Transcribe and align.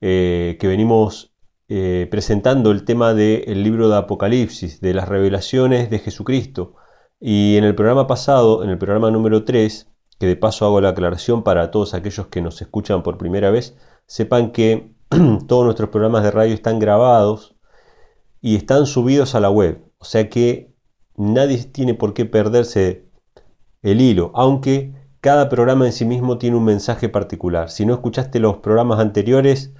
eh, 0.00 0.56
que 0.60 0.66
venimos 0.66 1.32
eh, 1.68 2.08
presentando 2.10 2.70
el 2.70 2.84
tema 2.84 3.14
del 3.14 3.62
libro 3.62 3.88
de 3.88 3.96
Apocalipsis, 3.96 4.80
de 4.80 4.94
las 4.94 5.08
revelaciones 5.08 5.90
de 5.90 5.98
Jesucristo. 5.98 6.74
Y 7.20 7.56
en 7.56 7.64
el 7.64 7.74
programa 7.74 8.06
pasado, 8.06 8.64
en 8.64 8.70
el 8.70 8.78
programa 8.78 9.10
número 9.10 9.44
3, 9.44 9.88
que 10.18 10.26
de 10.26 10.36
paso 10.36 10.66
hago 10.66 10.80
la 10.80 10.90
aclaración 10.90 11.42
para 11.42 11.70
todos 11.70 11.94
aquellos 11.94 12.26
que 12.26 12.42
nos 12.42 12.60
escuchan 12.60 13.02
por 13.02 13.18
primera 13.18 13.50
vez, 13.50 13.76
sepan 14.06 14.52
que 14.52 14.94
todos 15.46 15.64
nuestros 15.64 15.90
programas 15.90 16.24
de 16.24 16.30
radio 16.30 16.54
están 16.54 16.78
grabados 16.78 17.56
y 18.40 18.56
están 18.56 18.86
subidos 18.86 19.34
a 19.34 19.40
la 19.40 19.50
web. 19.50 19.84
O 19.98 20.04
sea 20.04 20.28
que 20.28 20.74
nadie 21.16 21.58
tiene 21.64 21.94
por 21.94 22.14
qué 22.14 22.24
perderse 22.24 23.06
el 23.82 24.00
hilo, 24.00 24.32
aunque 24.34 24.94
cada 25.20 25.48
programa 25.48 25.86
en 25.86 25.92
sí 25.92 26.04
mismo 26.04 26.38
tiene 26.38 26.56
un 26.56 26.64
mensaje 26.64 27.08
particular. 27.08 27.70
Si 27.70 27.86
no 27.86 27.94
escuchaste 27.94 28.40
los 28.40 28.56
programas 28.56 29.00
anteriores, 29.00 29.74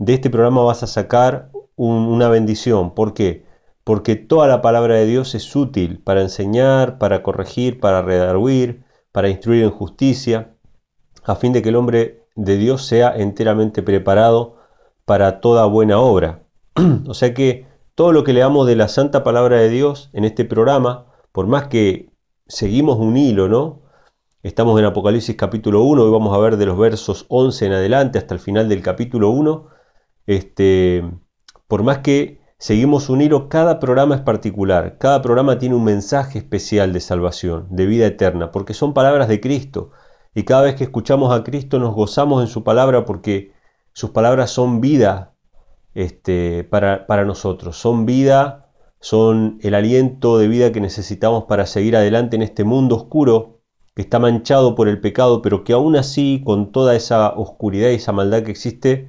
de 0.00 0.14
este 0.14 0.30
programa 0.30 0.62
vas 0.62 0.82
a 0.82 0.86
sacar 0.86 1.50
una 1.76 2.30
bendición. 2.30 2.94
¿Por 2.94 3.12
qué? 3.12 3.44
Porque 3.84 4.16
toda 4.16 4.48
la 4.48 4.62
palabra 4.62 4.94
de 4.94 5.04
Dios 5.04 5.34
es 5.34 5.54
útil 5.54 6.00
para 6.02 6.22
enseñar, 6.22 6.96
para 6.96 7.22
corregir, 7.22 7.80
para 7.80 8.00
redarguir, 8.00 8.82
para 9.12 9.28
instruir 9.28 9.62
en 9.62 9.70
justicia, 9.70 10.54
a 11.22 11.34
fin 11.34 11.52
de 11.52 11.60
que 11.60 11.68
el 11.68 11.76
hombre 11.76 12.26
de 12.34 12.56
Dios 12.56 12.86
sea 12.86 13.14
enteramente 13.14 13.82
preparado 13.82 14.56
para 15.04 15.40
toda 15.40 15.66
buena 15.66 15.98
obra. 15.98 16.44
o 17.06 17.12
sea 17.12 17.34
que 17.34 17.66
todo 17.94 18.12
lo 18.12 18.24
que 18.24 18.32
leamos 18.32 18.66
de 18.66 18.76
la 18.76 18.88
santa 18.88 19.22
palabra 19.22 19.58
de 19.58 19.68
Dios 19.68 20.08
en 20.14 20.24
este 20.24 20.46
programa, 20.46 21.08
por 21.30 21.46
más 21.46 21.68
que 21.68 22.08
seguimos 22.46 22.98
un 22.98 23.18
hilo, 23.18 23.48
¿no? 23.48 23.82
Estamos 24.42 24.80
en 24.80 24.86
Apocalipsis 24.86 25.36
capítulo 25.36 25.82
1, 25.82 26.04
hoy 26.04 26.10
vamos 26.10 26.34
a 26.34 26.40
ver 26.40 26.56
de 26.56 26.64
los 26.64 26.78
versos 26.78 27.26
11 27.28 27.66
en 27.66 27.72
adelante 27.72 28.16
hasta 28.16 28.32
el 28.32 28.40
final 28.40 28.66
del 28.70 28.80
capítulo 28.80 29.28
1, 29.28 29.79
este, 30.26 31.04
por 31.68 31.82
más 31.82 31.98
que 31.98 32.40
seguimos 32.58 33.08
un 33.08 33.20
hilo, 33.22 33.48
cada 33.48 33.80
programa 33.80 34.16
es 34.16 34.20
particular, 34.20 34.98
cada 34.98 35.22
programa 35.22 35.58
tiene 35.58 35.74
un 35.74 35.84
mensaje 35.84 36.38
especial 36.38 36.92
de 36.92 37.00
salvación, 37.00 37.66
de 37.70 37.86
vida 37.86 38.06
eterna, 38.06 38.50
porque 38.50 38.74
son 38.74 38.94
palabras 38.94 39.28
de 39.28 39.40
Cristo. 39.40 39.90
Y 40.34 40.44
cada 40.44 40.62
vez 40.62 40.74
que 40.76 40.84
escuchamos 40.84 41.32
a 41.32 41.42
Cristo 41.42 41.78
nos 41.78 41.94
gozamos 41.94 42.42
en 42.42 42.48
su 42.48 42.62
palabra 42.62 43.04
porque 43.04 43.52
sus 43.92 44.10
palabras 44.10 44.50
son 44.50 44.80
vida 44.80 45.34
este, 45.94 46.64
para, 46.64 47.06
para 47.06 47.24
nosotros, 47.24 47.76
son 47.76 48.06
vida, 48.06 48.70
son 49.00 49.58
el 49.62 49.74
aliento 49.74 50.38
de 50.38 50.48
vida 50.48 50.72
que 50.72 50.80
necesitamos 50.80 51.44
para 51.44 51.66
seguir 51.66 51.96
adelante 51.96 52.36
en 52.36 52.42
este 52.42 52.64
mundo 52.64 52.96
oscuro 52.96 53.60
que 53.94 54.02
está 54.02 54.18
manchado 54.18 54.74
por 54.74 54.88
el 54.88 55.00
pecado, 55.00 55.42
pero 55.42 55.64
que 55.64 55.72
aún 55.72 55.96
así, 55.96 56.42
con 56.44 56.72
toda 56.72 56.94
esa 56.94 57.30
oscuridad 57.30 57.90
y 57.90 57.94
esa 57.94 58.12
maldad 58.12 58.42
que 58.42 58.50
existe, 58.52 59.08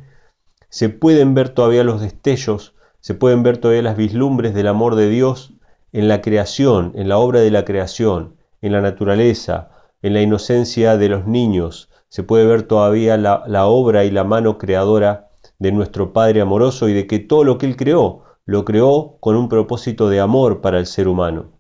se 0.72 0.88
pueden 0.88 1.34
ver 1.34 1.50
todavía 1.50 1.84
los 1.84 2.00
destellos, 2.00 2.74
se 3.02 3.14
pueden 3.14 3.44
ver 3.44 3.58
todavía 3.58 3.82
las 3.82 3.98
vislumbres 3.98 4.54
del 4.54 4.68
amor 4.68 4.96
de 4.96 5.10
Dios 5.10 5.54
en 5.92 6.08
la 6.08 6.22
creación, 6.22 6.94
en 6.96 7.10
la 7.10 7.18
obra 7.18 7.42
de 7.42 7.52
la 7.52 7.66
creación, 7.66 8.38
en 8.62 8.72
la 8.72 8.80
naturaleza, 8.80 9.70
en 10.02 10.14
la 10.14 10.22
inocencia 10.22 10.96
de 10.96 11.10
los 11.10 11.28
niños, 11.28 11.90
se 12.08 12.24
puede 12.24 12.46
ver 12.46 12.64
todavía 12.64 13.18
la, 13.18 13.68
obra 13.68 14.06
y 14.06 14.12
la 14.12 14.24
mano 14.24 14.58
creadora 14.58 15.30
de 15.60 15.74
nuestro 15.74 16.14
Padre 16.14 16.40
amoroso 16.40 16.88
y 16.88 16.94
de 16.94 17.06
que 17.06 17.20
todo 17.20 17.44
lo 17.44 17.58
que 17.58 17.66
Él 17.66 17.76
creó, 17.76 18.24
lo 18.46 18.64
creó 18.64 19.18
con 19.20 19.36
un 19.36 19.50
propósito 19.50 20.10
de 20.10 20.22
amor 20.22 20.62
para 20.62 20.80
el 20.80 20.86
ser 20.86 21.10
humano. 21.10 21.52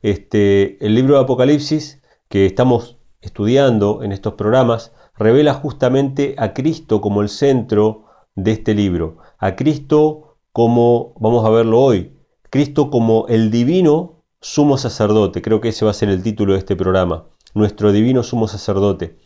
Este, 0.00 0.84
el 0.84 0.94
libro 0.94 1.16
de 1.16 1.22
Apocalipsis 1.22 2.00
que 2.28 2.46
estamos 2.46 2.96
estudiando 3.20 4.02
en 4.02 4.12
estos 4.12 4.34
programas 4.34 4.92
revela 5.18 5.52
justamente 5.52 6.34
a 6.38 6.54
Cristo 6.54 7.02
como 7.02 7.20
el 7.20 7.28
centro 7.28 8.05
de 8.36 8.52
este 8.52 8.74
libro. 8.74 9.18
A 9.38 9.56
Cristo 9.56 10.36
como, 10.52 11.14
vamos 11.18 11.44
a 11.44 11.50
verlo 11.50 11.80
hoy, 11.80 12.12
Cristo 12.50 12.90
como 12.90 13.26
el 13.28 13.50
divino 13.50 14.22
sumo 14.40 14.78
sacerdote. 14.78 15.42
Creo 15.42 15.60
que 15.60 15.70
ese 15.70 15.84
va 15.84 15.90
a 15.90 15.94
ser 15.94 16.08
el 16.08 16.22
título 16.22 16.52
de 16.52 16.60
este 16.60 16.76
programa. 16.76 17.26
Nuestro 17.54 17.92
divino 17.92 18.22
sumo 18.22 18.48
sacerdote. 18.48 19.18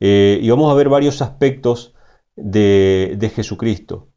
Eh, 0.00 0.38
y 0.40 0.48
vamos 0.50 0.70
a 0.70 0.74
ver 0.74 0.88
varios 0.88 1.20
aspectos 1.20 1.94
de, 2.36 3.32
Jesucristo. 3.34 4.08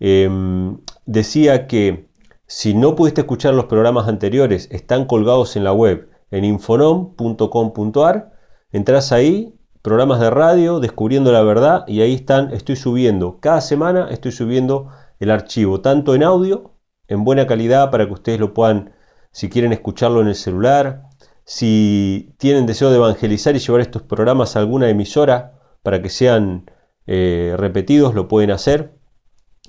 Em, 0.00 0.78
decía 1.04 1.66
que 1.66 2.08
si 2.46 2.74
no 2.74 2.94
pudiste 2.94 3.22
escuchar 3.22 3.54
los 3.54 3.66
programas 3.66 4.08
anteriores, 4.08 4.68
están 4.70 5.06
colgados 5.06 5.56
en 5.56 5.64
la 5.64 5.72
web, 5.72 6.08
en 6.30 6.44
infonom.com.ar. 6.44 8.32
Entrás 8.72 9.12
ahí 9.12 9.54
programas 9.86 10.18
de 10.18 10.30
radio, 10.30 10.80
descubriendo 10.80 11.30
la 11.30 11.42
verdad, 11.42 11.84
y 11.86 12.00
ahí 12.00 12.12
están, 12.12 12.52
estoy 12.52 12.74
subiendo, 12.74 13.38
cada 13.38 13.60
semana 13.60 14.08
estoy 14.10 14.32
subiendo 14.32 14.88
el 15.20 15.30
archivo, 15.30 15.80
tanto 15.80 16.16
en 16.16 16.24
audio, 16.24 16.74
en 17.06 17.22
buena 17.22 17.46
calidad, 17.46 17.92
para 17.92 18.04
que 18.04 18.12
ustedes 18.12 18.40
lo 18.40 18.52
puedan, 18.52 18.96
si 19.30 19.48
quieren 19.48 19.72
escucharlo 19.72 20.20
en 20.20 20.26
el 20.26 20.34
celular, 20.34 21.04
si 21.44 22.34
tienen 22.36 22.66
deseo 22.66 22.90
de 22.90 22.96
evangelizar 22.96 23.54
y 23.54 23.60
llevar 23.60 23.80
estos 23.80 24.02
programas 24.02 24.56
a 24.56 24.58
alguna 24.58 24.88
emisora 24.88 25.60
para 25.84 26.02
que 26.02 26.08
sean 26.08 26.68
eh, 27.06 27.54
repetidos, 27.56 28.12
lo 28.12 28.26
pueden 28.26 28.50
hacer 28.50 28.98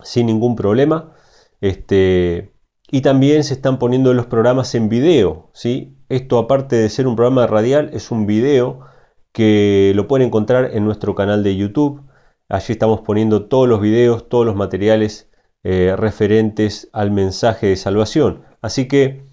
sin 0.02 0.26
ningún 0.26 0.56
problema. 0.56 1.14
Este, 1.62 2.56
y 2.90 3.02
también 3.02 3.44
se 3.44 3.54
están 3.54 3.78
poniendo 3.78 4.16
los 4.16 4.26
programas 4.26 4.74
en 4.74 4.90
video. 4.90 5.52
¿sí? 5.54 5.96
Esto 6.10 6.40
aparte 6.40 6.76
de 6.76 6.90
ser 6.90 7.06
un 7.06 7.16
programa 7.16 7.46
radial, 7.46 7.92
es 7.94 8.10
un 8.10 8.26
video 8.26 8.97
que 9.38 9.92
lo 9.94 10.08
pueden 10.08 10.26
encontrar 10.26 10.72
en 10.74 10.84
nuestro 10.84 11.14
canal 11.14 11.44
de 11.44 11.56
YouTube. 11.56 12.02
Allí 12.50 12.72
estamos 12.74 13.02
poniendo 13.02 13.46
todos 13.46 13.70
los 13.70 13.80
videos, 13.80 14.30
todos 14.30 14.48
los 14.48 14.56
materiales 14.56 15.30
eh, 15.64 15.94
referentes 15.96 16.90
al 16.92 17.12
mensaje 17.12 17.68
de 17.68 17.76
salvación. 17.76 18.46
Así 18.64 18.88
que 18.88 19.28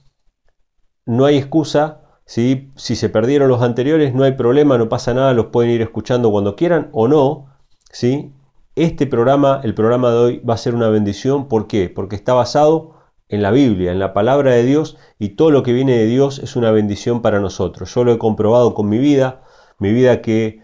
no 1.06 1.24
hay 1.24 1.38
excusa. 1.38 2.02
Si 2.26 2.70
se 2.76 3.08
perdieron 3.08 3.48
los 3.48 3.62
anteriores, 3.62 4.14
no 4.14 4.24
hay 4.24 4.32
problema, 4.32 4.76
no 4.76 4.90
pasa 4.90 5.14
nada, 5.14 5.32
los 5.32 5.46
pueden 5.46 5.70
ir 5.70 5.80
escuchando 5.80 6.30
cuando 6.30 6.54
quieran 6.54 6.90
o 6.92 7.08
no. 7.08 7.46
¿sí? 7.90 8.34
Este 8.74 9.06
programa, 9.06 9.62
el 9.64 9.72
programa 9.72 10.10
de 10.10 10.16
hoy, 10.18 10.38
va 10.40 10.52
a 10.52 10.58
ser 10.58 10.74
una 10.74 10.90
bendición. 10.90 11.48
¿Por 11.48 11.66
qué? 11.66 11.88
Porque 11.88 12.14
está 12.14 12.34
basado 12.34 12.92
en 13.28 13.40
la 13.40 13.52
Biblia, 13.52 13.90
en 13.90 13.98
la 13.98 14.12
palabra 14.12 14.52
de 14.52 14.64
Dios, 14.64 14.98
y 15.18 15.30
todo 15.30 15.50
lo 15.50 15.62
que 15.62 15.72
viene 15.72 15.96
de 15.96 16.04
Dios 16.04 16.40
es 16.40 16.56
una 16.56 16.72
bendición 16.72 17.22
para 17.22 17.40
nosotros. 17.40 17.94
Yo 17.94 18.04
lo 18.04 18.12
he 18.12 18.18
comprobado 18.18 18.74
con 18.74 18.90
mi 18.90 18.98
vida 18.98 19.43
mi 19.84 19.92
vida 19.92 20.22
que 20.22 20.62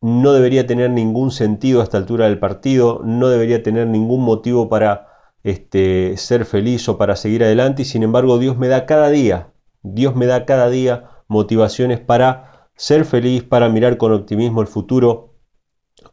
no 0.00 0.32
debería 0.32 0.66
tener 0.66 0.88
ningún 0.88 1.30
sentido 1.30 1.80
a 1.80 1.84
esta 1.84 1.98
altura 1.98 2.24
del 2.24 2.38
partido, 2.38 3.02
no 3.04 3.28
debería 3.28 3.62
tener 3.62 3.86
ningún 3.86 4.22
motivo 4.22 4.70
para 4.70 5.08
este, 5.44 6.16
ser 6.16 6.46
feliz 6.46 6.88
o 6.88 6.96
para 6.96 7.14
seguir 7.14 7.44
adelante 7.44 7.82
y 7.82 7.84
sin 7.84 8.02
embargo 8.02 8.38
Dios 8.38 8.56
me 8.56 8.68
da 8.68 8.86
cada 8.86 9.10
día, 9.10 9.52
Dios 9.82 10.16
me 10.16 10.24
da 10.24 10.46
cada 10.46 10.70
día 10.70 11.10
motivaciones 11.28 12.00
para 12.00 12.70
ser 12.74 13.04
feliz, 13.04 13.42
para 13.42 13.68
mirar 13.68 13.98
con 13.98 14.10
optimismo 14.12 14.62
el 14.62 14.68
futuro, 14.68 15.34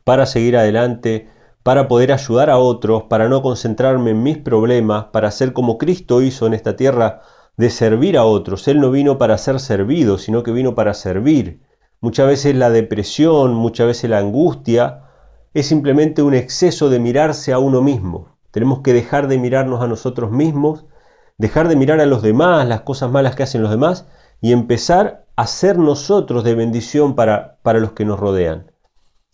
para 0.03 0.25
seguir 0.25 0.57
adelante, 0.57 1.29
para 1.63 1.87
poder 1.87 2.11
ayudar 2.11 2.49
a 2.49 2.57
otros, 2.57 3.03
para 3.03 3.29
no 3.29 3.41
concentrarme 3.41 4.11
en 4.11 4.21
mis 4.21 4.37
problemas, 4.37 5.05
para 5.13 5.31
ser 5.31 5.53
como 5.53 5.77
Cristo 5.77 6.21
hizo 6.21 6.45
en 6.45 6.53
esta 6.53 6.75
tierra 6.75 7.21
de 7.55 7.69
servir 7.69 8.17
a 8.17 8.25
otros. 8.25 8.67
Él 8.67 8.81
no 8.81 8.91
vino 8.91 9.17
para 9.17 9.37
ser 9.37 9.61
servido, 9.61 10.17
sino 10.17 10.43
que 10.43 10.51
vino 10.51 10.75
para 10.75 10.93
servir. 10.93 11.68
Muchas 12.01 12.27
veces 12.27 12.55
la 12.55 12.69
depresión, 12.69 13.53
muchas 13.53 13.87
veces 13.87 14.09
la 14.09 14.19
angustia 14.19 15.03
es 15.53 15.67
simplemente 15.67 16.21
un 16.21 16.33
exceso 16.33 16.89
de 16.89 16.99
mirarse 16.99 17.51
a 17.51 17.59
uno 17.59 17.81
mismo. 17.81 18.37
Tenemos 18.51 18.79
que 18.79 18.93
dejar 18.93 19.27
de 19.27 19.37
mirarnos 19.37 19.81
a 19.81 19.87
nosotros 19.87 20.31
mismos, 20.31 20.85
dejar 21.37 21.67
de 21.67 21.75
mirar 21.75 21.99
a 21.99 22.05
los 22.05 22.21
demás, 22.21 22.67
las 22.67 22.81
cosas 22.81 23.11
malas 23.11 23.35
que 23.35 23.43
hacen 23.43 23.61
los 23.61 23.71
demás 23.71 24.07
y 24.39 24.53
empezar 24.53 25.25
a 25.35 25.45
ser 25.47 25.77
nosotros 25.77 26.43
de 26.43 26.55
bendición 26.55 27.15
para, 27.15 27.57
para 27.63 27.79
los 27.79 27.91
que 27.91 28.05
nos 28.05 28.19
rodean. 28.19 28.71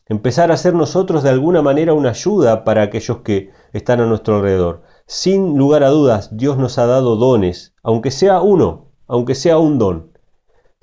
Empezar 0.07 0.51
a 0.51 0.57
ser 0.57 0.73
nosotros 0.73 1.23
de 1.23 1.29
alguna 1.29 1.61
manera 1.61 1.93
una 1.93 2.11
ayuda 2.11 2.63
para 2.63 2.83
aquellos 2.83 3.19
que 3.19 3.51
están 3.73 4.01
a 4.01 4.05
nuestro 4.05 4.37
alrededor. 4.37 4.83
Sin 5.05 5.57
lugar 5.57 5.83
a 5.83 5.89
dudas, 5.89 6.35
Dios 6.35 6.57
nos 6.57 6.77
ha 6.77 6.85
dado 6.85 7.15
dones, 7.15 7.75
aunque 7.83 8.11
sea 8.11 8.41
uno, 8.41 8.91
aunque 9.07 9.35
sea 9.35 9.57
un 9.57 9.77
don. 9.77 10.14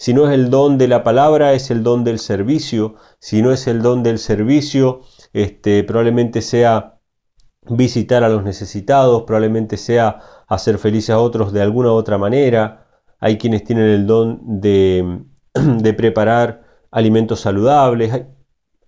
Si 0.02 0.12
no 0.14 0.26
es 0.26 0.34
el 0.34 0.50
don 0.50 0.78
de 0.78 0.88
la 0.88 1.04
palabra, 1.04 1.52
es 1.52 1.70
el 1.70 1.84
don 1.84 2.02
del 2.02 2.18
servicio. 2.18 2.96
Si 3.20 3.40
no 3.40 3.52
es 3.52 3.68
el 3.68 3.82
don 3.82 4.02
del 4.02 4.18
servicio, 4.18 5.02
este, 5.32 5.84
probablemente 5.84 6.42
sea 6.42 6.98
visitar 7.70 8.24
a 8.24 8.28
los 8.28 8.42
necesitados, 8.42 9.22
probablemente 9.22 9.76
sea 9.76 10.18
hacer 10.48 10.78
felices 10.78 11.10
a 11.10 11.20
otros 11.20 11.52
de 11.52 11.62
alguna 11.62 11.92
u 11.92 11.94
otra 11.94 12.18
manera. 12.18 12.88
Hay 13.20 13.38
quienes 13.38 13.62
tienen 13.62 13.84
el 13.84 14.08
don 14.08 14.40
de, 14.60 15.20
de 15.54 15.94
preparar 15.94 16.64
alimentos 16.90 17.38
saludables. 17.38 18.12
Hay, 18.12 18.26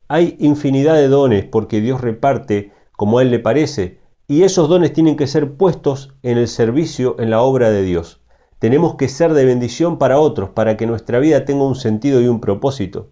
hay 0.08 0.36
infinidad 0.40 0.96
de 0.96 1.06
dones 1.06 1.44
porque 1.44 1.80
Dios 1.80 2.00
reparte 2.00 2.72
como 2.96 3.18
a 3.18 3.22
Él 3.22 3.30
le 3.30 3.38
parece 3.38 4.00
y 4.26 4.42
esos 4.42 4.68
dones 4.68 4.92
tienen 4.92 5.16
que 5.16 5.28
ser 5.28 5.56
puestos 5.56 6.12
en 6.24 6.38
el 6.38 6.48
servicio, 6.48 7.14
en 7.20 7.30
la 7.30 7.40
obra 7.40 7.70
de 7.70 7.82
Dios. 7.84 8.23
Tenemos 8.58 8.94
que 8.96 9.08
ser 9.08 9.34
de 9.34 9.44
bendición 9.44 9.98
para 9.98 10.18
otros, 10.18 10.50
para 10.50 10.76
que 10.76 10.86
nuestra 10.86 11.18
vida 11.18 11.44
tenga 11.44 11.64
un 11.64 11.74
sentido 11.74 12.20
y 12.20 12.28
un 12.28 12.40
propósito. 12.40 13.10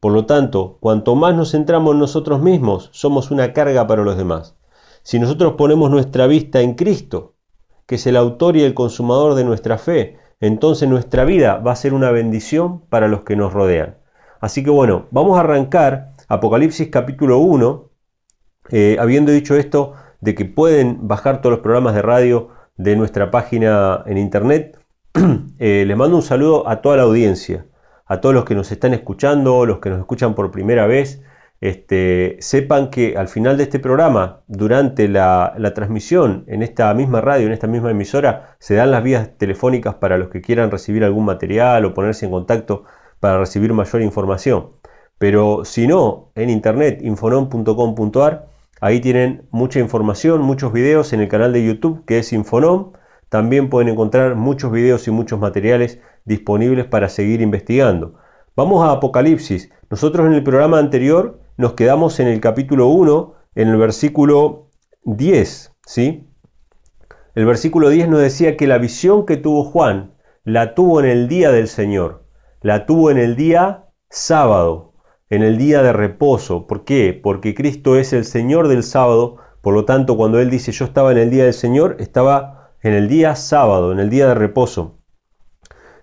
Por 0.00 0.12
lo 0.12 0.26
tanto, 0.26 0.78
cuanto 0.80 1.14
más 1.14 1.34
nos 1.34 1.52
centramos 1.52 1.94
en 1.94 2.00
nosotros 2.00 2.42
mismos, 2.42 2.90
somos 2.92 3.30
una 3.30 3.52
carga 3.52 3.86
para 3.86 4.02
los 4.02 4.16
demás. 4.16 4.56
Si 5.02 5.18
nosotros 5.18 5.54
ponemos 5.54 5.90
nuestra 5.90 6.26
vista 6.26 6.60
en 6.60 6.74
Cristo, 6.74 7.34
que 7.86 7.94
es 7.96 8.06
el 8.06 8.16
autor 8.16 8.56
y 8.56 8.62
el 8.62 8.74
consumador 8.74 9.34
de 9.34 9.44
nuestra 9.44 9.78
fe, 9.78 10.18
entonces 10.40 10.88
nuestra 10.88 11.24
vida 11.24 11.58
va 11.58 11.72
a 11.72 11.76
ser 11.76 11.94
una 11.94 12.10
bendición 12.10 12.80
para 12.86 13.08
los 13.08 13.22
que 13.22 13.36
nos 13.36 13.52
rodean. 13.52 13.98
Así 14.40 14.64
que 14.64 14.70
bueno, 14.70 15.06
vamos 15.12 15.36
a 15.36 15.40
arrancar 15.40 16.14
Apocalipsis 16.26 16.88
capítulo 16.88 17.38
1. 17.38 17.90
Eh, 18.70 18.96
habiendo 18.98 19.30
dicho 19.30 19.54
esto, 19.54 19.94
de 20.20 20.34
que 20.34 20.44
pueden 20.44 21.06
bajar 21.06 21.40
todos 21.40 21.52
los 21.52 21.62
programas 21.62 21.94
de 21.94 22.02
radio 22.02 22.48
de 22.76 22.96
nuestra 22.96 23.30
página 23.30 24.02
en 24.06 24.18
internet, 24.18 24.78
eh, 25.58 25.84
les 25.86 25.96
mando 25.96 26.16
un 26.16 26.22
saludo 26.22 26.68
a 26.68 26.80
toda 26.82 26.96
la 26.96 27.02
audiencia, 27.04 27.66
a 28.06 28.20
todos 28.20 28.34
los 28.34 28.44
que 28.44 28.54
nos 28.54 28.72
están 28.72 28.94
escuchando, 28.94 29.66
los 29.66 29.78
que 29.78 29.90
nos 29.90 29.98
escuchan 29.98 30.34
por 30.34 30.50
primera 30.50 30.86
vez. 30.86 31.22
Este, 31.60 32.38
sepan 32.40 32.90
que 32.90 33.16
al 33.16 33.28
final 33.28 33.56
de 33.56 33.62
este 33.62 33.78
programa, 33.78 34.40
durante 34.48 35.06
la, 35.06 35.54
transmisión 35.74 36.44
en 36.48 36.60
esta 36.62 36.92
misma 36.92 37.20
radio, 37.20 37.46
en 37.46 37.52
esta 37.52 37.68
misma 37.68 37.92
emisora, 37.92 38.56
se 38.58 38.74
dan 38.74 38.90
las 38.90 39.04
vías 39.04 39.30
telefónicas 39.38 39.94
para 39.94 40.18
los 40.18 40.28
que 40.28 40.40
quieran 40.40 40.72
recibir 40.72 41.04
algún 41.04 41.24
material 41.24 41.84
o 41.84 41.94
ponerse 41.94 42.26
en 42.26 42.32
contacto 42.32 42.84
para 43.20 43.38
recibir 43.38 43.72
mayor 43.74 44.02
información. 44.02 44.70
Pero 45.18 45.64
si 45.64 45.86
no, 45.86 46.32
en 46.34 46.50
internet, 46.50 46.98
infonom.com.ar, 47.00 48.48
ahí 48.82 49.00
tienen 49.00 49.46
mucha 49.52 49.78
información, 49.78 50.42
muchos 50.42 50.72
videos 50.72 51.12
en 51.12 51.20
el 51.20 51.28
canal 51.28 51.52
de 51.52 51.64
YouTube 51.64 52.04
que 52.04 52.18
es 52.18 52.32
Infonom. 52.32 52.92
También 53.28 53.70
pueden 53.70 53.88
encontrar 53.88 54.34
muchos 54.34 54.72
videos 54.72 55.06
y 55.06 55.12
muchos 55.12 55.38
materiales 55.38 56.00
disponibles 56.24 56.84
para 56.86 57.08
seguir 57.08 57.40
investigando. 57.40 58.16
Vamos 58.56 58.84
a 58.84 58.90
Apocalipsis. 58.90 59.70
Nosotros 59.88 60.26
en 60.26 60.32
el 60.32 60.42
programa 60.42 60.80
anterior 60.80 61.40
nos 61.56 61.74
quedamos 61.74 62.18
en 62.18 62.26
el 62.26 62.40
capítulo 62.40 62.88
1, 62.88 63.34
en 63.54 63.68
el 63.68 63.76
versículo 63.76 64.68
10, 65.04 65.76
¿sí? 65.86 66.28
El 67.36 67.46
versículo 67.46 67.88
10 67.88 68.08
nos 68.08 68.20
decía 68.20 68.56
que 68.56 68.66
la 68.66 68.78
visión 68.78 69.26
que 69.26 69.36
tuvo 69.36 69.62
Juan 69.62 70.14
la 70.42 70.74
tuvo 70.74 70.98
en 70.98 71.06
el 71.06 71.28
día 71.28 71.52
del 71.52 71.68
Señor, 71.68 72.26
la 72.60 72.84
tuvo 72.84 73.12
en 73.12 73.18
el 73.18 73.36
día 73.36 73.84
sábado, 74.10 74.91
en 75.32 75.42
el 75.42 75.56
día 75.56 75.82
de 75.82 75.94
reposo. 75.94 76.66
¿Por 76.66 76.84
qué? 76.84 77.18
Porque 77.20 77.54
Cristo 77.54 77.96
es 77.96 78.12
el 78.12 78.26
Señor 78.26 78.68
del 78.68 78.82
sábado, 78.82 79.38
por 79.62 79.72
lo 79.72 79.86
tanto 79.86 80.18
cuando 80.18 80.38
Él 80.38 80.50
dice 80.50 80.72
yo 80.72 80.84
estaba 80.84 81.10
en 81.10 81.16
el 81.16 81.30
día 81.30 81.44
del 81.44 81.54
Señor, 81.54 81.96
estaba 82.00 82.74
en 82.82 82.92
el 82.92 83.08
día 83.08 83.34
sábado, 83.34 83.92
en 83.92 83.98
el 83.98 84.10
día 84.10 84.28
de 84.28 84.34
reposo. 84.34 84.98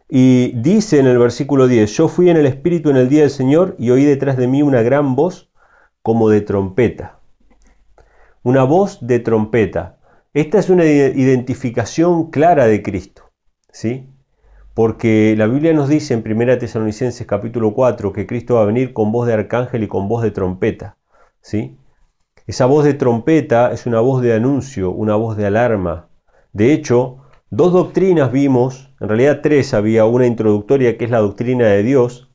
Y 0.10 0.54
dice 0.60 0.98
en 0.98 1.06
el 1.06 1.20
versículo 1.20 1.68
10, 1.68 1.92
yo 1.96 2.08
fui 2.08 2.32
en 2.32 2.38
el 2.38 2.48
Espíritu 2.48 2.90
en 2.90 2.98
el 2.98 3.08
día 3.08 3.22
del 3.22 3.30
Señor 3.30 3.76
y 3.78 3.92
oí 3.92 4.04
detrás 4.04 4.36
de 4.36 4.48
mí 4.48 4.64
una 4.64 4.82
gran 4.82 5.16
voz 5.16 5.52
como 6.02 6.28
de 6.30 6.42
trompeta. 6.42 7.20
Una 8.42 8.64
voz 8.64 8.98
de 9.06 9.20
trompeta. 9.20 10.00
Esta 10.34 10.58
es 10.58 10.72
una 10.72 10.86
identificación 10.86 12.32
clara 12.32 12.66
de 12.66 12.82
Cristo. 12.82 13.30
¿sí? 13.72 14.10
Porque 14.80 15.36
la 15.38 15.46
Biblia 15.46 15.74
nos 15.74 15.90
dice 15.90 16.14
en 16.14 16.24
1 16.26 16.58
Tesalonicenses 16.58 17.28
capítulo 17.28 17.74
4 17.74 18.14
que 18.14 18.26
Cristo 18.26 18.56
va 18.56 18.62
a 18.62 18.66
venir 18.66 18.94
con 18.94 19.12
voz 19.12 19.28
de 19.28 19.34
arcángel 19.34 19.84
y 19.84 19.90
con 19.90 20.08
voz 20.08 20.24
de 20.24 20.32
trompeta. 20.32 20.96
¿sí? 21.42 21.78
Esa 22.48 22.66
voz 22.66 22.86
de 22.86 22.94
trompeta 22.94 23.74
es 23.74 23.86
una 23.86 24.00
voz 24.00 24.22
de 24.22 24.34
anuncio, 24.34 24.92
una 24.92 25.18
voz 25.18 25.36
de 25.36 25.48
alarma. 25.48 26.08
De 26.54 26.72
hecho, 26.72 27.18
Dos 27.50 27.74
doctrinas 27.74 28.32
vimos, 28.32 28.94
en 29.02 29.10
realidad 29.10 29.42
tres 29.44 29.74
había, 29.74 30.06
una 30.06 30.28
introductoria 30.28 30.98
que 30.98 31.04
es 31.04 31.12
la 31.12 31.20
doctrina 31.20 31.66
de 31.66 31.84
Dios, 31.84 32.32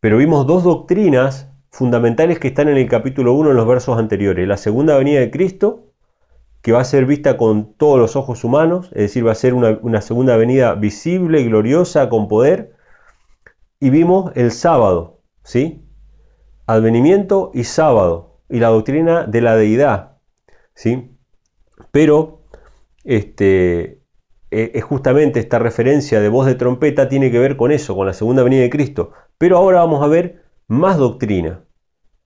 pero 0.00 0.18
vimos 0.18 0.46
dos 0.46 0.64
doctrinas 0.64 1.48
fundamentales 1.70 2.38
que 2.38 2.48
están 2.48 2.68
en 2.68 2.76
el 2.76 2.90
capítulo 2.90 3.32
1 3.32 3.52
en 3.52 3.56
los 3.56 3.66
versos 3.66 3.98
anteriores. 3.98 4.46
La 4.46 4.58
segunda 4.58 4.98
venida 4.98 5.20
de 5.20 5.30
Cristo, 5.30 5.89
que 6.62 6.72
va 6.72 6.80
a 6.80 6.84
ser 6.84 7.06
vista 7.06 7.36
con 7.36 7.74
todos 7.74 7.98
los 7.98 8.16
ojos 8.16 8.44
humanos, 8.44 8.86
es 8.92 9.02
decir, 9.02 9.26
va 9.26 9.32
a 9.32 9.34
ser 9.34 9.54
una, 9.54 10.00
segunda 10.00 10.36
venida 10.36 10.74
visible, 10.74 11.42
gloriosa, 11.44 12.08
con 12.08 12.28
poder. 12.28 12.74
Y 13.78 13.90
vimos 13.90 14.32
el 14.34 14.52
sábado, 14.52 15.22
¿sí? 15.42 15.86
Advenimiento 16.66 17.50
y 17.54 17.64
sábado, 17.64 18.40
y 18.48 18.60
la 18.60 18.68
doctrina 18.68 19.24
de 19.26 19.40
la 19.40 19.56
deidad, 19.56 20.18
¿sí? 20.74 21.16
Pero, 21.92 22.42
este, 23.04 24.02
eh, 24.50 24.72
es 24.74 24.84
justamente 24.84 25.40
esta 25.40 25.58
referencia 25.58 26.20
de 26.20 26.28
voz 26.28 26.46
de 26.46 26.54
trompeta 26.56 27.08
tiene 27.08 27.30
que 27.30 27.38
ver 27.38 27.56
con 27.56 27.72
eso, 27.72 27.96
con 27.96 28.06
la 28.06 28.12
segunda 28.12 28.42
venida 28.42 28.62
de 28.62 28.70
Cristo. 28.70 29.12
Pero 29.38 29.56
ahora 29.56 29.78
vamos 29.80 30.02
a 30.02 30.08
ver 30.08 30.44
más 30.68 30.98
doctrina. 30.98 31.64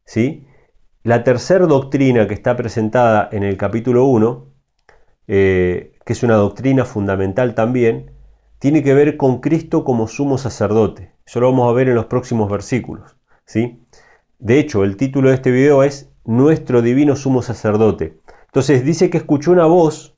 ¿sí? 0.04 0.46
La 1.04 1.22
tercera 1.22 1.66
doctrina 1.66 2.26
que 2.26 2.32
está 2.32 2.56
presentada 2.56 3.28
en 3.30 3.42
el 3.42 3.58
capítulo 3.58 4.06
1, 4.06 4.46
eh, 5.28 5.92
que 6.02 6.12
es 6.14 6.22
una 6.22 6.36
doctrina 6.36 6.86
fundamental 6.86 7.54
también, 7.54 8.12
tiene 8.58 8.82
que 8.82 8.94
ver 8.94 9.18
con 9.18 9.42
Cristo 9.42 9.84
como 9.84 10.08
sumo 10.08 10.38
sacerdote. 10.38 11.12
Eso 11.26 11.40
lo 11.40 11.50
vamos 11.50 11.68
a 11.68 11.74
ver 11.74 11.90
en 11.90 11.94
los 11.94 12.06
próximos 12.06 12.50
versículos. 12.50 13.18
¿sí? 13.44 13.82
De 14.38 14.58
hecho, 14.58 14.82
el 14.82 14.96
título 14.96 15.28
de 15.28 15.34
este 15.34 15.50
video 15.50 15.82
es 15.82 16.10
Nuestro 16.24 16.80
divino 16.80 17.16
sumo 17.16 17.42
sacerdote. 17.42 18.18
Entonces 18.46 18.82
dice 18.82 19.10
que 19.10 19.18
escuchó 19.18 19.52
una 19.52 19.66
voz 19.66 20.16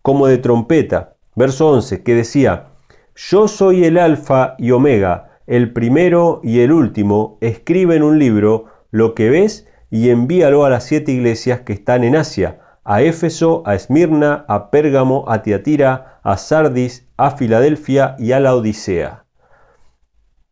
como 0.00 0.28
de 0.28 0.38
trompeta 0.38 1.18
verso 1.36 1.68
11, 1.68 2.02
que 2.02 2.14
decía, 2.14 2.68
Yo 3.14 3.48
soy 3.48 3.84
el 3.84 3.98
alfa 3.98 4.54
y 4.56 4.70
omega, 4.70 5.40
el 5.46 5.74
primero 5.74 6.40
y 6.42 6.60
el 6.60 6.72
último, 6.72 7.36
escribe 7.42 7.96
en 7.96 8.02
un 8.02 8.18
libro 8.18 8.68
lo 8.90 9.14
que 9.14 9.28
ves 9.28 9.68
y 9.92 10.10
envíalo 10.10 10.64
a 10.64 10.70
las 10.70 10.84
siete 10.84 11.12
iglesias 11.12 11.60
que 11.60 11.72
están 11.72 12.02
en 12.02 12.16
Asia, 12.16 12.58
a 12.82 13.02
Éfeso, 13.02 13.62
a 13.64 13.76
Esmirna, 13.76 14.44
a 14.48 14.70
Pérgamo, 14.70 15.24
a 15.28 15.42
Tiatira, 15.42 16.18
a 16.24 16.36
Sardis, 16.36 17.06
a 17.16 17.30
Filadelfia 17.30 18.16
y 18.18 18.32
a 18.32 18.40
la 18.40 18.56
Odisea. 18.56 19.26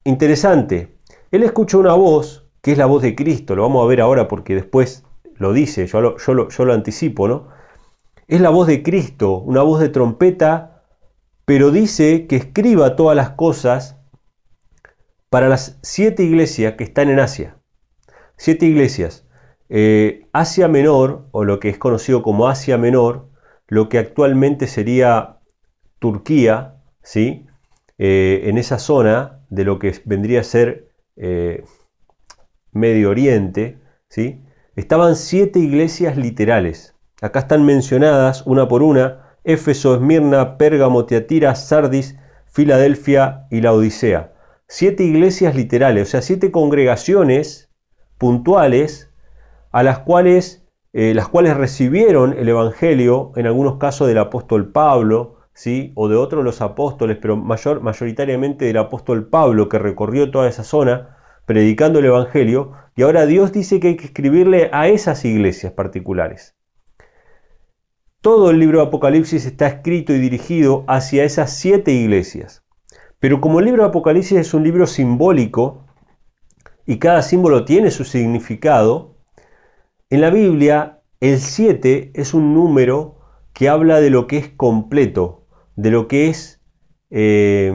Interesante, 0.05 0.97
él 1.33 1.43
escucha 1.43 1.79
una 1.79 1.95
voz, 1.95 2.47
que 2.63 2.71
es 2.71 2.79
la 2.79 2.87
voz 2.87 3.03
de 3.03 3.17
Cristo, 3.17 3.57
lo 3.57 3.63
vamos 3.63 3.83
a 3.83 3.89
ver 3.89 4.01
ahora 4.01 4.29
porque 4.29 4.55
después 4.55 5.05
lo 5.35 5.53
dice, 5.53 5.89
yo 5.89 6.01
lo, 6.01 6.19
yo 6.19 6.35
lo, 6.35 6.49
yo 6.51 6.65
lo 6.65 6.73
anticipo, 6.73 7.27
¿no? 7.27 7.49
Es 8.29 8.41
la 8.41 8.51
voz 8.51 8.69
de 8.69 8.85
Cristo, 8.85 9.39
una 9.39 9.63
voz 9.63 9.81
de 9.81 9.89
trompeta 9.89 10.71
pero 11.51 11.73
dice 11.73 12.29
que 12.29 12.37
escriba 12.37 12.95
todas 12.95 13.17
las 13.17 13.31
cosas 13.31 13.97
para 15.31 15.49
las 15.49 15.81
siete 15.83 16.23
iglesias 16.23 16.75
que 16.75 16.85
están 16.85 17.09
en 17.09 17.19
Asia. 17.19 17.57
Siete 18.37 18.67
iglesias. 18.67 19.27
Eh, 19.71 20.27
Asia 20.33 20.67
Menor, 20.67 21.29
o 21.31 21.45
lo 21.45 21.61
que 21.61 21.69
es 21.69 21.79
conocido 21.79 22.23
como 22.23 22.49
Asia 22.49 22.77
Menor, 22.77 23.29
lo 23.69 23.89
que 23.89 23.99
actualmente 23.99 24.67
sería 24.67 25.39
Turquía, 26.01 26.83
¿sí? 27.03 27.47
Eh, 27.99 28.43
en 28.49 28.59
esa 28.59 28.79
zona 28.81 29.45
de 29.49 29.65
lo 29.65 29.79
que 29.79 29.95
vendría 30.05 30.41
a 30.41 30.45
ser 30.45 30.89
eh, 31.17 31.63
Medio 32.73 33.11
Oriente, 33.11 33.79
¿sí? 34.09 34.43
estaban 34.75 35.15
siete 35.17 35.59
iglesias 35.59 36.17
literales. 36.17 36.95
Acá 37.21 37.41
están 37.41 37.65
mencionadas 37.65 38.47
una 38.47 38.69
por 38.69 38.83
una 38.83 39.37
Éfeso, 39.45 39.95
Esmirna, 39.95 40.57
Pérgamo, 40.57 41.05
Teatira, 41.05 41.55
Sardis, 41.55 42.17
Filadelfia 42.47 43.47
y 43.51 43.61
la 43.61 43.73
Odisea. 43.73 44.33
Siete 44.67 45.05
iglesias 45.05 45.55
literales, 45.55 46.09
o 46.09 46.11
sea, 46.11 46.23
siete 46.23 46.51
congregaciones 46.51 47.71
puntuales 48.19 49.10
a 49.71 49.83
las 49.83 50.01
cuales, 50.01 50.67
eh, 50.93 51.15
las 51.15 51.29
cuales 51.29 51.57
recibieron 51.57 52.37
el 52.37 52.49
Evangelio, 52.49 53.33
en 53.37 53.47
algunos 53.47 53.79
casos 53.79 54.09
del 54.09 54.19
apóstol 54.19 54.73
Pablo, 54.73 55.37
¿sí? 55.55 55.93
o 55.95 56.09
de 56.09 56.17
otros 56.17 56.45
los 56.45 56.61
apóstoles, 56.61 57.19
pero 57.21 57.37
mayor, 57.37 57.81
mayoritariamente 57.81 58.65
del 58.65 58.79
apóstol 58.79 59.29
Pablo 59.29 59.69
que 59.69 59.79
recorrió 59.79 60.31
toda 60.31 60.49
esa 60.49 60.65
zona 60.65 61.17
predicando 61.47 61.99
el 61.99 62.07
Evangelio, 62.07 62.73
y 62.97 63.03
ahora 63.03 63.27
Dios 63.27 63.53
dice 63.53 63.81
que 63.81 63.89
hay 63.89 63.97
que 63.97 64.07
escribirle 64.07 64.71
a 64.73 64.89
esas 64.89 65.25
iglesias 65.25 65.73
particulares. 65.73 66.55
Todo 68.21 68.51
el 68.51 68.59
libro 68.59 68.81
de 68.81 68.87
Apocalipsis 68.87 69.47
está 69.47 69.67
escrito 69.67 70.13
y 70.13 70.19
dirigido 70.19 70.85
hacia 70.87 71.25
esas 71.25 71.57
siete 71.57 71.93
iglesias. 71.93 72.63
Pero 73.19 73.41
como 73.41 73.61
el 73.61 73.67
libro 73.67 73.83
de 73.83 73.89
Apocalipsis 73.89 74.39
es 74.39 74.55
un 74.55 74.63
libro 74.63 74.87
simbólico 74.87 75.87
y 76.87 76.99
cada 76.99 77.23
símbolo 77.23 77.65
tiene 77.65 77.91
su 77.91 78.05
significado, 78.05 79.17
en 80.11 80.21
la 80.21 80.31
Biblia 80.31 81.01
el 81.21 81.39
7 81.39 82.13
es 82.15 82.35
un 82.35 82.55
número 82.55 83.17
que 83.53 83.69
habla 83.69 84.01
de 84.01 84.11
lo 84.11 84.27
que 84.27 84.39
es 84.39 84.49
completo, 84.49 85.47
de 85.77 85.91
lo 85.91 86.09
que 86.09 86.29
es... 86.29 86.61
Eh, 87.11 87.73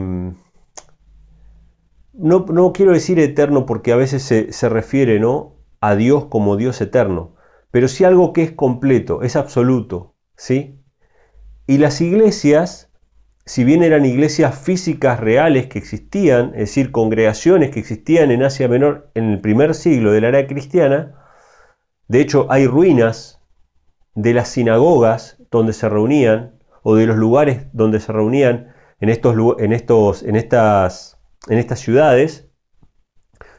no, 2.13 2.45
no, 2.47 2.71
quiero 2.73 2.93
decir 2.93 3.19
eterno 3.19 3.65
porque 3.65 3.91
a 3.91 3.97
veces 3.97 4.23
se, 4.23 4.53
se 4.53 4.69
refiere 4.69 5.19
¿no? 5.19 5.55
a 5.81 5.95
Dios 5.95 6.25
como 6.25 6.55
Dios 6.55 6.79
eterno, 6.81 7.35
pero 7.71 7.87
sí 7.87 8.03
algo 8.03 8.33
que 8.33 8.43
es 8.43 8.51
completo, 8.51 9.21
es 9.21 9.35
absoluto, 9.35 10.15
¿sí? 10.35 10.79
Y 11.67 11.77
las 11.77 11.99
iglesias, 11.99 12.91
si 13.45 13.63
bien 13.63 13.83
eran 13.83 14.05
iglesias 14.05 14.57
físicas 14.57 15.19
reales 15.19 15.67
que 15.67 15.79
existían, 15.79 16.53
es 16.53 16.69
decir, 16.69 16.91
congregaciones 16.91 17.71
que 17.71 17.79
existían 17.79 18.31
en 18.31 18.43
Asia 18.43 18.67
Menor 18.67 19.11
en 19.13 19.25
el 19.25 19.41
primer 19.41 19.75
siglo 19.75 20.11
de 20.11 20.21
la 20.21 20.29
era 20.29 20.47
cristiana, 20.47 21.24
de 22.07 22.21
hecho 22.21 22.47
hay 22.49 22.67
ruinas 22.67 23.41
de 24.13 24.33
las 24.33 24.49
sinagogas 24.49 25.37
donde 25.51 25.73
se 25.73 25.89
reunían 25.89 26.59
o 26.83 26.95
de 26.95 27.05
los 27.05 27.17
lugares 27.17 27.67
donde 27.73 27.99
se 27.99 28.11
reunían 28.11 28.73
en, 28.99 29.09
estos, 29.09 29.35
en, 29.59 29.73
estos, 29.73 30.23
en, 30.23 30.35
estas, 30.35 31.19
en 31.49 31.57
estas 31.57 31.79
ciudades, 31.79 32.49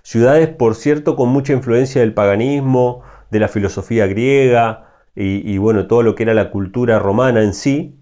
ciudades 0.02 0.48
por 0.48 0.74
cierto 0.74 1.16
con 1.16 1.28
mucha 1.28 1.52
influencia 1.52 2.00
del 2.00 2.14
paganismo, 2.14 3.02
de 3.30 3.40
la 3.40 3.48
filosofía 3.48 4.06
griega 4.06 5.02
y, 5.14 5.50
y 5.50 5.58
bueno, 5.58 5.86
todo 5.86 6.02
lo 6.02 6.14
que 6.14 6.22
era 6.22 6.34
la 6.34 6.50
cultura 6.50 6.98
romana 6.98 7.42
en 7.42 7.52
sí, 7.52 8.00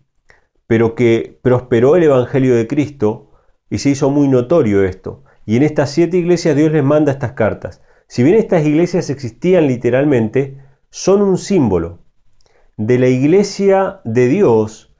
pero 0.66 0.94
que 0.94 1.38
prosperó 1.42 1.96
el 1.96 2.04
Evangelio 2.04 2.54
de 2.54 2.66
Cristo 2.66 3.32
y 3.70 3.78
se 3.78 3.90
hizo 3.90 4.10
muy 4.10 4.28
notorio 4.28 4.84
esto. 4.84 5.24
Y 5.46 5.56
en 5.56 5.62
estas 5.62 5.90
siete 5.90 6.16
iglesias 6.16 6.56
Dios 6.56 6.72
les 6.72 6.84
manda 6.84 7.12
estas 7.12 7.32
cartas. 7.32 7.82
Si 8.06 8.22
bien 8.22 8.36
estas 8.36 8.64
iglesias 8.64 9.10
existían 9.10 9.66
literalmente, 9.66 10.58
son 10.90 11.22
un 11.22 11.38
símbolo 11.38 12.00
de 12.76 12.98
la 12.98 13.08
iglesia 13.08 14.00
de 14.04 14.28
Dios 14.28 14.94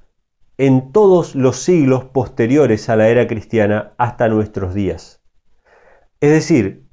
en 0.58 0.92
todos 0.92 1.34
los 1.34 1.58
siglos 1.58 2.04
posteriores 2.04 2.88
a 2.88 2.96
la 2.96 3.08
era 3.08 3.26
cristiana 3.26 3.92
hasta 3.99 4.28
nuestros 4.28 4.75
días. 4.75 5.20
Es 6.20 6.30
decir, 6.30 6.84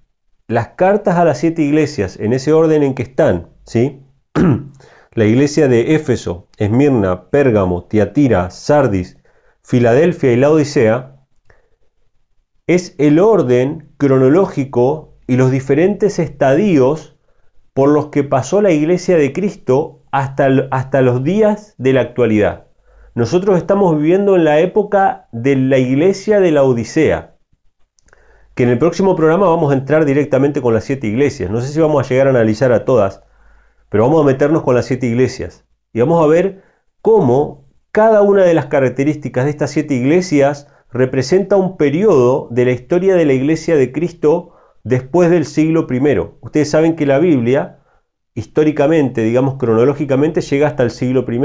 las 0.48 0.70
cartas 0.70 1.16
a 1.18 1.26
las 1.26 1.38
siete 1.38 1.62
iglesias 1.62 2.18
en 2.20 2.34
ese 2.34 2.54
orden 2.54 2.84
en 2.84 2.96
que 2.96 3.04
están, 3.04 3.50
¿sí? 3.64 4.04
la 5.14 5.26
iglesia 5.26 5.68
de 5.68 5.96
Éfeso, 5.96 6.48
Esmirna, 6.58 7.30
Pérgamo, 7.30 7.86
Tiatira, 7.86 8.50
Sardis, 8.50 9.18
Filadelfia 9.62 10.34
y 10.34 10.38
la 10.38 10.50
Odisea, 10.50 11.16
es 12.68 12.96
el 12.98 13.20
orden 13.20 13.94
cronológico 13.98 15.11
y 15.32 15.38
los 15.38 15.50
diferentes 15.50 16.20
estadios 16.20 17.16
por 17.74 17.88
los 17.88 18.08
que 18.08 18.26
pasó 18.26 18.62
la 18.62 18.72
iglesia 18.72 19.16
de 19.16 19.32
Cristo 19.32 20.04
hasta, 20.12 20.50
hasta 20.72 21.02
los 21.02 21.24
días 21.24 21.74
de 21.78 21.94
la 21.94 22.02
actualidad. 22.02 22.68
Nosotros 23.16 23.58
estamos 23.58 23.96
viviendo 23.96 24.36
en 24.36 24.44
la 24.44 24.60
época 24.60 25.30
de 25.32 25.56
la 25.56 25.78
iglesia 25.78 26.42
de 26.42 26.52
la 26.52 26.64
Odisea, 26.64 27.38
que 28.56 28.64
en 28.64 28.70
el 28.72 28.78
próximo 28.78 29.16
programa 29.16 29.48
vamos 29.48 29.72
a 29.72 29.78
entrar 29.78 30.04
directamente 30.04 30.62
con 30.62 30.74
las 30.74 30.84
siete 30.84 31.08
iglesias. 31.08 31.50
No 31.50 31.62
sé 31.62 31.70
si 31.70 31.80
vamos 31.80 32.06
a 32.06 32.10
llegar 32.10 32.28
a 32.28 32.32
analizar 32.32 32.74
a 32.74 32.84
todas, 32.84 33.24
pero 33.88 34.04
vamos 34.04 34.24
a 34.24 34.28
meternos 34.28 34.64
con 34.64 34.76
las 34.76 34.84
siete 34.84 35.08
iglesias 35.08 35.64
y 35.94 36.02
vamos 36.02 36.22
a 36.22 36.28
ver 36.28 36.62
cómo 37.02 37.70
cada 37.94 38.22
una 38.22 38.44
de 38.44 38.54
las 38.54 38.66
características 38.66 39.46
de 39.46 39.52
estas 39.52 39.72
siete 39.72 39.94
iglesias 39.94 40.68
representa 40.92 41.56
un 41.56 41.78
periodo 41.78 42.50
de 42.52 42.66
la 42.66 42.72
historia 42.72 43.16
de 43.16 43.24
la 43.24 43.32
iglesia 43.32 43.78
de 43.78 43.94
Cristo 43.94 44.51
después 44.84 45.30
del 45.30 45.46
siglo 45.46 45.88
I. 45.90 46.20
Ustedes 46.42 46.70
saben 46.70 46.96
que 46.96 47.06
la 47.06 47.20
Biblia, 47.20 47.80
históricamente, 48.34 49.24
digamos 49.24 49.56
cronológicamente, 49.56 50.42
llega 50.42 50.68
hasta 50.68 50.84
el 50.84 50.92
siglo 50.92 51.26
I. 51.30 51.38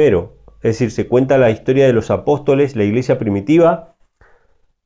Es 0.63 0.79
decir, 0.79 0.91
se 0.91 1.07
cuenta 1.07 1.39
la 1.39 1.51
historia 1.51 1.87
de 1.87 1.93
los 1.93 2.11
apóstoles, 2.11 2.77
la 2.77 2.85
iglesia 2.85 3.19
primitiva, 3.19 3.97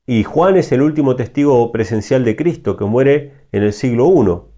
y 0.07 0.25
Juan 0.25 0.57
es 0.57 0.73
el 0.73 0.83
último 0.83 1.15
testigo 1.15 1.71
presencial 1.71 2.25
de 2.25 2.35
Cristo 2.35 2.77
que 2.77 2.85
muere 2.85 3.47
en 3.53 3.63
el 3.63 3.73
siglo 3.73 4.09
I. 4.09 4.51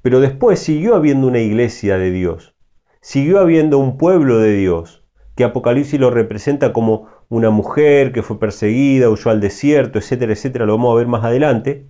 Pero 0.00 0.20
después 0.20 0.58
siguió 0.58 0.94
habiendo 0.94 1.26
una 1.26 1.40
iglesia 1.40 1.98
de 1.98 2.10
Dios, 2.10 2.54
siguió 3.00 3.40
habiendo 3.40 3.78
un 3.78 3.98
pueblo 3.98 4.38
de 4.38 4.56
Dios, 4.56 5.04
que 5.36 5.44
Apocalipsis 5.44 6.00
lo 6.00 6.10
representa 6.10 6.72
como 6.72 7.08
una 7.28 7.50
mujer 7.50 8.12
que 8.12 8.22
fue 8.22 8.38
perseguida, 8.38 9.10
huyó 9.10 9.30
al 9.30 9.40
desierto, 9.40 9.98
etcétera, 9.98 10.32
etcétera, 10.32 10.66
lo 10.66 10.76
vamos 10.76 10.92
a 10.92 10.98
ver 10.98 11.06
más 11.06 11.24
adelante. 11.24 11.86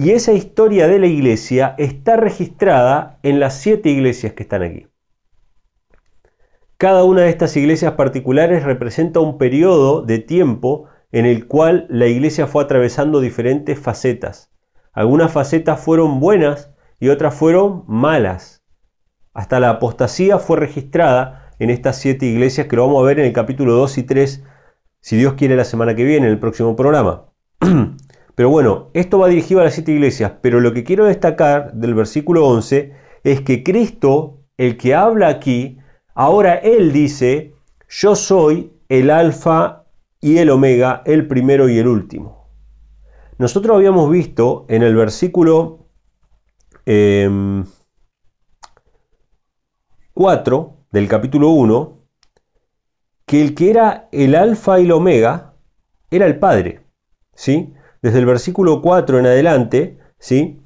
Y 0.00 0.12
esa 0.12 0.32
historia 0.32 0.86
de 0.86 1.00
la 1.00 1.08
iglesia 1.08 1.74
está 1.76 2.16
registrada 2.16 3.18
en 3.24 3.40
las 3.40 3.54
siete 3.54 3.88
iglesias 3.88 4.32
que 4.32 4.44
están 4.44 4.62
aquí. 4.62 4.86
Cada 6.76 7.02
una 7.02 7.22
de 7.22 7.30
estas 7.30 7.56
iglesias 7.56 7.94
particulares 7.94 8.62
representa 8.62 9.18
un 9.18 9.38
periodo 9.38 10.02
de 10.02 10.20
tiempo 10.20 10.84
en 11.10 11.26
el 11.26 11.48
cual 11.48 11.88
la 11.90 12.06
iglesia 12.06 12.46
fue 12.46 12.62
atravesando 12.62 13.18
diferentes 13.18 13.76
facetas. 13.76 14.52
Algunas 14.92 15.32
facetas 15.32 15.80
fueron 15.80 16.20
buenas 16.20 16.70
y 17.00 17.08
otras 17.08 17.34
fueron 17.34 17.82
malas. 17.88 18.62
Hasta 19.34 19.58
la 19.58 19.70
apostasía 19.70 20.38
fue 20.38 20.58
registrada 20.58 21.50
en 21.58 21.70
estas 21.70 21.96
siete 21.96 22.24
iglesias 22.24 22.68
que 22.68 22.76
lo 22.76 22.86
vamos 22.86 23.02
a 23.02 23.06
ver 23.06 23.18
en 23.18 23.26
el 23.26 23.32
capítulo 23.32 23.72
2 23.72 23.98
y 23.98 24.02
3, 24.04 24.44
si 25.00 25.16
Dios 25.16 25.34
quiere 25.34 25.56
la 25.56 25.64
semana 25.64 25.96
que 25.96 26.04
viene, 26.04 26.26
en 26.26 26.32
el 26.34 26.38
próximo 26.38 26.76
programa. 26.76 27.24
Pero 28.38 28.50
bueno, 28.50 28.90
esto 28.94 29.18
va 29.18 29.26
dirigido 29.26 29.60
a 29.60 29.64
las 29.64 29.74
siete 29.74 29.90
iglesias, 29.90 30.34
pero 30.40 30.60
lo 30.60 30.72
que 30.72 30.84
quiero 30.84 31.06
destacar 31.06 31.72
del 31.72 31.92
versículo 31.92 32.46
11 32.46 32.92
es 33.24 33.40
que 33.40 33.64
Cristo, 33.64 34.44
el 34.56 34.76
que 34.76 34.94
habla 34.94 35.26
aquí, 35.26 35.78
ahora 36.14 36.54
Él 36.54 36.92
dice, 36.92 37.56
yo 37.88 38.14
soy 38.14 38.72
el 38.88 39.10
alfa 39.10 39.86
y 40.20 40.38
el 40.38 40.50
omega, 40.50 41.02
el 41.04 41.26
primero 41.26 41.68
y 41.68 41.78
el 41.78 41.88
último. 41.88 42.48
Nosotros 43.38 43.74
habíamos 43.74 44.08
visto 44.08 44.66
en 44.68 44.84
el 44.84 44.94
versículo 44.94 45.88
4 46.84 46.86
em, 46.86 47.66
del 50.92 51.08
capítulo 51.08 51.48
1 51.48 52.04
que 53.26 53.42
el 53.42 53.56
que 53.56 53.70
era 53.70 54.08
el 54.12 54.36
alfa 54.36 54.78
y 54.78 54.84
el 54.84 54.92
omega 54.92 55.54
era 56.08 56.26
el 56.26 56.38
Padre. 56.38 56.84
¿sí? 57.34 57.74
Desde 58.02 58.18
el 58.18 58.26
versículo 58.26 58.80
4 58.80 59.18
en 59.18 59.26
adelante, 59.26 59.98
¿sí? 60.18 60.60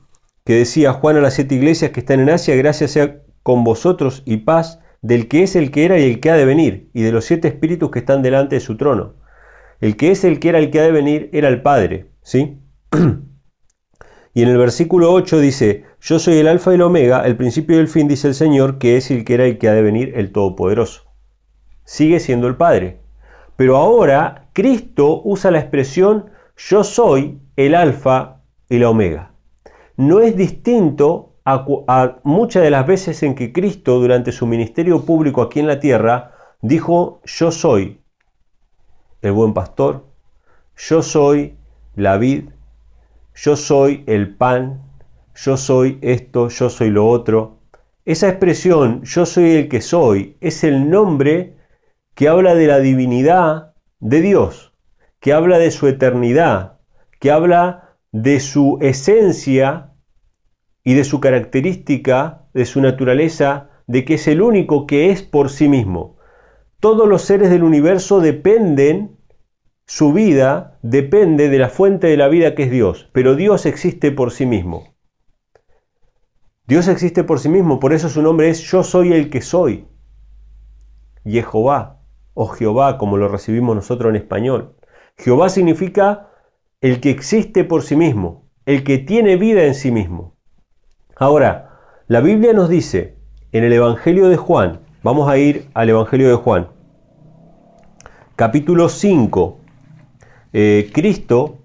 que 0.44 0.54
decía 0.54 0.92
Juan 0.92 1.16
a 1.16 1.20
las 1.20 1.34
siete 1.34 1.54
iglesias 1.54 1.92
que 1.92 2.00
están 2.00 2.20
en 2.20 2.30
Asia, 2.30 2.56
gracias 2.56 2.90
sea 2.90 3.22
con 3.42 3.64
vosotros 3.64 4.22
y 4.24 4.38
paz 4.38 4.80
del 5.00 5.28
que 5.28 5.42
es 5.42 5.56
el 5.56 5.70
que 5.70 5.84
era 5.84 5.98
y 5.98 6.04
el 6.04 6.20
que 6.20 6.30
ha 6.30 6.36
de 6.36 6.44
venir, 6.44 6.90
y 6.92 7.02
de 7.02 7.12
los 7.12 7.24
siete 7.24 7.48
espíritus 7.48 7.90
que 7.90 8.00
están 8.00 8.22
delante 8.22 8.56
de 8.56 8.60
su 8.60 8.76
trono. 8.76 9.14
El 9.80 9.96
que 9.96 10.12
es 10.12 10.24
el 10.24 10.38
que 10.38 10.48
era 10.48 10.58
el 10.58 10.70
que 10.70 10.80
ha 10.80 10.84
de 10.84 10.92
venir 10.92 11.28
era 11.32 11.48
el 11.48 11.62
Padre, 11.62 12.06
¿sí? 12.22 12.60
y 14.34 14.42
en 14.42 14.48
el 14.48 14.58
versículo 14.58 15.12
8 15.12 15.40
dice, 15.40 15.84
yo 16.00 16.18
soy 16.18 16.38
el 16.38 16.46
alfa 16.46 16.70
y 16.70 16.76
el 16.76 16.82
omega, 16.82 17.26
el 17.26 17.36
principio 17.36 17.76
y 17.76 17.80
el 17.80 17.88
fin, 17.88 18.06
dice 18.06 18.28
el 18.28 18.34
Señor, 18.34 18.78
que 18.78 18.96
es 18.96 19.10
el 19.10 19.24
que 19.24 19.34
era 19.34 19.48
y 19.48 19.58
que 19.58 19.68
ha 19.68 19.72
de 19.72 19.82
venir 19.82 20.12
el 20.16 20.30
Todopoderoso. 20.30 21.02
Sigue 21.84 22.20
siendo 22.20 22.46
el 22.46 22.56
Padre. 22.56 23.00
Pero 23.56 23.76
ahora 23.76 24.48
Cristo 24.52 25.20
usa 25.24 25.50
la 25.50 25.58
expresión 25.58 26.30
yo 26.68 26.84
soy 26.84 27.40
el 27.56 27.74
alfa 27.74 28.42
y 28.68 28.78
la 28.78 28.90
omega. 28.90 29.32
No 29.96 30.20
es 30.20 30.36
distinto 30.36 31.34
a, 31.44 32.20
muchas 32.22 32.62
de 32.62 32.70
las 32.70 32.86
veces 32.86 33.22
en 33.22 33.34
que 33.34 33.52
Cristo 33.52 33.98
durante 33.98 34.32
su 34.32 34.46
ministerio 34.46 35.04
público 35.04 35.42
aquí 35.42 35.60
en 35.60 35.66
la 35.66 35.80
tierra 35.80 36.32
dijo 36.60 37.20
yo 37.24 37.50
soy 37.50 38.00
el 39.22 39.32
buen 39.32 39.54
pastor, 39.54 40.04
yo 40.76 41.02
soy 41.02 41.56
la 41.94 42.16
vid, 42.16 42.50
yo 43.34 43.56
soy 43.56 44.04
el 44.06 44.36
pan, 44.36 44.82
yo 45.34 45.56
soy 45.56 45.98
esto, 46.02 46.48
yo 46.48 46.70
soy 46.70 46.90
lo 46.90 47.08
otro. 47.08 47.58
Esa 48.04 48.28
expresión, 48.28 49.02
yo 49.04 49.26
soy 49.26 49.52
el 49.52 49.68
que 49.68 49.80
soy, 49.80 50.36
es 50.40 50.64
el 50.64 50.90
nombre 50.90 51.56
que 52.14 52.28
habla 52.28 52.54
de 52.54 52.66
la 52.66 52.78
divinidad 52.80 53.74
de 54.00 54.20
Dios, 54.20 54.71
que 55.22 55.32
habla 55.32 55.58
de 55.58 55.70
su 55.70 55.86
eternidad, 55.86 56.80
que 57.20 57.30
habla 57.30 57.96
de 58.10 58.40
su 58.40 58.78
esencia 58.80 59.92
y 60.82 60.94
de 60.94 61.04
su 61.04 61.20
característica, 61.20 62.48
de 62.52 62.64
su 62.64 62.80
naturaleza, 62.80 63.70
de 63.86 64.04
que 64.04 64.14
es 64.14 64.26
el 64.26 64.42
único 64.42 64.84
que 64.84 65.10
es 65.10 65.22
por 65.22 65.48
sí 65.48 65.68
mismo. 65.68 66.16
Todos 66.80 67.08
los 67.08 67.22
seres 67.22 67.50
del 67.50 67.62
universo 67.62 68.18
dependen 68.18 69.16
su 69.86 70.12
vida 70.12 70.80
depende 70.82 71.48
de 71.48 71.58
la 71.58 71.68
fuente 71.68 72.08
de 72.08 72.16
la 72.16 72.26
vida 72.26 72.56
que 72.56 72.64
es 72.64 72.72
Dios, 72.72 73.08
pero 73.12 73.36
Dios 73.36 73.64
existe 73.64 74.10
por 74.10 74.32
sí 74.32 74.44
mismo. 74.44 74.92
Dios 76.66 76.88
existe 76.88 77.22
por 77.22 77.38
sí 77.38 77.48
mismo, 77.48 77.78
por 77.78 77.92
eso 77.92 78.08
su 78.08 78.22
nombre 78.22 78.50
es 78.50 78.60
Yo 78.62 78.82
soy 78.82 79.12
el 79.12 79.30
que 79.30 79.40
soy. 79.40 79.86
Jehová 81.24 82.00
o 82.34 82.48
Jehová, 82.48 82.98
como 82.98 83.18
lo 83.18 83.28
recibimos 83.28 83.76
nosotros 83.76 84.10
en 84.10 84.16
español. 84.16 84.74
Jehová 85.16 85.48
significa 85.48 86.28
el 86.80 87.00
que 87.00 87.10
existe 87.10 87.64
por 87.64 87.82
sí 87.82 87.96
mismo, 87.96 88.44
el 88.66 88.84
que 88.84 88.98
tiene 88.98 89.36
vida 89.36 89.64
en 89.64 89.74
sí 89.74 89.90
mismo. 89.90 90.34
Ahora, 91.16 91.78
la 92.08 92.20
Biblia 92.20 92.52
nos 92.52 92.68
dice 92.68 93.16
en 93.52 93.64
el 93.64 93.72
Evangelio 93.72 94.28
de 94.28 94.36
Juan. 94.36 94.80
Vamos 95.02 95.28
a 95.28 95.38
ir 95.38 95.68
al 95.74 95.90
Evangelio 95.90 96.28
de 96.28 96.34
Juan. 96.34 96.68
Capítulo 98.36 98.88
5. 98.88 99.58
Eh, 100.52 100.90
Cristo, 100.92 101.58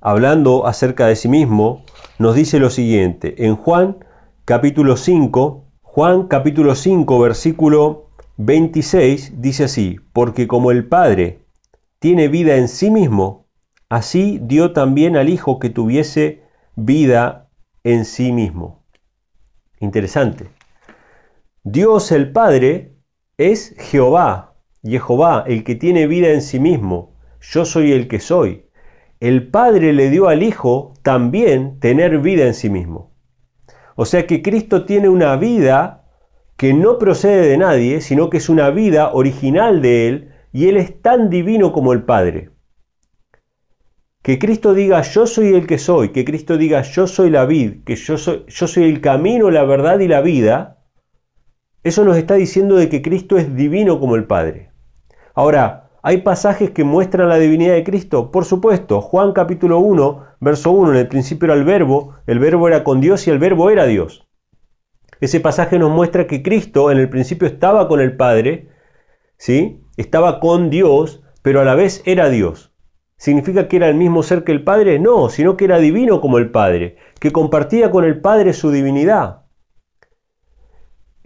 hablando 0.00 0.66
acerca 0.66 1.06
de 1.06 1.16
sí 1.16 1.28
mismo, 1.28 1.84
nos 2.18 2.34
dice 2.34 2.58
lo 2.58 2.70
siguiente. 2.70 3.44
En 3.44 3.56
Juan 3.56 3.98
capítulo 4.44 4.96
5, 4.96 5.64
Juan 5.82 6.28
capítulo 6.28 6.74
5, 6.74 7.20
versículo 7.20 8.06
26, 8.38 9.40
dice 9.42 9.64
así, 9.64 10.00
porque 10.12 10.48
como 10.48 10.70
el 10.70 10.86
Padre 10.86 11.41
tiene 12.02 12.26
vida 12.26 12.56
en 12.56 12.66
sí 12.66 12.90
mismo, 12.90 13.46
así 13.88 14.40
dio 14.42 14.72
también 14.72 15.16
al 15.16 15.28
Hijo 15.28 15.60
que 15.60 15.70
tuviese 15.70 16.42
vida 16.74 17.48
en 17.84 18.04
sí 18.04 18.32
mismo. 18.32 18.84
Interesante. 19.78 20.48
Dios 21.62 22.10
el 22.10 22.32
Padre 22.32 22.96
es 23.38 23.76
Jehová, 23.78 24.56
Jehová, 24.82 25.44
el 25.46 25.62
que 25.62 25.76
tiene 25.76 26.08
vida 26.08 26.32
en 26.32 26.42
sí 26.42 26.58
mismo. 26.58 27.14
Yo 27.40 27.64
soy 27.64 27.92
el 27.92 28.08
que 28.08 28.18
soy. 28.18 28.66
El 29.20 29.48
Padre 29.48 29.92
le 29.92 30.10
dio 30.10 30.26
al 30.26 30.42
Hijo 30.42 30.94
también 31.04 31.78
tener 31.78 32.18
vida 32.18 32.46
en 32.46 32.54
sí 32.54 32.68
mismo. 32.68 33.12
O 33.94 34.06
sea 34.06 34.26
que 34.26 34.42
Cristo 34.42 34.86
tiene 34.86 35.08
una 35.08 35.36
vida 35.36 36.04
que 36.56 36.74
no 36.74 36.98
procede 36.98 37.46
de 37.46 37.58
nadie, 37.58 38.00
sino 38.00 38.28
que 38.28 38.38
es 38.38 38.48
una 38.48 38.70
vida 38.70 39.12
original 39.12 39.80
de 39.82 40.08
Él 40.08 40.31
y 40.52 40.68
Él 40.68 40.76
es 40.76 41.00
tan 41.00 41.30
divino 41.30 41.72
como 41.72 41.92
el 41.92 42.04
Padre. 42.04 42.50
Que 44.22 44.38
Cristo 44.38 44.74
diga 44.74 45.02
yo 45.02 45.26
soy 45.26 45.54
el 45.54 45.66
que 45.66 45.78
soy, 45.78 46.10
que 46.10 46.24
Cristo 46.24 46.56
diga 46.56 46.82
yo 46.82 47.06
soy 47.06 47.30
la 47.30 47.44
vid, 47.44 47.82
que 47.84 47.96
yo 47.96 48.18
soy, 48.18 48.44
yo 48.46 48.66
soy 48.68 48.84
el 48.84 49.00
camino, 49.00 49.50
la 49.50 49.64
verdad 49.64 49.98
y 49.98 50.06
la 50.06 50.20
vida, 50.20 50.78
eso 51.82 52.04
nos 52.04 52.16
está 52.16 52.34
diciendo 52.34 52.76
de 52.76 52.88
que 52.88 53.02
Cristo 53.02 53.36
es 53.36 53.56
divino 53.56 53.98
como 53.98 54.14
el 54.14 54.24
Padre. 54.24 54.70
Ahora, 55.34 55.90
¿hay 56.02 56.18
pasajes 56.18 56.70
que 56.70 56.84
muestran 56.84 57.28
la 57.28 57.38
divinidad 57.38 57.74
de 57.74 57.82
Cristo? 57.82 58.30
Por 58.30 58.44
supuesto, 58.44 59.00
Juan 59.00 59.32
capítulo 59.32 59.80
1, 59.80 60.24
verso 60.38 60.70
1, 60.70 60.92
en 60.92 60.98
el 60.98 61.08
principio 61.08 61.46
era 61.46 61.54
el 61.54 61.64
verbo, 61.64 62.14
el 62.28 62.38
verbo 62.38 62.68
era 62.68 62.84
con 62.84 63.00
Dios 63.00 63.26
y 63.26 63.30
el 63.30 63.40
verbo 63.40 63.70
era 63.70 63.86
Dios. 63.86 64.28
Ese 65.20 65.40
pasaje 65.40 65.80
nos 65.80 65.90
muestra 65.90 66.28
que 66.28 66.42
Cristo 66.44 66.92
en 66.92 66.98
el 66.98 67.08
principio 67.08 67.48
estaba 67.48 67.88
con 67.88 68.00
el 68.00 68.16
Padre, 68.16 68.68
¿sí? 69.42 69.82
Estaba 69.96 70.38
con 70.38 70.70
Dios, 70.70 71.20
pero 71.42 71.60
a 71.60 71.64
la 71.64 71.74
vez 71.74 72.00
era 72.06 72.28
Dios. 72.28 72.72
¿Significa 73.16 73.66
que 73.66 73.74
era 73.74 73.88
el 73.88 73.96
mismo 73.96 74.22
ser 74.22 74.44
que 74.44 74.52
el 74.52 74.62
Padre? 74.62 75.00
No, 75.00 75.30
sino 75.30 75.56
que 75.56 75.64
era 75.64 75.78
divino 75.78 76.20
como 76.20 76.38
el 76.38 76.52
Padre, 76.52 76.96
que 77.18 77.32
compartía 77.32 77.90
con 77.90 78.04
el 78.04 78.20
Padre 78.20 78.52
su 78.52 78.70
divinidad. 78.70 79.42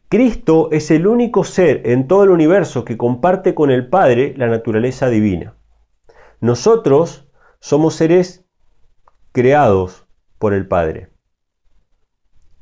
Cristo 0.09 0.71
es 0.73 0.91
el 0.91 1.07
único 1.07 1.45
ser 1.45 1.83
en 1.85 2.09
todo 2.09 2.25
el 2.25 2.31
universo 2.31 2.87
que 2.87 2.97
comparte 2.97 3.55
con 3.55 3.71
el 3.71 3.91
Padre 3.91 4.33
la 4.39 4.47
naturaleza 4.47 5.11
divina. 5.11 5.55
Nosotros 6.41 7.29
somos 7.61 7.97
seres 7.97 8.47
creados 9.33 10.07
por 10.39 10.55
el 10.55 10.67
Padre. 10.67 11.11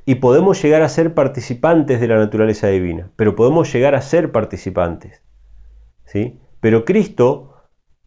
Y 0.05 0.17
podemos 0.17 0.61
llegar 0.61 0.83
a 0.83 0.89
ser 0.89 1.15
participantes 1.15 2.01
de 2.01 2.09
la 2.09 2.17
naturaleza 2.17 2.67
divina, 2.67 3.13
pero 3.15 3.37
podemos 3.37 3.73
llegar 3.73 3.95
a 3.95 4.03
ser 4.03 4.33
participantes. 4.33 5.23
¿Sí? 6.05 6.41
Pero 6.61 6.85
Cristo 6.85 7.55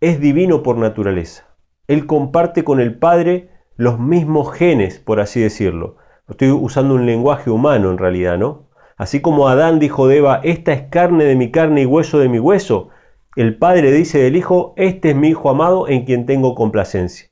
es 0.02 0.20
divino 0.20 0.64
por 0.64 0.78
naturaleza. 0.78 1.48
Él 1.88 2.06
comparte 2.06 2.64
con 2.64 2.80
el 2.80 2.98
Padre 2.98 3.50
los 3.76 4.00
mismos 4.00 4.52
genes, 4.54 5.00
por 5.00 5.20
así 5.20 5.40
decirlo. 5.40 5.98
Estoy 6.30 6.52
usando 6.52 6.96
un 6.96 7.06
lenguaje 7.06 7.50
humano 7.50 7.92
en 7.92 7.98
realidad, 7.98 8.38
¿no? 8.38 8.68
Así 8.98 9.22
como 9.22 9.48
Adán 9.48 9.80
dijo 9.80 10.08
de 10.08 10.18
Eva, 10.18 10.42
esta 10.44 10.74
es 10.74 10.84
carne 10.90 11.24
de 11.26 11.36
mi 11.36 11.52
carne 11.52 11.84
y 11.84 11.86
hueso 11.86 12.20
de 12.20 12.30
mi 12.30 12.40
hueso, 12.40 12.90
el 13.36 13.56
Padre 13.56 13.92
dice 13.92 14.18
del 14.18 14.36
Hijo, 14.36 14.74
este 14.78 15.12
es 15.12 15.16
mi 15.16 15.30
Hijo 15.30 15.52
amado 15.52 15.88
en 15.88 16.06
quien 16.06 16.26
tengo 16.26 16.56
complacencia. 16.56 17.30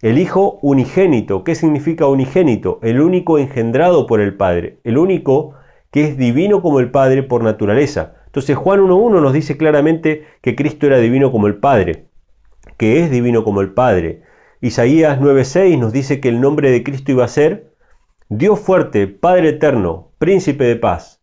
El 0.00 0.18
Hijo 0.18 0.60
unigénito, 0.62 1.42
¿qué 1.42 1.56
significa 1.56 2.06
unigénito? 2.06 2.78
El 2.82 3.00
único 3.00 3.38
engendrado 3.40 4.06
por 4.06 4.20
el 4.20 4.36
Padre, 4.36 4.78
el 4.84 4.98
único 4.98 5.54
que 5.90 6.04
es 6.04 6.16
divino 6.16 6.62
como 6.62 6.78
el 6.78 6.92
Padre 6.92 7.24
por 7.24 7.42
naturaleza. 7.42 8.21
Entonces 8.32 8.56
Juan 8.56 8.80
1.1 8.80 9.20
nos 9.20 9.34
dice 9.34 9.58
claramente 9.58 10.24
que 10.40 10.56
Cristo 10.56 10.86
era 10.86 10.96
divino 10.96 11.30
como 11.30 11.48
el 11.48 11.56
Padre, 11.56 12.08
que 12.78 13.00
es 13.00 13.10
divino 13.10 13.44
como 13.44 13.60
el 13.60 13.74
Padre. 13.74 14.22
Isaías 14.62 15.20
9.6 15.20 15.78
nos 15.78 15.92
dice 15.92 16.18
que 16.18 16.30
el 16.30 16.40
nombre 16.40 16.70
de 16.70 16.82
Cristo 16.82 17.12
iba 17.12 17.26
a 17.26 17.28
ser 17.28 17.74
Dios 18.30 18.58
fuerte, 18.58 19.06
Padre 19.06 19.50
eterno, 19.50 20.12
príncipe 20.16 20.64
de 20.64 20.76
paz. 20.76 21.22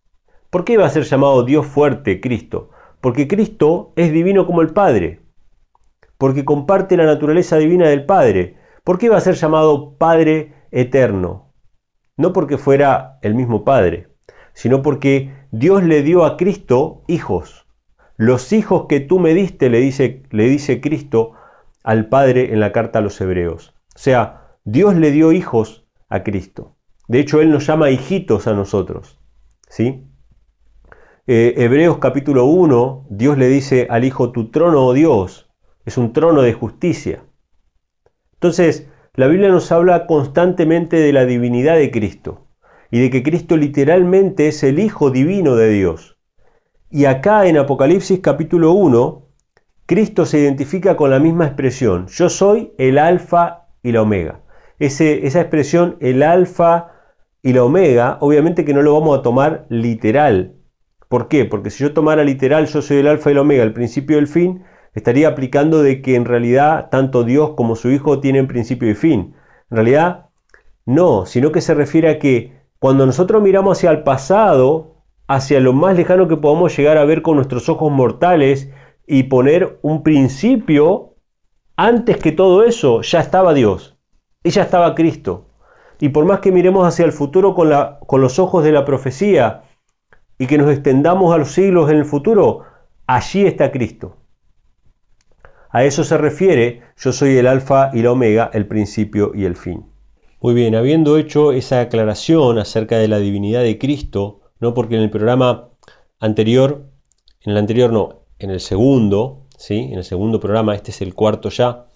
¿Por 0.51 0.63
qué 0.63 0.73
iba 0.73 0.85
a 0.85 0.89
ser 0.91 1.01
llamado 1.01 1.43
Dios 1.43 1.65
fuerte, 1.65 2.21
Cristo? 2.21 2.69
Porque 3.01 3.27
Cristo 3.27 3.91
es 3.95 4.13
divino 4.13 4.45
como 4.45 4.61
el 4.61 4.71
Padre, 4.71 5.21
porque 6.19 6.45
comparte 6.45 6.95
la 6.95 7.05
naturaleza 7.05 7.57
divina 7.57 7.89
del 7.89 8.05
Padre. 8.05 8.57
¿Por 8.83 8.99
qué 8.99 9.07
iba 9.07 9.17
a 9.17 9.21
ser 9.21 9.33
llamado 9.33 9.97
Padre 9.97 10.53
eterno? 10.69 11.55
No 12.17 12.33
porque 12.33 12.59
fuera 12.59 13.17
el 13.23 13.33
mismo 13.33 13.63
Padre, 13.63 14.09
sino 14.53 14.83
porque 14.83 15.38
Dios 15.51 15.83
le 15.83 16.03
dio 16.03 16.25
a 16.25 16.37
Cristo 16.37 17.01
hijos. 17.07 17.65
Los 18.17 18.53
hijos 18.53 18.85
que 18.87 18.99
tú 18.99 19.17
me 19.17 19.33
diste, 19.33 19.71
le 19.71 19.79
dice, 19.79 20.21
le 20.29 20.47
dice 20.47 20.79
Cristo 20.79 21.31
al 21.83 22.07
Padre 22.07 22.53
en 22.53 22.59
la 22.59 22.71
carta 22.71 22.99
a 22.99 23.01
los 23.01 23.19
Hebreos. 23.19 23.73
O 23.95 23.97
sea, 23.97 24.57
Dios 24.63 24.93
le 24.95 25.09
dio 25.09 25.31
hijos 25.31 25.87
a 26.07 26.21
Cristo. 26.21 26.75
De 27.07 27.19
hecho, 27.19 27.41
Él 27.41 27.49
nos 27.49 27.65
llama 27.65 27.89
hijitos 27.89 28.45
a 28.45 28.53
nosotros. 28.53 29.19
¿sí? 29.67 30.05
Eh, 31.25 31.55
Hebreos 31.57 31.97
capítulo 31.97 32.45
1, 32.45 33.07
Dios 33.09 33.35
le 33.35 33.47
dice 33.47 33.87
al 33.89 34.05
Hijo, 34.05 34.31
tu 34.31 34.51
trono, 34.51 34.85
oh 34.85 34.93
Dios, 34.93 35.49
es 35.83 35.97
un 35.97 36.13
trono 36.13 36.43
de 36.43 36.53
justicia. 36.53 37.23
Entonces, 38.33 38.87
la 39.15 39.25
Biblia 39.25 39.49
nos 39.49 39.71
habla 39.71 40.05
constantemente 40.05 40.97
de 40.97 41.11
la 41.11 41.25
divinidad 41.25 41.75
de 41.75 41.89
Cristo 41.89 42.48
y 42.91 42.99
de 42.99 43.09
que 43.09 43.23
Cristo 43.23 43.57
literalmente 43.57 44.47
es 44.47 44.63
el 44.63 44.79
Hijo 44.79 45.11
divino 45.11 45.55
de 45.55 45.69
Dios. 45.69 46.17
Y 46.89 47.05
acá 47.05 47.45
en 47.47 47.57
Apocalipsis 47.57 48.19
capítulo 48.19 48.71
1, 48.71 49.25
Cristo 49.85 50.25
se 50.25 50.39
identifica 50.39 50.95
con 50.97 51.11
la 51.11 51.19
misma 51.19 51.45
expresión, 51.45 52.07
yo 52.07 52.29
soy 52.29 52.73
el 52.77 52.97
alfa 52.97 53.67
y 53.83 53.91
la 53.91 54.01
omega. 54.01 54.41
esa 54.79 55.41
expresión, 55.41 55.97
el 55.99 56.23
alfa 56.23 56.91
y 57.41 57.53
la 57.53 57.63
omega, 57.63 58.17
obviamente 58.21 58.65
que 58.65 58.73
no 58.73 58.81
lo 58.81 58.93
vamos 58.93 59.17
a 59.17 59.21
tomar 59.21 59.65
literal. 59.69 60.55
¿Por 61.07 61.27
qué? 61.27 61.45
Porque 61.45 61.69
si 61.69 61.83
yo 61.83 61.93
tomara 61.93 62.23
literal 62.23 62.67
yo 62.67 62.81
soy 62.81 62.97
el 62.97 63.07
alfa 63.07 63.29
y 63.29 63.33
el 63.33 63.39
omega, 63.39 63.63
el 63.63 63.73
principio 63.73 64.17
y 64.17 64.19
el 64.19 64.27
fin, 64.27 64.63
estaría 64.93 65.27
aplicando 65.27 65.81
de 65.81 66.01
que 66.01 66.15
en 66.15 66.25
realidad 66.25 66.89
tanto 66.89 67.23
Dios 67.23 67.51
como 67.55 67.75
su 67.75 67.89
Hijo 67.89 68.19
tienen 68.19 68.47
principio 68.47 68.89
y 68.89 68.95
fin. 68.95 69.35
En 69.71 69.77
realidad, 69.77 70.27
no, 70.85 71.25
sino 71.25 71.51
que 71.51 71.61
se 71.61 71.73
refiere 71.73 72.09
a 72.09 72.19
que 72.19 72.58
cuando 72.79 73.05
nosotros 73.05 73.41
miramos 73.41 73.77
hacia 73.77 73.91
el 73.91 74.03
pasado, 74.03 75.03
hacia 75.27 75.59
lo 75.59 75.73
más 75.73 75.97
lejano 75.97 76.27
que 76.27 76.37
podamos 76.37 76.75
llegar 76.75 76.97
a 76.97 77.05
ver 77.05 77.21
con 77.21 77.35
nuestros 77.35 77.67
ojos 77.67 77.91
mortales 77.91 78.69
y 79.05 79.23
poner 79.23 79.79
un 79.81 80.01
principio, 80.01 81.15
antes 81.75 82.17
que 82.17 82.31
todo 82.31 82.63
eso 82.63 83.01
ya 83.01 83.19
estaba 83.19 83.53
Dios 83.53 83.97
y 84.43 84.49
ya 84.51 84.63
estaba 84.63 84.95
Cristo. 84.95 85.47
Y 85.99 86.09
por 86.09 86.23
más 86.23 86.39
que 86.39 86.53
miremos 86.53 86.87
hacia 86.87 87.03
el 87.03 87.11
futuro 87.11 87.53
con, 87.53 87.69
con 88.07 88.21
los 88.21 88.39
ojos 88.39 88.63
de 88.63 88.71
la 88.71 88.85
profecía 88.85 89.63
y 90.37 90.47
que 90.47 90.57
nos 90.57 90.71
extendamos 90.71 91.35
a 91.35 91.37
los 91.37 91.51
siglos 91.51 91.89
en 91.91 91.97
el 91.97 92.05
futuro, 92.05 92.63
allí 93.07 93.45
está 93.45 93.71
Cristo. 93.71 94.15
A 95.69 95.83
eso 95.83 96.05
se 96.05 96.17
refiere, 96.17 96.81
yo 96.97 97.11
soy 97.11 97.37
el 97.37 97.45
alfa 97.45 97.91
y 97.93 98.01
la 98.01 98.13
omega, 98.13 98.49
el 98.53 98.65
principio 98.67 99.33
y 99.35 99.43
el 99.43 99.57
fin. 99.57 99.85
Muy 100.41 100.53
bien, 100.53 100.75
habiendo 100.75 101.17
hecho 101.17 101.51
esa 101.51 101.81
aclaración 101.81 102.59
acerca 102.59 102.97
de 102.97 103.07
la 103.07 103.19
divinidad 103.19 103.61
de 103.61 103.77
Cristo, 103.77 104.39
no 104.59 104.73
porque 104.73 104.95
en 104.95 105.01
el 105.01 105.09
programa 105.09 105.69
anterior, 106.19 106.85
en 107.41 107.51
el 107.51 107.57
anterior 107.57 107.91
no, 107.91 108.21
en 108.39 108.49
el 108.51 108.61
segundo, 108.61 109.47
¿sí? 109.57 109.89
En 109.91 109.97
el 109.97 110.03
segundo 110.05 110.39
programa, 110.39 110.75
este 110.75 110.91
es 110.91 111.01
el 111.01 111.13
cuarto 111.13 111.49
ya, 111.49 111.87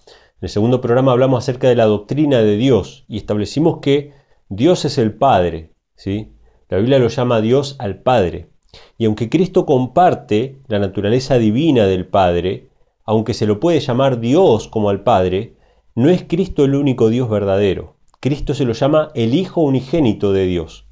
en 0.44 0.46
el 0.46 0.50
segundo 0.50 0.82
programa 0.82 1.12
hablamos 1.12 1.42
acerca 1.42 1.68
de 1.68 1.76
la 1.76 1.86
doctrina 1.86 2.42
de 2.42 2.58
Dios 2.58 3.06
y 3.08 3.16
establecimos 3.16 3.78
que 3.78 4.12
Dios 4.50 4.84
es 4.84 4.98
el 4.98 5.14
Padre. 5.14 5.70
¿sí? 5.94 6.34
La 6.68 6.76
Biblia 6.76 6.98
lo 6.98 7.08
llama 7.08 7.40
Dios 7.40 7.76
al 7.78 8.02
Padre. 8.02 8.50
Y 8.98 9.06
aunque 9.06 9.30
Cristo 9.30 9.64
comparte 9.64 10.58
la 10.66 10.78
naturaleza 10.80 11.38
divina 11.38 11.86
del 11.86 12.06
Padre, 12.06 12.68
aunque 13.06 13.32
se 13.32 13.46
lo 13.46 13.58
puede 13.58 13.80
llamar 13.80 14.20
Dios 14.20 14.68
como 14.68 14.90
al 14.90 15.02
Padre, 15.02 15.54
no 15.94 16.10
es 16.10 16.24
Cristo 16.24 16.66
el 16.66 16.74
único 16.74 17.08
Dios 17.08 17.30
verdadero. 17.30 17.93
Cristo 18.24 18.54
se 18.54 18.64
lo 18.64 18.72
llama 18.72 19.10
el 19.14 19.34
Hijo 19.34 19.60
unigénito 19.60 20.32
de 20.32 20.46
Dios. 20.46 20.86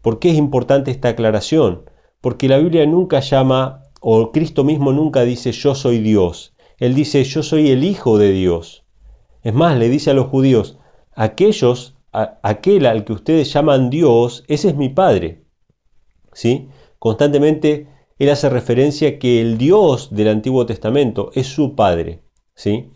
¿Por 0.00 0.18
qué 0.18 0.30
es 0.30 0.38
importante 0.38 0.90
esta 0.90 1.10
aclaración? 1.10 1.90
Porque 2.22 2.48
la 2.48 2.56
Biblia 2.56 2.86
nunca 2.86 3.20
llama, 3.20 3.82
o 4.00 4.32
Cristo 4.32 4.64
mismo 4.64 4.90
nunca 4.90 5.24
dice 5.24 5.52
yo 5.52 5.74
soy 5.74 5.98
Dios. 5.98 6.56
Él 6.78 6.94
dice, 6.94 7.22
yo 7.24 7.42
soy 7.42 7.68
el 7.68 7.84
Hijo 7.84 8.16
de 8.16 8.32
Dios. 8.32 8.86
Es 9.42 9.52
más, 9.52 9.76
le 9.76 9.90
dice 9.90 10.12
a 10.12 10.14
los 10.14 10.28
judíos, 10.28 10.78
aquellos, 11.12 11.98
aquel 12.12 12.86
al 12.86 13.04
que 13.04 13.12
ustedes 13.12 13.52
llaman 13.52 13.90
Dios, 13.90 14.42
ese 14.48 14.68
es 14.68 14.74
mi 14.74 14.88
Padre. 14.88 15.44
¿sí? 16.32 16.70
Constantemente 16.98 17.88
él 18.18 18.30
hace 18.30 18.48
referencia 18.48 19.08
a 19.10 19.18
que 19.18 19.42
el 19.42 19.58
Dios 19.58 20.14
del 20.14 20.28
Antiguo 20.28 20.64
Testamento 20.64 21.30
es 21.34 21.46
su 21.46 21.74
Padre. 21.74 22.22
¿sí? 22.54 22.88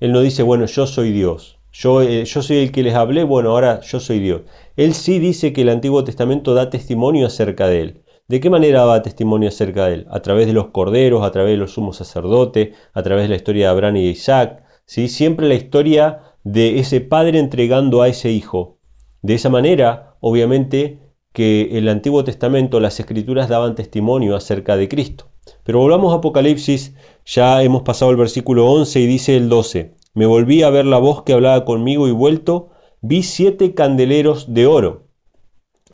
Él 0.00 0.12
no 0.12 0.20
dice, 0.20 0.42
bueno, 0.42 0.66
yo 0.66 0.86
soy 0.86 1.12
Dios. 1.12 1.55
Yo, 1.78 2.00
eh, 2.00 2.24
yo 2.24 2.40
soy 2.40 2.56
el 2.56 2.72
que 2.72 2.82
les 2.82 2.94
hablé, 2.94 3.22
bueno, 3.22 3.50
ahora 3.50 3.80
yo 3.82 4.00
soy 4.00 4.18
Dios. 4.18 4.42
Él 4.76 4.94
sí 4.94 5.18
dice 5.18 5.52
que 5.52 5.60
el 5.60 5.68
Antiguo 5.68 6.04
Testamento 6.04 6.54
da 6.54 6.70
testimonio 6.70 7.26
acerca 7.26 7.68
de 7.68 7.80
él. 7.82 8.02
¿De 8.28 8.40
qué 8.40 8.48
manera 8.48 8.86
da 8.86 9.02
testimonio 9.02 9.50
acerca 9.50 9.84
de 9.84 9.94
él? 9.94 10.06
A 10.10 10.20
través 10.20 10.46
de 10.46 10.54
los 10.54 10.68
corderos, 10.68 11.22
a 11.22 11.30
través 11.32 11.52
de 11.52 11.58
los 11.58 11.72
sumos 11.72 11.98
sacerdotes, 11.98 12.74
a 12.94 13.02
través 13.02 13.24
de 13.24 13.28
la 13.28 13.36
historia 13.36 13.66
de 13.66 13.72
Abraham 13.72 13.96
y 13.96 14.04
de 14.04 14.10
Isaac. 14.10 14.64
¿sí? 14.86 15.08
Siempre 15.08 15.48
la 15.48 15.54
historia 15.54 16.22
de 16.44 16.78
ese 16.78 17.02
padre 17.02 17.38
entregando 17.38 18.00
a 18.00 18.08
ese 18.08 18.30
hijo. 18.30 18.78
De 19.20 19.34
esa 19.34 19.50
manera, 19.50 20.16
obviamente, 20.20 21.00
que 21.34 21.76
el 21.76 21.90
Antiguo 21.90 22.24
Testamento, 22.24 22.80
las 22.80 22.98
escrituras 23.00 23.50
daban 23.50 23.74
testimonio 23.74 24.34
acerca 24.34 24.78
de 24.78 24.88
Cristo. 24.88 25.28
Pero 25.62 25.80
volvamos 25.80 26.14
a 26.14 26.16
Apocalipsis, 26.16 26.94
ya 27.26 27.62
hemos 27.62 27.82
pasado 27.82 28.10
el 28.12 28.16
versículo 28.16 28.66
11 28.66 28.98
y 29.00 29.06
dice 29.06 29.36
el 29.36 29.50
12, 29.50 29.95
me 30.16 30.24
volví 30.24 30.62
a 30.62 30.70
ver 30.70 30.86
la 30.86 30.96
voz 30.96 31.24
que 31.24 31.34
hablaba 31.34 31.66
conmigo 31.66 32.08
y 32.08 32.10
vuelto, 32.10 32.70
vi 33.02 33.22
siete 33.22 33.74
candeleros 33.74 34.54
de 34.54 34.66
oro. 34.66 35.08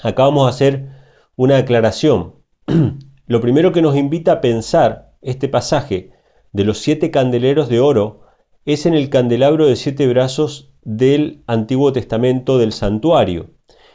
Acá 0.00 0.22
vamos 0.22 0.46
a 0.46 0.50
hacer 0.50 0.90
una 1.34 1.56
aclaración. 1.56 2.36
Lo 3.26 3.40
primero 3.40 3.72
que 3.72 3.82
nos 3.82 3.96
invita 3.96 4.34
a 4.34 4.40
pensar 4.40 5.12
este 5.22 5.48
pasaje 5.48 6.12
de 6.52 6.64
los 6.64 6.78
siete 6.78 7.10
candeleros 7.10 7.68
de 7.68 7.80
oro 7.80 8.20
es 8.64 8.86
en 8.86 8.94
el 8.94 9.10
candelabro 9.10 9.66
de 9.66 9.74
siete 9.74 10.06
brazos 10.06 10.72
del 10.82 11.42
Antiguo 11.48 11.92
Testamento 11.92 12.58
del 12.58 12.72
santuario. 12.72 13.50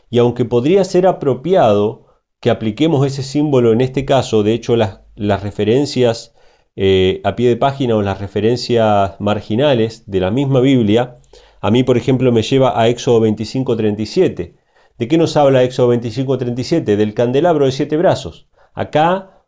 Y 0.09 0.17
aunque 0.17 0.43
podría 0.43 0.83
ser 0.83 1.07
apropiado 1.07 2.07
que 2.41 2.49
apliquemos 2.49 3.07
ese 3.07 3.23
símbolo 3.23 3.71
en 3.71 3.79
este 3.79 4.03
caso, 4.03 4.43
de 4.43 4.53
hecho 4.53 4.75
las, 4.75 4.99
referencias 5.41 6.35
eh, 6.79 7.21
a 7.23 7.35
pie 7.35 7.49
de 7.49 7.57
página 7.57 7.95
o 7.95 8.03
las 8.03 8.21
referencias 8.21 9.19
marginales 9.19 10.03
de 10.05 10.19
la 10.19 10.29
misma 10.29 10.59
Biblia, 10.59 11.17
a 11.59 11.71
mí 11.71 11.83
por 11.83 11.97
ejemplo 11.97 12.31
me 12.31 12.43
lleva 12.43 12.79
a 12.79 12.87
Éxodo 12.87 13.19
25:37. 13.21 14.53
¿De 14.99 15.07
qué 15.07 15.17
nos 15.17 15.35
habla 15.35 15.63
Éxodo 15.63 15.89
25:37? 15.89 16.95
Del 16.95 17.15
candelabro 17.15 17.65
de 17.65 17.71
siete 17.71 17.97
brazos. 17.97 18.47
Acá 18.75 19.43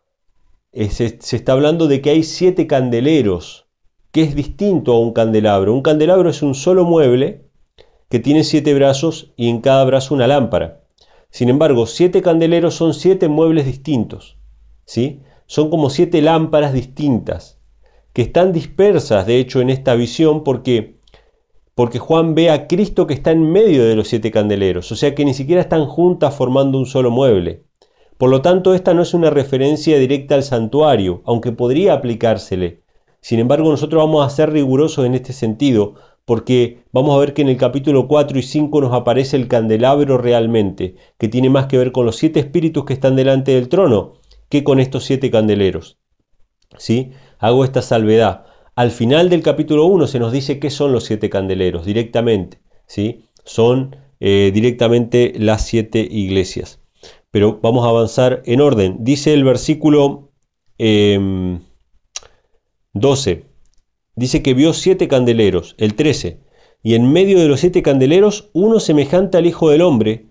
eh, 0.72 0.90
se, 0.90 1.18
se 1.20 1.36
está 1.36 1.52
hablando 1.52 1.86
de 1.86 2.00
que 2.00 2.10
hay 2.10 2.24
siete 2.24 2.66
candeleros, 2.66 3.68
que 4.10 4.22
es 4.22 4.34
distinto 4.34 4.92
a 4.92 4.98
un 4.98 5.12
candelabro. 5.12 5.72
Un 5.72 5.82
candelabro 5.82 6.30
es 6.30 6.42
un 6.42 6.56
solo 6.56 6.84
mueble 6.84 7.44
que 8.08 8.18
tiene 8.18 8.42
siete 8.42 8.74
brazos 8.74 9.32
y 9.36 9.48
en 9.48 9.60
cada 9.60 9.84
brazo 9.84 10.14
una 10.14 10.26
lámpara. 10.26 10.82
Sin 11.30 11.48
embargo, 11.48 11.86
siete 11.86 12.22
candeleros 12.22 12.74
son 12.74 12.92
siete 12.92 13.28
muebles 13.28 13.66
distintos. 13.66 14.36
¿sí? 14.90 15.22
Son 15.50 15.68
como 15.68 15.90
siete 15.90 16.22
lámparas 16.22 16.72
distintas, 16.72 17.58
que 18.12 18.22
están 18.22 18.52
dispersas, 18.52 19.26
de 19.26 19.40
hecho, 19.40 19.60
en 19.60 19.68
esta 19.68 19.96
visión 19.96 20.44
porque, 20.44 21.00
porque 21.74 21.98
Juan 21.98 22.36
ve 22.36 22.50
a 22.50 22.68
Cristo 22.68 23.08
que 23.08 23.14
está 23.14 23.32
en 23.32 23.50
medio 23.50 23.84
de 23.84 23.96
los 23.96 24.06
siete 24.06 24.30
candeleros, 24.30 24.92
o 24.92 24.94
sea 24.94 25.12
que 25.12 25.24
ni 25.24 25.34
siquiera 25.34 25.60
están 25.60 25.86
juntas 25.86 26.36
formando 26.36 26.78
un 26.78 26.86
solo 26.86 27.10
mueble. 27.10 27.64
Por 28.16 28.30
lo 28.30 28.42
tanto, 28.42 28.74
esta 28.74 28.94
no 28.94 29.02
es 29.02 29.12
una 29.12 29.28
referencia 29.28 29.98
directa 29.98 30.36
al 30.36 30.44
santuario, 30.44 31.20
aunque 31.24 31.50
podría 31.50 31.94
aplicársele. 31.94 32.84
Sin 33.20 33.40
embargo, 33.40 33.72
nosotros 33.72 34.04
vamos 34.04 34.24
a 34.24 34.30
ser 34.30 34.52
rigurosos 34.52 35.04
en 35.04 35.16
este 35.16 35.32
sentido, 35.32 35.94
porque 36.26 36.84
vamos 36.92 37.16
a 37.16 37.18
ver 37.18 37.34
que 37.34 37.42
en 37.42 37.48
el 37.48 37.56
capítulo 37.56 38.06
4 38.06 38.38
y 38.38 38.42
5 38.42 38.82
nos 38.82 38.92
aparece 38.92 39.36
el 39.36 39.48
candelabro 39.48 40.16
realmente, 40.16 40.94
que 41.18 41.26
tiene 41.26 41.50
más 41.50 41.66
que 41.66 41.76
ver 41.76 41.90
con 41.90 42.06
los 42.06 42.14
siete 42.14 42.38
espíritus 42.38 42.84
que 42.84 42.92
están 42.92 43.16
delante 43.16 43.50
del 43.50 43.68
trono 43.68 44.19
que 44.50 44.62
con 44.62 44.80
estos 44.80 45.04
siete 45.04 45.30
candeleros. 45.30 45.98
¿Sí? 46.76 47.12
Hago 47.38 47.64
esta 47.64 47.80
salvedad. 47.80 48.44
Al 48.74 48.90
final 48.90 49.30
del 49.30 49.42
capítulo 49.42 49.86
1 49.86 50.06
se 50.06 50.18
nos 50.18 50.32
dice 50.32 50.58
qué 50.58 50.68
son 50.68 50.92
los 50.92 51.04
siete 51.04 51.30
candeleros 51.30 51.86
directamente. 51.86 52.60
¿sí? 52.86 53.24
Son 53.44 53.96
eh, 54.20 54.50
directamente 54.52 55.32
las 55.38 55.66
siete 55.66 56.06
iglesias. 56.10 56.80
Pero 57.30 57.60
vamos 57.62 57.86
a 57.86 57.90
avanzar 57.90 58.42
en 58.44 58.60
orden. 58.60 58.98
Dice 59.00 59.32
el 59.32 59.44
versículo 59.44 60.32
12. 60.78 61.60
Em, 63.30 63.42
dice 64.16 64.42
que 64.42 64.54
vio 64.54 64.72
siete 64.72 65.06
candeleros, 65.08 65.76
el 65.78 65.94
13, 65.94 66.40
y 66.82 66.94
en 66.94 67.12
medio 67.12 67.38
de 67.38 67.46
los 67.46 67.60
siete 67.60 67.82
candeleros 67.82 68.50
uno 68.52 68.80
semejante 68.80 69.38
al 69.38 69.46
Hijo 69.46 69.70
del 69.70 69.82
Hombre, 69.82 70.29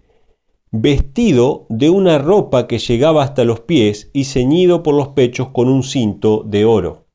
vestido 0.71 1.65
de 1.69 1.89
una 1.89 2.19
ropa 2.19 2.67
que 2.67 2.79
llegaba 2.79 3.23
hasta 3.23 3.43
los 3.43 3.62
pies 3.62 4.10
y 4.13 4.25
ceñido 4.25 4.84
por 4.84 4.95
los 4.95 5.10
pechos 5.10 5.49
con 5.49 5.67
un 5.67 5.84
cinto 5.84 6.43
de 6.45 6.65
oro. 6.65 7.08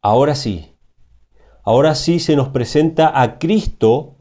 Ahora 0.00 0.34
sí, 0.34 0.76
ahora 1.64 1.94
sí 1.94 2.20
se 2.20 2.36
nos 2.36 2.48
presenta 2.48 3.20
a 3.20 3.38
Cristo, 3.38 4.16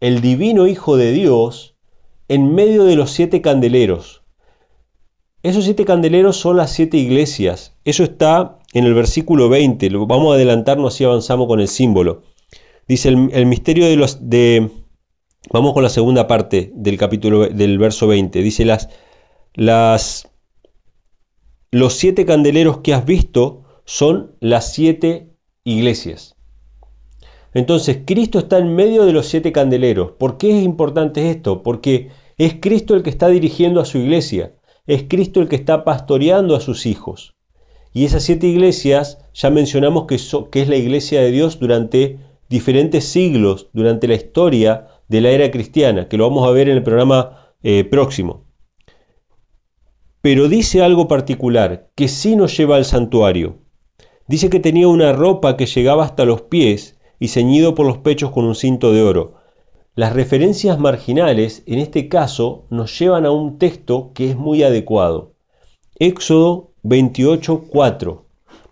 el 0.00 0.20
divino 0.20 0.66
Hijo 0.66 0.96
de 0.96 1.12
Dios, 1.12 1.76
en 2.28 2.54
medio 2.54 2.84
de 2.84 2.96
los 2.96 3.10
siete 3.10 3.40
candeleros. 3.40 4.22
Esos 5.42 5.64
siete 5.64 5.84
candeleros 5.84 6.36
son 6.36 6.56
las 6.56 6.72
siete 6.72 6.96
iglesias. 6.96 7.76
Eso 7.84 8.02
está 8.02 8.58
en 8.72 8.84
el 8.84 8.94
versículo 8.94 9.48
20, 9.48 9.88
vamos 10.06 10.32
a 10.32 10.34
adelantarnos 10.34 10.94
así 10.94 11.04
avanzamos 11.04 11.46
con 11.46 11.60
el 11.60 11.68
símbolo. 11.68 12.22
Dice 12.88 13.08
el, 13.08 13.46
misterio 13.46 13.86
de 13.86 13.96
los 13.96 14.28
de 14.28 14.70
vamos 15.52 15.72
con 15.72 15.82
la 15.82 15.88
segunda 15.88 16.26
parte 16.26 16.72
del 16.74 16.98
capítulo 16.98 17.46
del 17.48 17.78
verso 17.78 18.06
20. 18.06 18.42
Dice 18.42 18.64
las 19.54 20.28
los 21.72 21.94
siete 21.94 22.24
candeleros 22.24 22.78
que 22.78 22.94
has 22.94 23.04
visto 23.04 23.64
son 23.84 24.36
las 24.40 24.72
siete 24.72 25.34
iglesias. 25.64 26.36
Entonces, 27.54 28.00
Cristo 28.06 28.38
está 28.38 28.58
en 28.58 28.74
medio 28.74 29.04
de 29.04 29.12
los 29.12 29.26
siete 29.26 29.50
candeleros. 29.52 30.12
¿Por 30.12 30.38
qué 30.38 30.56
es 30.56 30.64
importante 30.64 31.30
esto? 31.30 31.62
Porque 31.62 32.10
es 32.38 32.56
Cristo 32.60 32.94
el 32.94 33.02
que 33.02 33.10
está 33.10 33.28
dirigiendo 33.28 33.80
a 33.80 33.84
su 33.84 33.98
iglesia. 33.98 34.54
Es 34.86 35.04
Cristo 35.08 35.40
el 35.40 35.48
que 35.48 35.56
está 35.56 35.84
pastoreando 35.84 36.54
a 36.54 36.60
sus 36.60 36.86
hijos. 36.86 37.34
Y 37.92 38.04
esas 38.04 38.22
siete 38.24 38.46
iglesias 38.46 39.18
ya 39.32 39.50
mencionamos 39.50 40.06
que 40.06 40.60
es 40.60 40.68
la 40.68 40.76
iglesia 40.76 41.20
de 41.20 41.30
Dios 41.30 41.58
durante 41.58 42.18
diferentes 42.48 43.04
siglos, 43.04 43.70
durante 43.72 44.06
la 44.06 44.14
historia 44.14 44.88
de 45.08 45.20
la 45.20 45.30
era 45.30 45.50
cristiana, 45.50 46.08
que 46.08 46.16
lo 46.16 46.28
vamos 46.28 46.46
a 46.46 46.52
ver 46.52 46.68
en 46.68 46.76
el 46.76 46.82
programa 46.82 47.52
eh, 47.62 47.84
próximo. 47.84 48.44
Pero 50.20 50.48
dice 50.48 50.82
algo 50.82 51.06
particular, 51.08 51.90
que 51.94 52.08
sí 52.08 52.36
nos 52.36 52.56
lleva 52.56 52.76
al 52.76 52.84
santuario. 52.84 53.58
Dice 54.26 54.50
que 54.50 54.58
tenía 54.58 54.88
una 54.88 55.12
ropa 55.12 55.56
que 55.56 55.66
llegaba 55.66 56.04
hasta 56.04 56.24
los 56.24 56.42
pies 56.42 56.98
y 57.20 57.28
ceñido 57.28 57.74
por 57.74 57.86
los 57.86 57.98
pechos 57.98 58.32
con 58.32 58.44
un 58.44 58.54
cinto 58.54 58.92
de 58.92 59.02
oro. 59.02 59.34
Las 59.94 60.12
referencias 60.12 60.78
marginales, 60.78 61.62
en 61.66 61.78
este 61.78 62.08
caso, 62.08 62.66
nos 62.70 62.98
llevan 62.98 63.24
a 63.24 63.30
un 63.30 63.58
texto 63.58 64.10
que 64.14 64.30
es 64.30 64.36
muy 64.36 64.62
adecuado. 64.62 65.34
Éxodo 65.98 66.72
28.4. 66.82 68.22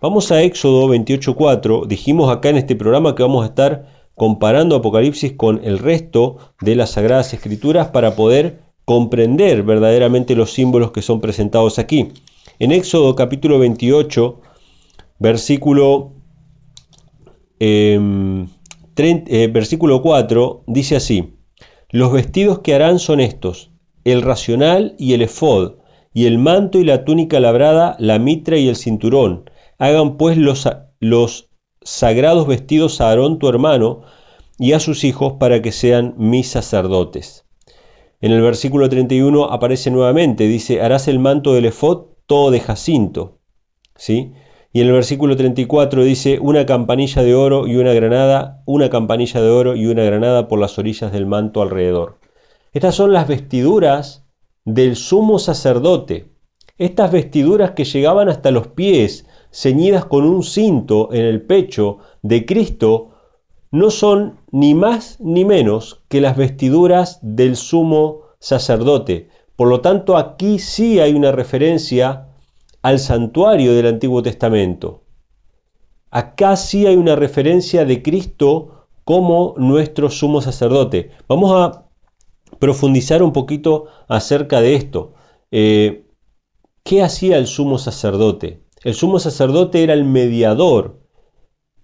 Vamos 0.01 0.31
a 0.31 0.43
Éxodo 0.43 0.87
28.4. 0.89 1.87
Dijimos 1.87 2.29
acá 2.29 2.49
en 2.49 2.57
este 2.57 2.75
programa 2.75 3.15
que 3.15 3.23
vamos 3.23 3.43
a 3.43 3.47
estar 3.47 3.94
comparando 4.15 4.77
Apocalipsis 4.77 5.33
con 5.33 5.61
el 5.63 5.77
resto 5.77 6.37
de 6.61 6.75
las 6.75 6.91
Sagradas 6.91 7.33
Escrituras 7.33 7.89
para 7.89 8.15
poder 8.15 8.63
comprender 8.85 9.63
verdaderamente 9.63 10.35
los 10.35 10.53
símbolos 10.53 10.91
que 10.91 11.01
son 11.01 11.21
presentados 11.21 11.79
aquí. 11.79 12.09
En 12.59 12.71
Éxodo 12.71 13.15
capítulo 13.15 13.59
28, 13.59 14.41
versículo, 15.19 16.13
em, 17.59 18.47
eh, 18.97 19.51
4, 20.01 20.63
dice 20.67 20.95
así, 20.95 21.33
los 21.89 22.11
vestidos 22.11 22.59
que 22.59 22.73
harán 22.73 22.99
son 22.99 23.19
estos, 23.19 23.71
el 24.05 24.21
racional 24.21 24.95
y 24.97 25.13
el 25.13 25.21
efod, 25.21 25.73
y 26.13 26.27
el 26.27 26.37
manto 26.37 26.79
y 26.79 26.85
la 26.85 27.03
túnica 27.03 27.41
labrada, 27.41 27.97
la 27.99 28.19
mitra 28.19 28.57
y 28.57 28.69
el 28.69 28.77
cinturón. 28.77 29.49
Hagan 29.77 30.15
pues 30.15 30.37
los, 30.37 30.69
los 31.01 31.49
sagrados 31.85 32.47
vestidos 32.47 32.99
a 32.99 33.09
Aarón 33.09 33.39
tu 33.39 33.47
hermano 33.47 34.01
y 34.57 34.73
a 34.73 34.79
sus 34.79 35.03
hijos 35.03 35.33
para 35.39 35.61
que 35.61 35.71
sean 35.71 36.15
mis 36.17 36.49
sacerdotes. 36.49 37.45
En 38.21 38.31
el 38.31 38.41
versículo 38.41 38.89
31 38.89 39.45
aparece 39.45 39.91
nuevamente, 39.91 40.47
dice, 40.47 40.81
harás 40.81 41.07
el 41.07 41.19
manto 41.19 41.53
del 41.53 41.65
efod 41.65 42.07
todo 42.25 42.49
de 42.49 42.59
jacinto. 42.59 43.37
¿Sí? 43.95 44.33
Y 44.73 44.81
en 44.81 44.87
el 44.87 44.93
versículo 44.93 45.37
34 45.37 46.03
dice, 46.03 46.39
una 46.41 46.65
campanilla 46.65 47.21
de 47.21 47.35
oro 47.35 47.67
y 47.67 47.75
una 47.75 47.93
granada, 47.93 48.63
una 48.65 48.89
campanilla 48.89 49.41
de 49.41 49.49
oro 49.49 49.75
y 49.75 49.85
una 49.85 50.03
granada 50.03 50.47
por 50.47 50.59
las 50.59 50.77
orillas 50.79 51.11
del 51.11 51.27
manto 51.27 51.61
alrededor. 51.61 52.17
Estas 52.73 52.95
son 52.95 53.13
las 53.13 53.27
vestiduras 53.27 54.25
del 54.65 54.95
sumo 54.95 55.37
sacerdote. 55.37 56.33
Estas 56.77 57.11
vestiduras 57.11 57.71
que 57.71 57.85
llegaban 57.85 58.27
hasta 58.27 58.51
los 58.51 58.67
pies, 58.67 59.27
ceñidas 59.55 60.03
con 60.03 60.25
un 60.25 60.43
cinto 60.43 61.13
en 61.13 61.23
el 61.23 61.41
pecho 61.41 61.99
de 62.21 62.45
Cristo, 62.45 63.11
no 63.71 63.89
son 63.89 64.41
ni 64.51 64.73
más 64.73 65.17
ni 65.21 65.45
menos 65.45 66.03
que 66.09 66.19
las 66.19 66.35
vestiduras 66.35 67.19
del 67.21 67.55
sumo 67.55 68.23
sacerdote, 68.39 69.29
Por 69.55 69.69
lo 69.69 69.79
tanto, 69.79 70.17
aquí 70.17 70.59
sí 70.59 70.99
hay 70.99 71.13
una 71.13 71.31
referencia 71.31 72.27
al 72.81 72.99
santuario 72.99 73.73
del 73.73 73.87
Antiguo 73.87 74.21
Testamento. 74.21 75.03
Acá 76.11 76.57
sí 76.57 76.85
hay 76.85 76.97
una 76.97 77.15
referencia 77.15 77.85
de 77.85 78.03
Cristo 78.03 78.87
como 79.05 79.53
nuestro 79.55 80.09
sumo 80.09 80.41
sacerdote. 80.41 81.11
Vamos 81.29 81.53
a 81.53 81.85
profundizar 82.59 83.23
un 83.23 83.31
poquito 83.31 83.85
acerca 84.09 84.59
de 84.59 84.75
esto. 84.75 85.13
Eh, 85.51 86.05
¿Qué 86.83 87.01
hacía 87.01 87.37
el 87.37 87.47
sumo 87.47 87.77
sacerdote? 87.77 88.64
El 88.85 88.93
sumo 88.93 89.17
sacerdote 89.17 89.81
era 89.81 89.93
el 89.93 90.05
mediador 90.05 90.99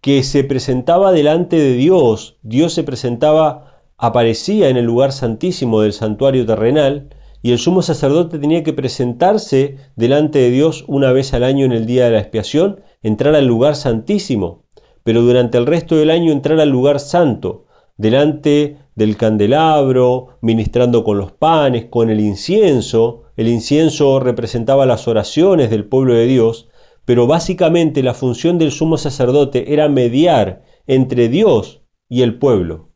que 0.01 0.21
se 0.21 0.43
presentaba 0.43 1.11
delante 1.11 1.55
de 1.55 1.73
Dios. 1.73 2.37
Dios 2.43 2.73
se 2.73 2.83
presentaba, 2.83 3.81
aparecía 3.97 4.69
en 4.69 4.77
el 4.77 4.85
lugar 4.85 5.11
santísimo 5.11 5.81
del 5.81 5.93
santuario 5.93 6.45
terrenal 6.45 7.09
y 7.41 7.53
el 7.53 7.57
sumo 7.57 7.81
sacerdote 7.81 8.37
tenía 8.37 8.61
que 8.61 8.73
presentarse 8.73 9.77
delante 9.95 10.37
de 10.37 10.51
Dios 10.51 10.85
una 10.87 11.11
vez 11.11 11.33
al 11.33 11.43
año 11.43 11.65
en 11.65 11.71
el 11.71 11.87
día 11.87 12.05
de 12.05 12.11
la 12.11 12.19
expiación, 12.19 12.81
entrar 13.01 13.33
al 13.33 13.47
lugar 13.47 13.75
santísimo, 13.75 14.65
pero 15.03 15.23
durante 15.23 15.57
el 15.57 15.65
resto 15.65 15.95
del 15.95 16.11
año 16.11 16.31
entrar 16.31 16.59
al 16.59 16.69
lugar 16.69 16.99
santo, 16.99 17.65
delante 17.97 18.77
del 18.93 19.17
candelabro, 19.17 20.37
ministrando 20.41 21.03
con 21.03 21.17
los 21.17 21.31
panes, 21.31 21.85
con 21.85 22.11
el 22.11 22.19
incienso. 22.19 23.23
El 23.37 23.47
incienso 23.47 24.19
representaba 24.19 24.85
las 24.85 25.07
oraciones 25.07 25.71
del 25.71 25.85
pueblo 25.85 26.13
de 26.13 26.27
Dios, 26.27 26.67
pero 27.11 27.27
básicamente 27.27 28.03
la 28.03 28.13
función 28.13 28.57
del 28.57 28.71
sumo 28.71 28.97
sacerdote 28.97 29.73
era 29.73 29.89
mediar 29.89 30.63
entre 30.87 31.27
Dios 31.27 31.81
y 32.07 32.21
el 32.21 32.39
pueblo. 32.39 32.91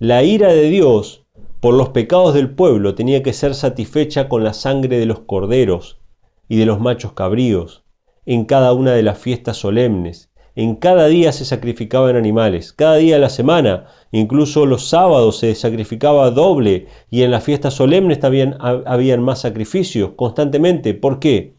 La 0.00 0.24
ira 0.24 0.48
de 0.48 0.68
Dios 0.68 1.26
por 1.60 1.74
los 1.74 1.90
pecados 1.90 2.34
del 2.34 2.56
pueblo 2.56 2.96
tenía 2.96 3.22
que 3.22 3.32
ser 3.32 3.54
satisfecha 3.54 4.28
con 4.28 4.42
la 4.42 4.52
sangre 4.52 4.98
de 4.98 5.06
los 5.06 5.20
corderos 5.20 6.00
y 6.48 6.56
de 6.56 6.66
los 6.66 6.80
machos 6.80 7.12
cabríos 7.12 7.84
en 8.26 8.46
cada 8.46 8.72
una 8.72 8.94
de 8.94 9.04
las 9.04 9.18
fiestas 9.18 9.58
solemnes. 9.58 10.32
En 10.56 10.74
cada 10.74 11.06
día 11.06 11.30
se 11.30 11.44
sacrificaban 11.44 12.16
animales, 12.16 12.72
cada 12.72 12.96
día 12.96 13.14
de 13.14 13.20
la 13.20 13.30
semana, 13.30 13.86
incluso 14.10 14.66
los 14.66 14.88
sábados 14.88 15.38
se 15.38 15.54
sacrificaba 15.54 16.32
doble 16.32 16.88
y 17.10 17.22
en 17.22 17.30
las 17.30 17.44
fiestas 17.44 17.74
solemnes 17.74 18.18
también 18.18 18.56
habían 18.58 19.22
más 19.22 19.40
sacrificios 19.40 20.14
constantemente. 20.16 20.94
¿Por 20.94 21.20
qué? 21.20 21.54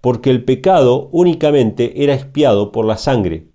Porque 0.00 0.30
el 0.30 0.44
pecado 0.44 1.08
únicamente 1.12 2.04
era 2.04 2.14
expiado 2.14 2.72
por 2.72 2.84
la 2.84 2.96
sangre. 2.96 3.48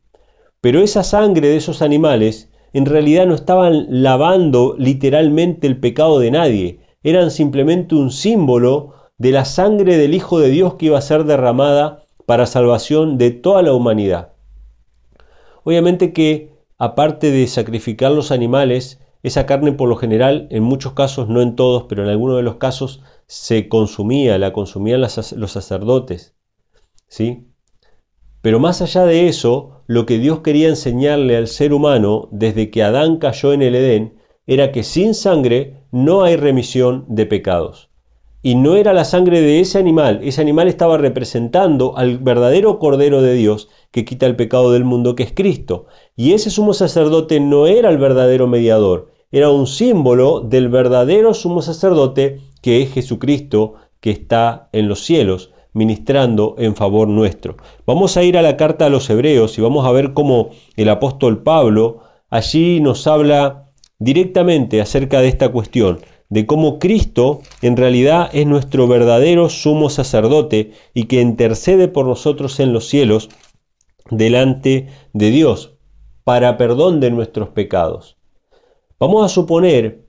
Pero 0.61 0.79
esa 0.79 1.03
sangre 1.03 1.47
de 1.49 1.57
esos 1.57 1.81
animales 1.81 2.51
en 2.73 2.85
realidad 2.85 3.27
no 3.27 3.35
estaban 3.35 3.85
lavando 3.89 4.75
literalmente 4.77 5.67
el 5.67 5.79
pecado 5.79 6.19
de 6.19 6.31
nadie, 6.31 6.79
eran 7.03 7.31
simplemente 7.31 7.95
un 7.95 8.11
símbolo 8.11 8.93
de 9.17 9.31
la 9.31 9.45
sangre 9.45 9.97
del 9.97 10.15
Hijo 10.15 10.39
de 10.39 10.49
Dios 10.49 10.75
que 10.75 10.87
iba 10.87 10.97
a 10.97 11.01
ser 11.01 11.25
derramada 11.25 12.05
para 12.25 12.45
salvación 12.45 13.17
de 13.17 13.31
toda 13.31 13.61
la 13.61 13.73
humanidad. 13.73 14.33
Obviamente 15.63 16.13
que, 16.13 16.51
aparte 16.77 17.31
de 17.31 17.47
sacrificar 17.47 18.11
los 18.11 18.31
animales, 18.31 18.99
esa 19.23 19.45
carne 19.45 19.71
por 19.71 19.89
lo 19.89 19.95
general, 19.95 20.47
en 20.51 20.63
muchos 20.63 20.93
casos, 20.93 21.29
no 21.29 21.41
en 21.41 21.55
todos, 21.55 21.85
pero 21.89 22.03
en 22.03 22.09
algunos 22.09 22.37
de 22.37 22.43
los 22.43 22.57
casos, 22.57 23.01
se 23.25 23.69
consumía, 23.69 24.37
la 24.37 24.53
consumían 24.53 25.01
los 25.01 25.51
sacerdotes. 25.51 26.35
¿sí? 27.07 27.47
Pero 28.41 28.59
más 28.59 28.81
allá 28.81 29.05
de 29.05 29.29
eso, 29.29 29.83
lo 29.87 30.05
que 30.05 30.19
Dios 30.19 30.39
quería 30.39 30.67
enseñarle 30.67 31.37
al 31.37 31.47
ser 31.47 31.73
humano 31.73 32.27
desde 32.31 32.69
que 32.69 32.83
Adán 32.83 33.17
cayó 33.17 33.53
en 33.53 33.61
el 33.61 33.75
Edén 33.75 34.17
era 34.45 34.73
que 34.73 34.83
sin 34.83 35.13
sangre 35.13 35.85
no 35.91 36.23
hay 36.23 36.35
remisión 36.35 37.05
de 37.07 37.25
pecados. 37.25 37.89
Y 38.41 38.55
no 38.55 38.75
era 38.75 38.91
la 38.91 39.05
sangre 39.05 39.39
de 39.39 39.61
ese 39.61 39.79
animal, 39.79 40.19
ese 40.21 40.41
animal 40.41 40.67
estaba 40.67 40.97
representando 40.97 41.95
al 41.97 42.17
verdadero 42.17 42.79
Cordero 42.79 43.21
de 43.21 43.35
Dios 43.35 43.69
que 43.91 44.03
quita 44.03 44.25
el 44.25 44.35
pecado 44.35 44.73
del 44.73 44.83
mundo, 44.83 45.15
que 45.15 45.23
es 45.23 45.31
Cristo. 45.31 45.85
Y 46.17 46.33
ese 46.33 46.49
sumo 46.49 46.73
sacerdote 46.73 47.39
no 47.39 47.67
era 47.67 47.89
el 47.89 47.97
verdadero 47.97 48.47
mediador, 48.47 49.12
era 49.33 49.49
un 49.49 49.65
símbolo 49.65 50.41
del 50.41 50.69
verdadero 50.69 51.33
sumo 51.33 51.63
sacerdote 51.63 52.39
que 52.61 52.83
es 52.83 52.93
Jesucristo 52.93 53.73
que 53.99 54.11
está 54.11 54.69
en 54.73 54.87
los 54.87 55.03
cielos, 55.03 55.51
ministrando 55.73 56.53
en 56.59 56.75
favor 56.75 57.07
nuestro. 57.07 57.57
Vamos 57.87 58.15
a 58.15 58.21
ir 58.21 58.37
a 58.37 58.43
la 58.43 58.57
carta 58.57 58.85
a 58.85 58.89
los 58.89 59.09
hebreos 59.09 59.57
y 59.57 59.61
vamos 59.61 59.87
a 59.87 59.91
ver 59.91 60.13
cómo 60.13 60.51
el 60.77 60.87
apóstol 60.87 61.41
Pablo 61.41 62.01
allí 62.29 62.79
nos 62.79 63.07
habla 63.07 63.71
directamente 63.97 64.81
acerca 64.81 65.19
de 65.19 65.29
esta 65.29 65.51
cuestión, 65.51 66.01
de 66.29 66.45
cómo 66.45 66.77
Cristo 66.77 67.41
en 67.63 67.75
realidad 67.75 68.29
es 68.33 68.45
nuestro 68.45 68.87
verdadero 68.87 69.49
sumo 69.49 69.89
sacerdote 69.89 70.73
y 70.93 71.05
que 71.05 71.21
intercede 71.21 71.87
por 71.87 72.05
nosotros 72.05 72.59
en 72.59 72.71
los 72.71 72.87
cielos 72.87 73.29
delante 74.11 74.89
de 75.13 75.31
Dios 75.31 75.73
para 76.23 76.55
perdón 76.55 76.99
de 76.99 77.09
nuestros 77.09 77.49
pecados. 77.49 78.17
Vamos 79.03 79.25
a 79.25 79.27
suponer 79.27 80.07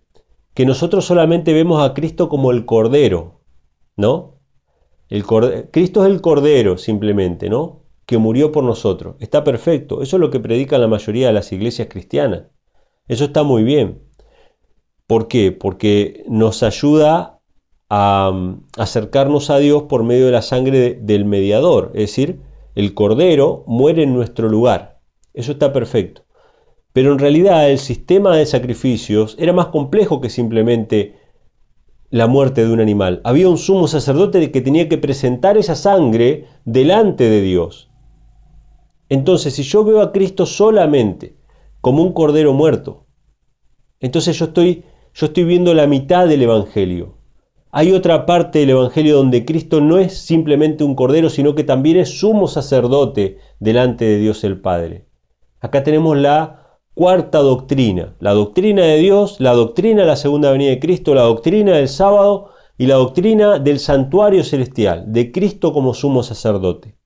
que 0.54 0.64
nosotros 0.64 1.04
solamente 1.04 1.52
vemos 1.52 1.82
a 1.82 1.94
Cristo 1.94 2.28
como 2.28 2.52
el 2.52 2.64
Cordero, 2.64 3.40
¿no? 3.96 4.38
El 5.08 5.24
Cristo 5.72 6.04
es 6.04 6.12
el 6.12 6.20
Cordero 6.20 6.78
simplemente, 6.78 7.48
¿no? 7.50 7.82
Que 8.06 8.18
murió 8.18 8.52
por 8.52 8.62
nosotros. 8.62 9.16
Está 9.18 9.42
perfecto. 9.42 10.00
Eso 10.00 10.16
es 10.16 10.20
lo 10.20 10.30
que 10.30 10.38
predican 10.38 10.80
la 10.80 10.86
mayoría 10.86 11.26
de 11.26 11.32
las 11.32 11.50
iglesias 11.50 11.88
cristianas. 11.90 12.44
Eso 13.08 13.24
está 13.24 13.42
muy 13.42 13.64
bien. 13.64 14.00
¿Por 15.08 15.26
qué? 15.26 15.50
Porque 15.50 16.22
nos 16.28 16.62
ayuda 16.62 17.40
a 17.88 18.30
um, 18.32 18.62
acercarnos 18.78 19.50
a 19.50 19.58
Dios 19.58 19.82
por 19.88 20.04
medio 20.04 20.26
de 20.26 20.32
la 20.32 20.42
sangre 20.42 20.94
del 21.02 21.24
mediador. 21.24 21.90
Es 21.94 22.10
decir, 22.10 22.42
el 22.76 22.94
Cordero 22.94 23.64
muere 23.66 24.04
en 24.04 24.14
nuestro 24.14 24.48
lugar. 24.48 25.00
Eso 25.32 25.50
está 25.50 25.72
perfecto. 25.72 26.22
Pero 26.94 27.12
en 27.12 27.18
realidad 27.18 27.68
el 27.68 27.80
sistema 27.80 28.36
de 28.36 28.46
sacrificios 28.46 29.34
era 29.40 29.52
más 29.52 29.66
complejo 29.66 30.20
que 30.20 30.30
simplemente 30.30 31.16
la 32.08 32.28
muerte 32.28 32.64
de 32.64 32.72
un 32.72 32.78
animal. 32.78 33.20
Había 33.24 33.48
un 33.48 33.58
sumo 33.58 33.88
sacerdote 33.88 34.52
que 34.52 34.60
tenía 34.60 34.88
que 34.88 34.96
presentar 34.96 35.58
esa 35.58 35.74
sangre 35.74 36.46
delante 36.64 37.28
de 37.28 37.40
Dios. 37.40 37.90
Entonces, 39.08 39.54
si 39.54 39.64
yo 39.64 39.82
veo 39.82 40.02
a 40.02 40.12
Cristo 40.12 40.46
solamente 40.46 41.36
como 41.80 42.00
un 42.00 42.12
cordero 42.12 42.52
muerto, 42.52 43.06
entonces 43.98 44.38
yo 44.38 44.44
estoy, 44.44 44.84
yo 45.14 45.26
estoy 45.26 45.42
viendo 45.42 45.74
la 45.74 45.88
mitad 45.88 46.28
del 46.28 46.42
Evangelio. 46.42 47.18
Hay 47.72 47.90
otra 47.90 48.24
parte 48.24 48.60
del 48.60 48.70
Evangelio 48.70 49.16
donde 49.16 49.44
Cristo 49.44 49.80
no 49.80 49.98
es 49.98 50.16
simplemente 50.16 50.84
un 50.84 50.94
cordero, 50.94 51.28
sino 51.28 51.56
que 51.56 51.64
también 51.64 51.96
es 51.96 52.20
sumo 52.20 52.46
sacerdote 52.46 53.38
delante 53.58 54.04
de 54.04 54.18
Dios 54.18 54.44
el 54.44 54.60
Padre. 54.60 55.08
Acá 55.58 55.82
tenemos 55.82 56.16
la 56.16 56.63
Cuarta 56.94 57.38
doctrina, 57.38 58.14
la 58.20 58.34
doctrina 58.34 58.82
de 58.82 58.98
Dios, 58.98 59.40
la 59.40 59.52
doctrina 59.52 60.02
de 60.02 60.06
la 60.06 60.16
segunda 60.16 60.52
venida 60.52 60.70
de 60.70 60.78
Cristo, 60.78 61.12
la 61.12 61.22
doctrina 61.22 61.72
del 61.72 61.88
sábado 61.88 62.50
y 62.78 62.86
la 62.86 62.94
doctrina 62.94 63.58
del 63.58 63.80
santuario 63.80 64.44
celestial, 64.44 65.12
de 65.12 65.32
Cristo 65.32 65.72
como 65.72 65.92
sumo 65.92 66.22
sacerdote. 66.22 66.96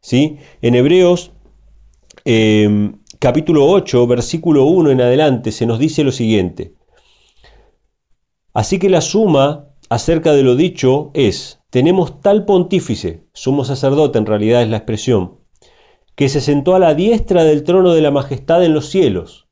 ¿Sí? 0.00 0.38
En 0.60 0.76
Hebreos 0.76 1.32
em, 2.24 3.00
capítulo 3.18 3.66
8, 3.66 4.06
versículo 4.06 4.66
1 4.66 4.90
en 4.90 5.00
adelante, 5.00 5.50
se 5.50 5.66
nos 5.66 5.80
dice 5.80 6.04
lo 6.04 6.12
siguiente. 6.12 6.74
Así 8.54 8.78
que 8.78 8.88
la 8.88 9.00
suma 9.00 9.68
acerca 9.88 10.32
de 10.32 10.44
lo 10.44 10.54
dicho 10.54 11.10
es, 11.14 11.60
tenemos 11.70 12.20
tal 12.20 12.44
pontífice, 12.44 13.26
sumo 13.32 13.64
sacerdote 13.64 14.18
en 14.18 14.26
realidad 14.26 14.62
es 14.62 14.68
la 14.68 14.76
expresión, 14.76 15.41
que 16.22 16.28
se 16.28 16.40
sentó 16.40 16.76
a 16.76 16.78
la 16.78 16.94
diestra 16.94 17.42
del 17.42 17.64
trono 17.64 17.94
de 17.94 18.00
la 18.00 18.12
majestad 18.12 18.62
en 18.62 18.74
los 18.74 18.86
cielos. 18.86 19.48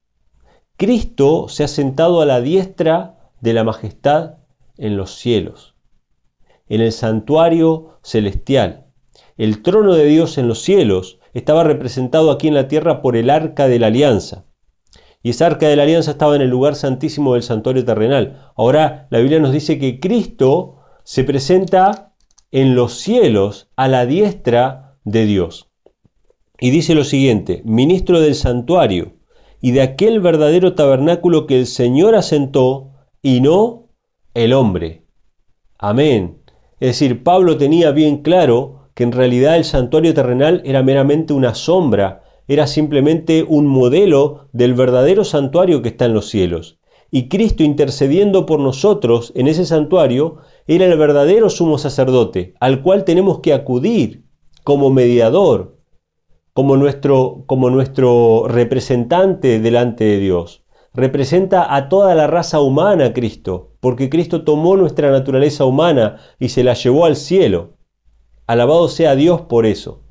Cristo 0.76 1.48
se 1.48 1.64
ha 1.64 1.66
sentado 1.66 2.20
a 2.20 2.26
la 2.26 2.40
diestra 2.40 3.33
de 3.40 3.54
la 3.54 3.64
majestad 3.64 4.37
en 4.78 4.96
los 4.96 5.16
cielos, 5.16 5.74
en 6.68 6.80
el 6.80 6.92
santuario 6.92 7.98
celestial. 8.04 8.87
El 9.37 9.62
trono 9.64 9.94
de 9.94 10.04
Dios 10.04 10.38
en 10.38 10.46
los 10.46 10.62
cielos 10.62 11.18
estaba 11.35 11.64
representado 11.64 12.30
aquí 12.30 12.46
en 12.46 12.54
la 12.54 12.68
tierra 12.68 13.02
por 13.02 13.16
el 13.16 13.30
arca 13.30 13.66
de 13.66 13.80
la 13.80 13.88
alianza. 13.88 14.44
Y 15.24 15.30
esa 15.30 15.46
arca 15.46 15.66
de 15.66 15.74
la 15.74 15.83
alianza 15.83 16.12
estaba 16.12 16.37
en 16.37 16.42
el 16.42 16.50
lugar 16.50 16.76
santísimo 16.76 17.35
del 17.35 17.42
santuario 17.42 17.85
terrenal. 17.85 18.48
Ahora 18.54 19.09
la 19.11 19.18
Biblia 19.18 19.40
nos 19.40 19.50
dice 19.50 19.80
que 19.80 19.98
Cristo 19.98 20.76
se 21.02 21.24
presenta 21.24 22.14
en 22.52 22.76
los 22.76 22.94
cielos 22.94 23.72
a 23.74 23.88
la 23.88 24.06
diestra 24.06 25.00
de 25.02 25.26
Dios. 25.26 25.69
Y 26.61 26.70
dice 26.70 26.94
lo 26.94 27.05
siguiente, 27.05 27.62
ministro 27.64 28.20
del 28.20 28.35
santuario 28.35 29.14
y 29.62 29.70
de 29.70 29.81
aquel 29.81 30.20
verdadero 30.20 30.75
tabernáculo 30.75 31.46
que 31.46 31.59
el 31.59 31.66
Señor 31.66 32.14
asentó 32.14 32.90
y 33.23 33.40
no 33.40 33.88
el 34.35 34.53
hombre. 34.53 35.07
Amén. 35.79 36.42
Es 36.79 36.88
decir, 36.90 37.23
Pablo 37.23 37.57
tenía 37.57 37.92
bien 37.92 38.18
claro 38.18 38.90
que 38.94 39.05
en 39.05 39.12
realidad 39.12 39.57
el 39.57 39.64
santuario 39.64 40.12
terrenal 40.12 40.61
era 40.64 40.83
meramente 40.83 41.33
una 41.33 41.55
sombra, 41.55 42.25
era 42.46 42.66
simplemente 42.66 43.42
un 43.42 43.66
modelo 43.66 44.49
del 44.53 44.75
verdadero 44.75 45.25
santuario 45.25 45.81
que 45.81 45.88
está 45.88 46.05
en 46.05 46.14
los 46.14 46.29
cielos. 46.29 46.79
y 47.11 47.29
Cristo 47.29 47.64
intercediendo 47.64 48.46
por 48.46 48.61
nosotros 48.61 49.33
en 49.35 49.49
ese 49.49 49.66
santuario 49.66 50.37
era 50.68 50.87
el 50.87 50.96
verdadero 50.96 51.51
sumo 51.51 51.77
sacerdote, 51.77 52.55
al 52.61 52.83
cual 52.83 53.05
tenemos 53.05 53.40
que 53.40 53.53
acudir 53.53 54.27
como 54.62 54.90
mediador, 54.90 55.80
como 56.61 56.77
nuestro, 56.77 57.44
como 57.46 57.70
nuestro 57.70 58.44
representante 58.46 59.61
delante 59.61 60.05
de 60.05 60.18
Dios. 60.18 60.62
Representa 60.92 61.75
a 61.75 61.88
toda 61.88 62.14
la 62.14 62.27
raza 62.27 62.61
humana 62.61 63.14
Cristo, 63.14 63.70
porque 63.81 64.11
Cristo 64.11 64.44
tomó 64.44 64.77
nuestra 64.77 65.11
naturaleza 65.11 65.64
humana 65.64 66.18
y 66.38 66.51
se 66.51 66.62
la 66.62 66.75
llevó 66.75 67.07
al 67.07 67.16
cielo. 67.16 67.79
Alabado 68.46 68.88
sea 68.88 69.16
Dios 69.16 69.40
por 69.40 69.64
eso. 69.64 70.03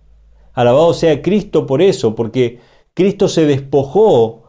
Alabado 0.54 0.96
sea 0.96 1.22
Cristo 1.22 1.68
por 1.68 1.84
eso, 1.84 2.16
porque 2.16 2.62
Cristo 2.96 3.28
se 3.28 3.46
despojó 3.46 4.46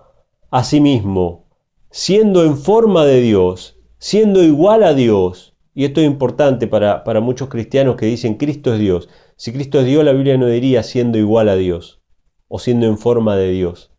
a 0.51 0.65
sí 0.65 0.81
mismo, 0.81 1.45
siendo 1.91 2.45
en 2.45 2.57
forma 2.57 3.05
de 3.05 3.21
Dios, 3.21 3.79
siendo 3.99 4.43
igual 4.43 4.85
a 4.85 4.95
Dios. 4.95 5.55
Y 5.75 5.85
esto 5.85 6.01
es 6.01 6.07
importante 6.07 6.67
para, 6.67 7.05
para 7.05 7.21
muchos 7.21 7.51
cristianos 7.51 7.97
que 7.97 8.07
dicen 8.07 8.37
Cristo 8.37 8.73
es 8.73 8.81
Dios. 8.81 9.11
Si 9.41 9.55
Cristo 9.55 9.81
es 9.81 9.87
Dios, 9.87 10.05
la 10.05 10.13
Biblia 10.13 10.37
no 10.37 10.49
diría 10.49 10.83
siendo 10.83 11.17
igual 11.17 11.49
a 11.49 11.57
Dios 11.57 12.03
o 12.47 12.59
siendo 12.59 12.85
en 12.85 12.99
forma 12.99 13.37
de 13.37 13.51
Dios. 13.51 13.91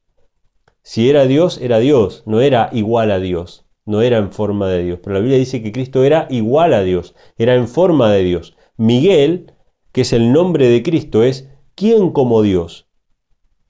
Si 0.83 1.09
era 1.09 1.25
Dios, 1.25 1.57
era 1.59 1.79
Dios, 1.79 2.21
no 2.27 2.41
era 2.41 2.69
igual 2.73 3.09
a 3.09 3.17
Dios, 3.19 3.65
no 3.83 4.03
era 4.03 4.19
en 4.19 4.31
forma 4.31 4.69
de 4.69 4.83
Dios. 4.83 4.99
Pero 5.01 5.15
la 5.15 5.19
Biblia 5.19 5.39
dice 5.39 5.63
que 5.63 5.71
Cristo 5.71 6.03
era 6.03 6.27
igual 6.29 6.75
a 6.75 6.83
Dios, 6.83 7.15
era 7.39 7.55
en 7.55 7.67
forma 7.67 8.11
de 8.11 8.23
Dios. 8.23 8.55
Miguel, 8.77 9.55
que 9.91 10.01
es 10.01 10.13
el 10.13 10.31
nombre 10.31 10.69
de 10.69 10.83
Cristo, 10.83 11.23
es 11.23 11.49
¿quién 11.73 12.11
como 12.11 12.43
Dios? 12.43 12.87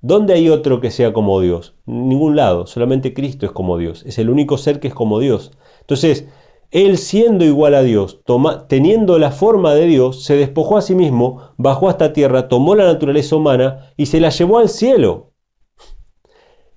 ¿Dónde 0.01 0.33
hay 0.33 0.49
otro 0.49 0.81
que 0.81 0.91
sea 0.91 1.13
como 1.13 1.39
Dios? 1.39 1.77
ningún 1.85 2.35
lado, 2.35 2.67
solamente 2.67 3.13
Cristo 3.13 3.45
es 3.45 3.53
como 3.53 3.77
Dios, 3.77 4.03
es 4.05 4.19
el 4.19 4.29
único 4.29 4.57
ser 4.57 4.81
que 4.81 4.89
es 4.89 4.93
como 4.93 5.19
Dios. 5.19 5.53
Entonces, 5.79 6.27
Él 6.71 6.97
siendo 6.97 7.45
igual 7.45 7.75
a 7.75 7.83
Dios, 7.83 8.21
teniendo 8.67 9.19
la 9.19 9.31
forma 9.31 9.73
de 9.73 9.85
Dios, 9.85 10.23
se 10.23 10.35
despojó 10.35 10.77
a 10.77 10.81
sí 10.81 10.95
mismo, 10.95 11.53
bajó 11.57 11.87
a 11.87 11.91
esta 11.91 12.13
tierra, 12.13 12.47
tomó 12.47 12.75
la 12.75 12.85
naturaleza 12.85 13.35
humana 13.35 13.93
y 13.97 14.07
se 14.07 14.19
la 14.19 14.29
llevó 14.29 14.57
al 14.57 14.69
cielo. 14.69 15.33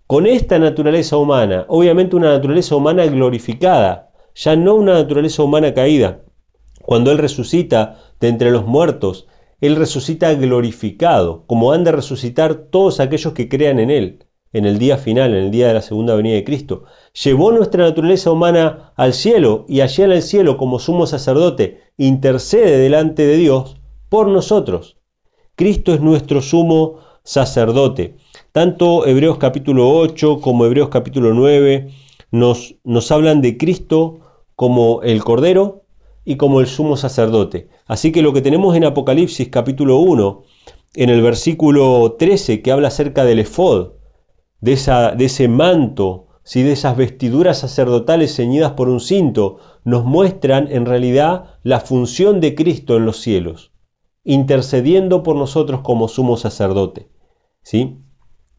Con 0.06 0.26
esta 0.26 0.58
naturaleza 0.58 1.16
humana, 1.16 1.64
obviamente 1.68 2.16
una 2.16 2.32
naturaleza 2.32 2.76
humana 2.76 3.06
glorificada, 3.06 4.10
ya 4.34 4.56
no 4.56 4.74
una 4.74 4.94
naturaleza 4.94 5.42
humana 5.42 5.72
caída. 5.72 6.24
Cuando 6.82 7.10
Él 7.12 7.18
resucita 7.18 7.98
de 8.20 8.28
entre 8.28 8.50
los 8.50 8.66
muertos, 8.66 9.28
él 9.64 9.76
resucita 9.76 10.34
glorificado, 10.34 11.46
como 11.46 11.72
han 11.72 11.84
de 11.84 11.92
resucitar 11.92 12.54
todos 12.54 13.00
aquellos 13.00 13.32
que 13.32 13.48
crean 13.48 13.78
en 13.78 13.90
Él, 13.90 14.26
en 14.54 14.64
el 14.64 14.78
día 14.78 14.96
final, 14.96 15.34
en 15.34 15.44
el 15.44 15.50
día 15.50 15.68
de 15.68 15.74
la 15.74 15.82
segunda 15.82 16.14
venida 16.14 16.36
de 16.36 16.44
Cristo. 16.44 16.84
Llevó 17.24 17.52
nuestra 17.52 17.84
naturaleza 17.84 18.30
humana 18.30 18.92
al 18.96 19.12
cielo 19.12 19.66
y 19.68 19.80
allí 19.80 20.02
en 20.02 20.12
el 20.12 20.22
cielo, 20.22 20.56
como 20.56 20.78
sumo 20.78 21.06
sacerdote, 21.06 21.80
intercede 21.98 22.78
delante 22.78 23.26
de 23.26 23.36
Dios 23.36 23.76
por 24.08 24.28
nosotros. 24.28 24.96
Cristo 25.56 25.92
es 25.92 26.00
nuestro 26.00 26.40
sumo 26.40 27.00
sacerdote. 27.24 28.16
Tanto 28.52 29.06
Hebreos 29.06 29.38
capítulo 29.38 29.90
8 29.90 30.40
como 30.40 30.66
Hebreos 30.66 30.88
capítulo 30.88 31.34
9 31.34 31.90
nos, 32.30 32.76
nos 32.84 33.10
hablan 33.10 33.42
de 33.42 33.58
Cristo 33.58 34.20
como 34.54 35.02
el 35.02 35.24
Cordero 35.24 35.82
y 36.24 36.36
como 36.36 36.60
el 36.60 36.68
sumo 36.68 36.96
sacerdote. 36.96 37.68
Así 37.86 38.12
que 38.12 38.22
lo 38.22 38.32
que 38.32 38.40
tenemos 38.40 38.76
en 38.76 38.84
Apocalipsis 38.84 39.48
capítulo 39.48 39.98
1, 39.98 40.42
en 40.94 41.10
el 41.10 41.22
versículo 41.22 42.14
13, 42.16 42.62
que 42.62 42.70
habla 42.70 42.88
acerca 42.88 43.24
del 43.24 43.40
efod, 43.40 43.94
de, 44.64 45.24
ese 45.24 45.48
manto, 45.48 46.28
¿sí? 46.42 46.62
de 46.62 46.72
esas 46.72 46.96
vestiduras 46.96 47.58
sacerdotales 47.58 48.34
ceñidas 48.34 48.72
por 48.72 48.88
un 48.88 49.00
cinto, 49.00 49.58
nos 49.84 50.04
muestran 50.04 50.72
en 50.72 50.86
realidad 50.86 51.58
la 51.62 51.80
función 51.80 52.40
de 52.40 52.54
Cristo 52.54 52.96
en 52.96 53.04
los 53.04 53.18
cielos, 53.18 53.72
intercediendo 54.24 55.22
por 55.22 55.36
nosotros 55.36 55.82
como 55.82 56.08
sumo 56.08 56.38
sacerdote. 56.38 57.10
¿sí? 57.62 57.98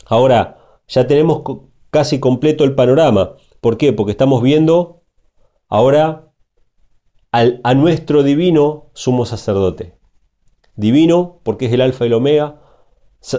Ahora, 0.06 0.58
ya 0.88 1.08
tenemos 1.08 1.42
casi 1.90 2.20
completo 2.20 2.64
el 2.64 2.76
panorama. 2.76 3.34
¿Por 3.60 3.78
qué? 3.78 3.92
Porque 3.92 4.12
estamos 4.12 4.44
viendo 4.44 5.02
ahora 5.68 6.32
a 7.32 7.74
nuestro 7.74 8.22
divino 8.22 8.92
sumo 8.94 9.26
sacerdote. 9.26 9.98
Divino 10.76 11.42
porque 11.44 11.66
es 11.66 11.74
el 11.74 11.82
alfa 11.82 12.06
y 12.06 12.08
el 12.08 12.14
omega, 12.14 12.62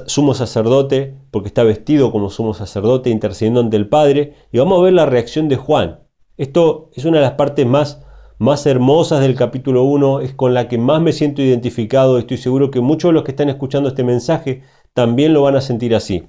sumo 0.06 0.34
sacerdote 0.34 1.14
porque 1.30 1.48
está 1.48 1.62
vestido 1.62 2.10
como 2.10 2.30
sumo 2.30 2.54
sacerdote 2.54 3.10
intercediendo 3.10 3.60
ante 3.60 3.76
el 3.76 3.88
Padre. 3.88 4.34
Y 4.52 4.58
vamos 4.58 4.78
a 4.78 4.82
ver 4.82 4.92
la 4.92 5.06
reacción 5.06 5.48
de 5.48 5.56
Juan. 5.56 6.00
Esto 6.36 6.90
es 6.94 7.04
una 7.04 7.18
de 7.18 7.24
las 7.24 7.32
partes 7.32 7.66
más, 7.66 8.02
más 8.38 8.66
hermosas 8.66 9.20
del 9.20 9.36
capítulo 9.36 9.84
1, 9.84 10.20
es 10.20 10.34
con 10.34 10.54
la 10.54 10.68
que 10.68 10.78
más 10.78 11.00
me 11.00 11.12
siento 11.12 11.42
identificado. 11.42 12.18
Estoy 12.18 12.36
seguro 12.36 12.70
que 12.70 12.80
muchos 12.80 13.10
de 13.10 13.14
los 13.14 13.22
que 13.22 13.30
están 13.30 13.48
escuchando 13.48 13.88
este 13.88 14.04
mensaje 14.04 14.62
también 14.92 15.32
lo 15.32 15.42
van 15.42 15.56
a 15.56 15.60
sentir 15.60 15.94
así. 15.94 16.28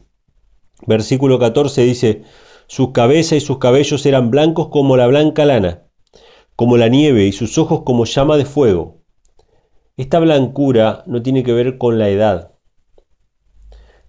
Versículo 0.86 1.40
14 1.40 1.84
dice, 1.84 2.24
sus 2.68 2.92
cabezas 2.92 3.38
y 3.38 3.42
sus 3.42 3.58
cabellos 3.58 4.06
eran 4.06 4.30
blancos 4.30 4.68
como 4.70 4.96
la 4.96 5.08
blanca 5.08 5.46
lana 5.46 5.88
como 6.58 6.76
la 6.76 6.88
nieve 6.88 7.28
y 7.28 7.34
sus 7.34 7.60
ojos 7.60 7.84
como 7.84 8.06
llama 8.06 8.36
de 8.36 8.44
fuego. 8.44 9.04
Esta 9.96 10.18
blancura 10.18 11.04
no 11.06 11.22
tiene 11.22 11.44
que 11.44 11.54
ver 11.54 11.78
con 11.78 12.00
la 12.00 12.10
edad, 12.10 12.57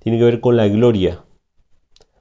tiene 0.09 0.21
que 0.21 0.25
ver 0.25 0.41
con 0.41 0.57
la 0.57 0.67
gloria. 0.69 1.27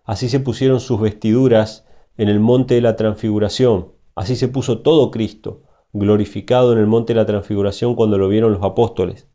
Así 0.04 0.28
se 0.28 0.42
pusieron 0.42 0.82
sus 0.82 1.00
vestiduras 1.00 1.86
en 2.18 2.28
el 2.28 2.42
monte 2.42 2.76
de 2.76 2.82
la 2.82 2.98
transfiguración, 2.98 3.94
así 4.14 4.36
se 4.36 4.50
puso 4.50 4.80
todo 4.80 5.10
Cristo, 5.10 5.62
glorificado 5.94 6.74
en 6.74 6.80
el 6.80 6.86
monte 6.86 7.14
de 7.14 7.20
la 7.22 7.26
transfiguración 7.26 7.96
cuando 7.96 8.18
lo 8.18 8.28
vieron 8.28 8.52
los 8.52 8.62
apóstoles. 8.62 9.30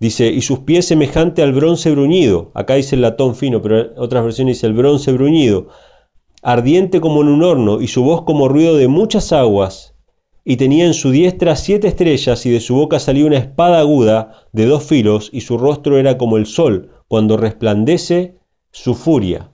Dice, 0.00 0.28
y 0.28 0.40
sus 0.40 0.60
pies 0.60 0.86
semejante 0.86 1.42
al 1.42 1.52
bronce 1.52 1.90
bruñido, 1.90 2.52
acá 2.54 2.76
dice 2.76 2.96
el 2.96 3.02
latón 3.02 3.34
fino, 3.34 3.60
pero 3.60 3.78
en 3.78 3.90
otras 3.98 4.24
versiones 4.24 4.56
dice 4.56 4.66
el 4.66 4.72
bronce 4.72 5.12
bruñido, 5.12 5.68
ardiente 6.40 7.02
como 7.02 7.20
en 7.20 7.28
un 7.28 7.42
horno, 7.42 7.82
y 7.82 7.88
su 7.88 8.02
voz 8.02 8.22
como 8.22 8.48
ruido 8.48 8.76
de 8.76 8.88
muchas 8.88 9.30
aguas, 9.30 9.94
y 10.42 10.56
tenía 10.56 10.86
en 10.86 10.94
su 10.94 11.10
diestra 11.10 11.54
siete 11.54 11.88
estrellas, 11.88 12.46
y 12.46 12.50
de 12.50 12.60
su 12.60 12.76
boca 12.76 12.98
salía 12.98 13.26
una 13.26 13.36
espada 13.36 13.80
aguda 13.80 14.46
de 14.52 14.64
dos 14.64 14.84
filos, 14.84 15.28
y 15.34 15.42
su 15.42 15.58
rostro 15.58 15.98
era 15.98 16.16
como 16.16 16.38
el 16.38 16.46
sol, 16.46 16.93
cuando 17.08 17.36
resplandece 17.36 18.38
su 18.70 18.94
furia. 18.94 19.50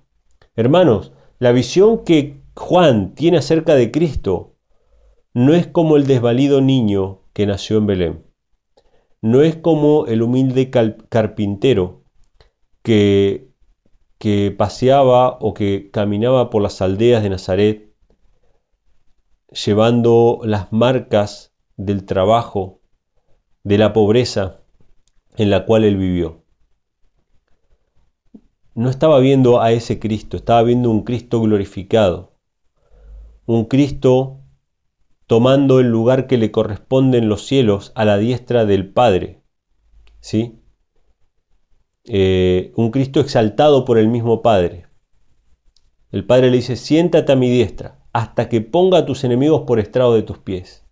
Hermanos, 0.57 1.13
la 1.39 1.53
visión 1.53 2.05
que 2.05 2.43
Juan 2.55 3.15
tiene 3.15 3.39
acerca 3.39 3.75
de 3.75 3.91
Cristo 3.91 4.57
no 5.33 5.55
es 5.55 5.67
como 5.67 5.97
el 5.97 6.07
desvalido 6.07 6.61
niño 6.61 7.23
que 7.33 7.47
nació 7.47 7.79
en 7.79 7.87
Belén. 7.87 8.25
No 9.23 9.43
es 9.43 9.57
como 9.57 10.07
el 10.07 10.23
humilde 10.23 10.71
carpintero 10.71 12.03
que, 12.83 13.51
que 14.19 14.55
paseaba 14.57 15.39
o 15.41 15.55
que 15.55 15.91
caminaba 15.91 16.51
por 16.51 16.63
las 16.63 16.81
aldeas 16.81 17.23
de 17.23 17.31
Nazaret 17.31 17.91
llevando 19.53 20.41
las 20.45 20.73
marcas 20.73 21.53
del 21.77 22.05
trabajo, 22.05 22.81
de 23.65 23.79
la 23.79 23.93
pobreza 23.93 24.61
en 25.37 25.51
la 25.51 25.67
cual 25.67 25.85
él 25.85 25.97
vivió. 25.97 26.45
No 28.81 28.89
estaba 28.89 29.19
viendo 29.19 29.61
a 29.61 29.73
ese 29.73 29.99
Cristo, 29.99 30.39
estaba 30.39 30.63
viendo 30.63 30.91
un 30.91 31.03
Cristo 31.03 31.39
glorificado, 31.43 32.39
un 33.45 33.67
Cristo 33.67 34.41
tomando 35.27 35.81
el 35.81 35.89
lugar 35.91 36.27
que 36.27 36.39
le 36.39 36.51
corresponde 36.51 37.19
en 37.19 37.29
los 37.29 37.45
cielos 37.45 37.93
a 37.95 38.07
la 38.07 38.17
diestra 38.17 38.65
del 38.65 38.91
Padre, 38.91 39.43
¿sí? 40.21 40.63
Eh, 42.07 42.73
un 42.75 42.91
Cristo 42.91 43.21
exaltado 43.21 43.85
por 43.85 43.99
el 43.99 44.09
mismo 44.09 44.41
Padre. 44.41 44.87
El 46.11 46.25
Padre 46.25 46.49
le 46.49 46.57
dice, 46.57 46.77
siéntate 46.77 47.33
a 47.33 47.37
mi 47.37 47.51
diestra 47.51 48.03
hasta 48.15 48.49
que 48.49 48.63
ponga 48.63 48.97
a 48.97 49.05
tus 49.05 49.25
enemigos 49.25 49.65
por 49.67 49.79
estrado 49.79 50.15
de 50.15 50.23
tus 50.23 50.39
pies. 50.39 50.87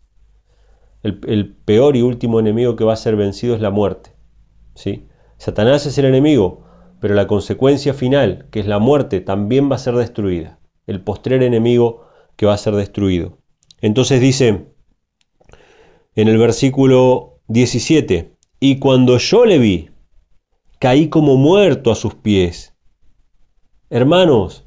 El, 1.02 1.56
peor 1.56 1.96
y 1.96 2.02
último 2.02 2.38
enemigo 2.38 2.76
que 2.76 2.84
va 2.84 2.92
a 2.92 2.96
ser 2.96 3.16
vencido 3.16 3.54
es 3.54 3.62
la 3.62 3.70
muerte. 3.70 4.10
¿sí? 4.74 5.08
Satanás 5.38 5.86
es 5.86 5.96
el 5.96 6.04
enemigo, 6.04 6.67
pero 7.00 7.14
la 7.14 7.26
consecuencia 7.26 7.94
final, 7.94 8.46
que 8.50 8.60
es 8.60 8.66
la 8.66 8.78
muerte, 8.78 9.20
también 9.20 9.70
va 9.70 9.76
a 9.76 9.78
ser 9.78 9.94
destruida. 9.94 10.58
El 10.86 11.02
postrer 11.02 11.42
enemigo 11.42 12.06
que 12.36 12.46
va 12.46 12.54
a 12.54 12.58
ser 12.58 12.74
destruido. 12.74 13.38
Entonces 13.80 14.20
dice 14.20 14.66
en 16.14 16.26
el 16.26 16.38
versículo 16.38 17.40
17, 17.46 18.36
y 18.58 18.80
cuando 18.80 19.18
yo 19.18 19.44
le 19.44 19.58
vi, 19.58 19.90
caí 20.80 21.08
como 21.08 21.36
muerto 21.36 21.92
a 21.92 21.94
sus 21.94 22.14
pies. 22.14 22.74
Hermanos, 23.88 24.66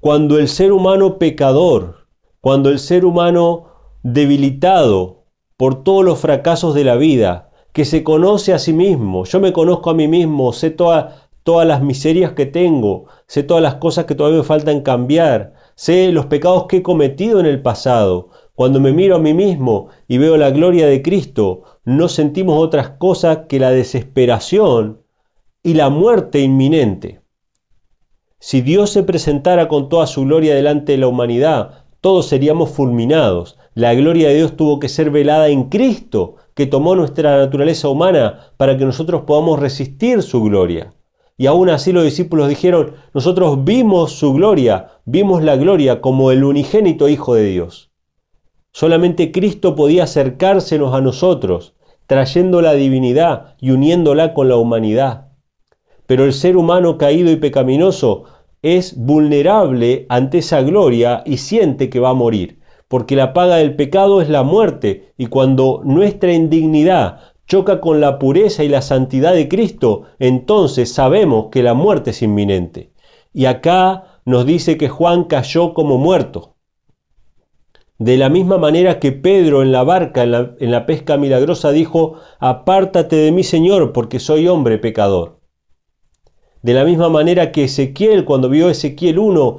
cuando 0.00 0.38
el 0.38 0.48
ser 0.48 0.72
humano 0.72 1.18
pecador, 1.18 2.06
cuando 2.40 2.68
el 2.68 2.78
ser 2.78 3.06
humano 3.06 3.70
debilitado 4.02 5.24
por 5.56 5.82
todos 5.82 6.04
los 6.04 6.18
fracasos 6.18 6.74
de 6.74 6.84
la 6.84 6.96
vida, 6.96 7.50
que 7.72 7.86
se 7.86 8.04
conoce 8.04 8.52
a 8.52 8.58
sí 8.58 8.74
mismo, 8.74 9.24
yo 9.24 9.40
me 9.40 9.54
conozco 9.54 9.88
a 9.88 9.94
mí 9.94 10.06
mismo, 10.06 10.52
sé 10.52 10.70
todas 11.44 11.68
las 11.68 11.82
miserias 11.82 12.32
que 12.32 12.46
tengo, 12.46 13.06
sé 13.26 13.42
todas 13.42 13.62
las 13.62 13.76
cosas 13.76 14.06
que 14.06 14.14
todavía 14.14 14.38
me 14.38 14.44
faltan 14.44 14.80
cambiar, 14.80 15.54
sé 15.76 16.10
los 16.10 16.26
pecados 16.26 16.64
que 16.66 16.78
he 16.78 16.82
cometido 16.82 17.38
en 17.38 17.46
el 17.46 17.62
pasado. 17.62 18.30
Cuando 18.54 18.80
me 18.80 18.92
miro 18.92 19.16
a 19.16 19.20
mí 19.20 19.34
mismo 19.34 19.88
y 20.08 20.18
veo 20.18 20.36
la 20.36 20.50
gloria 20.50 20.86
de 20.86 21.02
Cristo, 21.02 21.62
no 21.84 22.08
sentimos 22.08 22.58
otras 22.58 22.90
cosas 22.90 23.40
que 23.48 23.60
la 23.60 23.70
desesperación 23.70 25.02
y 25.62 25.74
la 25.74 25.90
muerte 25.90 26.40
inminente. 26.40 27.20
Si 28.40 28.60
Dios 28.60 28.90
se 28.90 29.02
presentara 29.02 29.68
con 29.68 29.88
toda 29.88 30.06
su 30.06 30.22
gloria 30.22 30.54
delante 30.54 30.92
de 30.92 30.98
la 30.98 31.08
humanidad, 31.08 31.84
todos 32.00 32.26
seríamos 32.26 32.70
fulminados. 32.70 33.58
La 33.74 33.94
gloria 33.94 34.28
de 34.28 34.36
Dios 34.36 34.56
tuvo 34.56 34.78
que 34.78 34.88
ser 34.88 35.10
velada 35.10 35.48
en 35.48 35.68
Cristo, 35.68 36.36
que 36.54 36.66
tomó 36.66 36.94
nuestra 36.94 37.38
naturaleza 37.38 37.88
humana 37.88 38.52
para 38.56 38.76
que 38.78 38.84
nosotros 38.84 39.22
podamos 39.22 39.58
resistir 39.58 40.22
su 40.22 40.42
gloria. 40.42 40.94
Y 41.36 41.46
aún 41.46 41.68
así 41.68 41.92
los 41.92 42.04
discípulos 42.04 42.48
dijeron, 42.48 42.94
nosotros 43.12 43.64
vimos 43.64 44.12
su 44.12 44.32
gloria, 44.32 44.90
vimos 45.04 45.42
la 45.42 45.56
gloria 45.56 46.00
como 46.00 46.30
el 46.30 46.44
unigénito 46.44 47.08
Hijo 47.08 47.34
de 47.34 47.44
Dios. 47.46 47.90
Solamente 48.72 49.32
Cristo 49.32 49.74
podía 49.74 50.04
acercársenos 50.04 50.94
a 50.94 51.00
nosotros, 51.00 51.74
trayendo 52.06 52.60
la 52.60 52.74
divinidad 52.74 53.56
y 53.60 53.70
uniéndola 53.70 54.34
con 54.34 54.48
la 54.48 54.56
humanidad. 54.56 55.28
Pero 56.06 56.24
el 56.24 56.32
ser 56.32 56.56
humano 56.56 56.98
caído 56.98 57.30
y 57.30 57.36
pecaminoso 57.36 58.24
es 58.62 58.96
vulnerable 58.96 60.06
ante 60.08 60.38
esa 60.38 60.62
gloria 60.62 61.22
y 61.26 61.38
siente 61.38 61.90
que 61.90 62.00
va 62.00 62.10
a 62.10 62.14
morir, 62.14 62.60
porque 62.88 63.16
la 63.16 63.32
paga 63.32 63.56
del 63.56 63.74
pecado 63.74 64.20
es 64.20 64.28
la 64.28 64.42
muerte, 64.42 65.12
y 65.16 65.26
cuando 65.26 65.80
nuestra 65.84 66.32
indignidad 66.32 67.33
choca 67.46 67.80
con 67.80 68.00
la 68.00 68.18
pureza 68.18 68.64
y 68.64 68.68
la 68.68 68.82
santidad 68.82 69.34
de 69.34 69.48
Cristo, 69.48 70.04
entonces 70.18 70.92
sabemos 70.92 71.46
que 71.50 71.62
la 71.62 71.74
muerte 71.74 72.10
es 72.10 72.22
inminente. 72.22 72.92
Y 73.32 73.46
acá 73.46 74.20
nos 74.24 74.46
dice 74.46 74.78
que 74.78 74.88
Juan 74.88 75.24
cayó 75.24 75.74
como 75.74 75.98
muerto. 75.98 76.54
De 77.98 78.16
la 78.16 78.28
misma 78.28 78.58
manera 78.58 78.98
que 78.98 79.12
Pedro 79.12 79.62
en 79.62 79.70
la 79.70 79.84
barca, 79.84 80.24
en 80.24 80.70
la, 80.70 80.86
pesca 80.86 81.16
milagrosa, 81.16 81.70
dijo, 81.70 82.14
apártate 82.40 83.16
de 83.16 83.30
mí 83.30 83.44
Señor, 83.44 83.92
porque 83.92 84.18
soy 84.18 84.48
hombre 84.48 84.78
pecador. 84.78 85.40
De 86.62 86.74
la 86.74 86.84
misma 86.84 87.08
manera 87.08 87.52
que 87.52 87.64
Ezequiel, 87.64 88.24
cuando 88.24 88.48
vio 88.48 88.68
Ezequiel 88.68 89.18
1, 89.18 89.58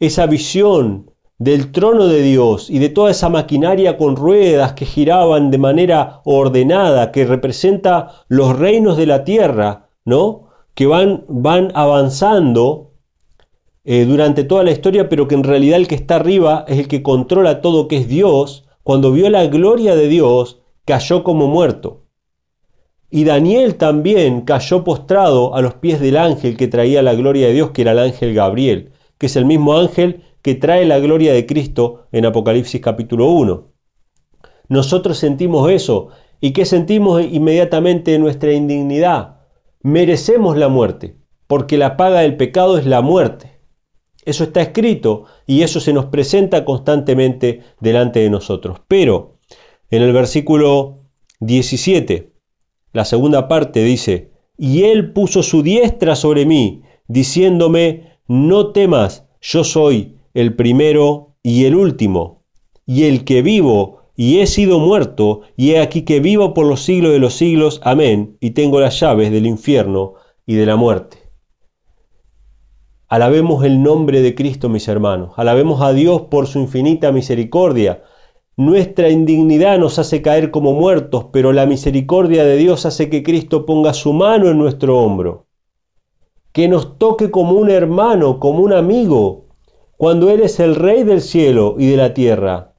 esa 0.00 0.26
visión 0.26 1.09
del 1.40 1.72
trono 1.72 2.06
de 2.06 2.20
Dios 2.20 2.68
y 2.68 2.80
de 2.80 2.90
toda 2.90 3.10
esa 3.10 3.30
maquinaria 3.30 3.96
con 3.96 4.14
ruedas 4.14 4.74
que 4.74 4.84
giraban 4.84 5.50
de 5.50 5.56
manera 5.56 6.20
ordenada, 6.24 7.10
que 7.12 7.24
representa 7.24 8.24
los 8.28 8.58
reinos 8.58 8.98
de 8.98 9.06
la 9.06 9.24
tierra, 9.24 9.88
¿no? 10.04 10.50
Que 10.74 10.86
van, 10.86 11.24
van 11.28 11.72
avanzando 11.74 12.92
eh, 13.84 14.04
durante 14.04 14.44
toda 14.44 14.64
la 14.64 14.70
historia, 14.70 15.08
pero 15.08 15.28
que 15.28 15.34
en 15.34 15.44
realidad 15.44 15.78
el 15.78 15.88
que 15.88 15.94
está 15.94 16.16
arriba 16.16 16.66
es 16.68 16.78
el 16.78 16.88
que 16.88 17.02
controla 17.02 17.62
todo, 17.62 17.88
que 17.88 17.96
es 17.96 18.06
Dios. 18.06 18.66
Cuando 18.82 19.10
vio 19.10 19.30
la 19.30 19.46
gloria 19.46 19.96
de 19.96 20.08
Dios, 20.08 20.60
cayó 20.84 21.24
como 21.24 21.46
muerto. 21.46 22.02
Y 23.10 23.24
Daniel 23.24 23.76
también 23.76 24.42
cayó 24.42 24.84
postrado 24.84 25.54
a 25.54 25.62
los 25.62 25.72
pies 25.72 26.00
del 26.00 26.18
ángel 26.18 26.58
que 26.58 26.68
traía 26.68 27.00
la 27.02 27.14
gloria 27.14 27.46
de 27.46 27.54
Dios, 27.54 27.70
que 27.70 27.80
era 27.80 27.92
el 27.92 27.98
ángel 27.98 28.34
Gabriel, 28.34 28.92
que 29.16 29.24
es 29.24 29.36
el 29.36 29.46
mismo 29.46 29.78
ángel 29.78 30.22
que 30.42 30.54
trae 30.54 30.84
la 30.86 30.98
gloria 30.98 31.32
de 31.32 31.46
Cristo 31.46 32.06
en 32.12 32.26
Apocalipsis 32.26 32.80
capítulo 32.80 33.26
1. 33.30 33.72
Nosotros 34.68 35.18
sentimos 35.18 35.70
eso. 35.70 36.08
¿Y 36.40 36.52
qué 36.52 36.64
sentimos 36.64 37.22
inmediatamente 37.22 38.14
en 38.14 38.22
nuestra 38.22 38.52
indignidad? 38.52 39.40
Merecemos 39.82 40.56
la 40.56 40.68
muerte, 40.68 41.16
porque 41.46 41.76
la 41.76 41.96
paga 41.96 42.20
del 42.20 42.36
pecado 42.36 42.78
es 42.78 42.86
la 42.86 43.02
muerte. 43.02 43.60
Eso 44.24 44.44
está 44.44 44.60
escrito 44.60 45.24
y 45.46 45.62
eso 45.62 45.80
se 45.80 45.92
nos 45.92 46.06
presenta 46.06 46.64
constantemente 46.64 47.62
delante 47.80 48.20
de 48.20 48.30
nosotros. 48.30 48.80
Pero 48.88 49.38
en 49.90 50.02
el 50.02 50.12
versículo 50.12 51.06
17 51.40 52.32
la 52.92 53.04
segunda 53.04 53.46
parte 53.48 53.84
dice, 53.84 54.32
y 54.56 54.82
él 54.84 55.12
puso 55.12 55.42
su 55.42 55.62
diestra 55.62 56.16
sobre 56.16 56.44
mí, 56.44 56.82
diciéndome, 57.06 58.18
no 58.26 58.72
temas, 58.72 59.26
yo 59.40 59.64
soy 59.64 60.19
el 60.34 60.54
primero 60.54 61.36
y 61.42 61.64
el 61.64 61.74
último, 61.74 62.44
y 62.86 63.04
el 63.04 63.24
que 63.24 63.42
vivo, 63.42 64.00
y 64.16 64.40
he 64.40 64.46
sido 64.46 64.78
muerto, 64.78 65.42
y 65.56 65.70
he 65.70 65.80
aquí 65.80 66.02
que 66.02 66.20
vivo 66.20 66.54
por 66.54 66.66
los 66.66 66.82
siglos 66.82 67.12
de 67.12 67.18
los 67.18 67.34
siglos, 67.34 67.80
amén, 67.84 68.36
y 68.40 68.50
tengo 68.50 68.80
las 68.80 69.00
llaves 69.00 69.30
del 69.30 69.46
infierno 69.46 70.14
y 70.46 70.54
de 70.54 70.66
la 70.66 70.76
muerte. 70.76 71.18
Alabemos 73.08 73.64
el 73.64 73.82
nombre 73.82 74.20
de 74.20 74.34
Cristo, 74.34 74.68
mis 74.68 74.86
hermanos, 74.88 75.32
alabemos 75.36 75.80
a 75.82 75.92
Dios 75.92 76.22
por 76.30 76.46
su 76.46 76.58
infinita 76.60 77.10
misericordia, 77.12 78.02
nuestra 78.56 79.08
indignidad 79.08 79.78
nos 79.78 79.98
hace 79.98 80.20
caer 80.20 80.50
como 80.50 80.74
muertos, 80.74 81.28
pero 81.32 81.52
la 81.52 81.64
misericordia 81.64 82.44
de 82.44 82.56
Dios 82.56 82.84
hace 82.84 83.08
que 83.08 83.22
Cristo 83.22 83.64
ponga 83.64 83.94
su 83.94 84.12
mano 84.12 84.50
en 84.50 84.58
nuestro 84.58 84.98
hombro, 84.98 85.46
que 86.52 86.68
nos 86.68 86.98
toque 86.98 87.30
como 87.30 87.52
un 87.52 87.70
hermano, 87.70 88.38
como 88.38 88.58
un 88.58 88.74
amigo, 88.74 89.46
cuando 90.00 90.30
Él 90.30 90.40
es 90.40 90.58
el 90.60 90.76
Rey 90.76 91.02
del 91.02 91.20
cielo 91.20 91.74
y 91.78 91.90
de 91.90 91.98
la 91.98 92.14
tierra. 92.14 92.72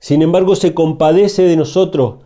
Sin 0.00 0.20
embargo, 0.20 0.56
se 0.56 0.74
compadece 0.74 1.44
de 1.44 1.56
nosotros, 1.56 2.24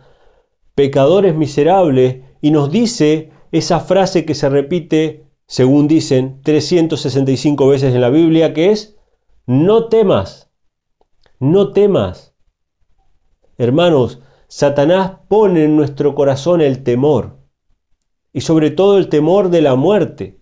pecadores 0.73 1.35
miserables, 1.35 2.23
y 2.41 2.49
nos 2.49 2.71
dice 2.71 3.29
esa 3.51 3.79
frase 3.79 4.25
que 4.25 4.33
se 4.33 4.49
repite, 4.49 5.27
según 5.45 5.87
dicen, 5.87 6.41
365 6.41 7.67
veces 7.67 7.93
en 7.93 8.01
la 8.01 8.09
Biblia, 8.09 8.55
que 8.55 8.71
es, 8.71 8.97
no 9.45 9.89
temas 9.89 10.47
no 11.39 11.71
temas. 11.71 12.35
Hermanos, 13.59 14.23
Satanás 14.47 15.19
pone 15.27 15.65
en 15.65 15.75
nuestro 15.75 16.15
corazón 16.15 16.61
el 16.61 16.81
temor, 16.81 17.37
y 18.33 18.41
sobre 18.41 18.71
todo 18.71 18.97
el 18.97 19.07
temor 19.07 19.51
de 19.51 19.61
la 19.61 19.75
muerte, 19.75 20.36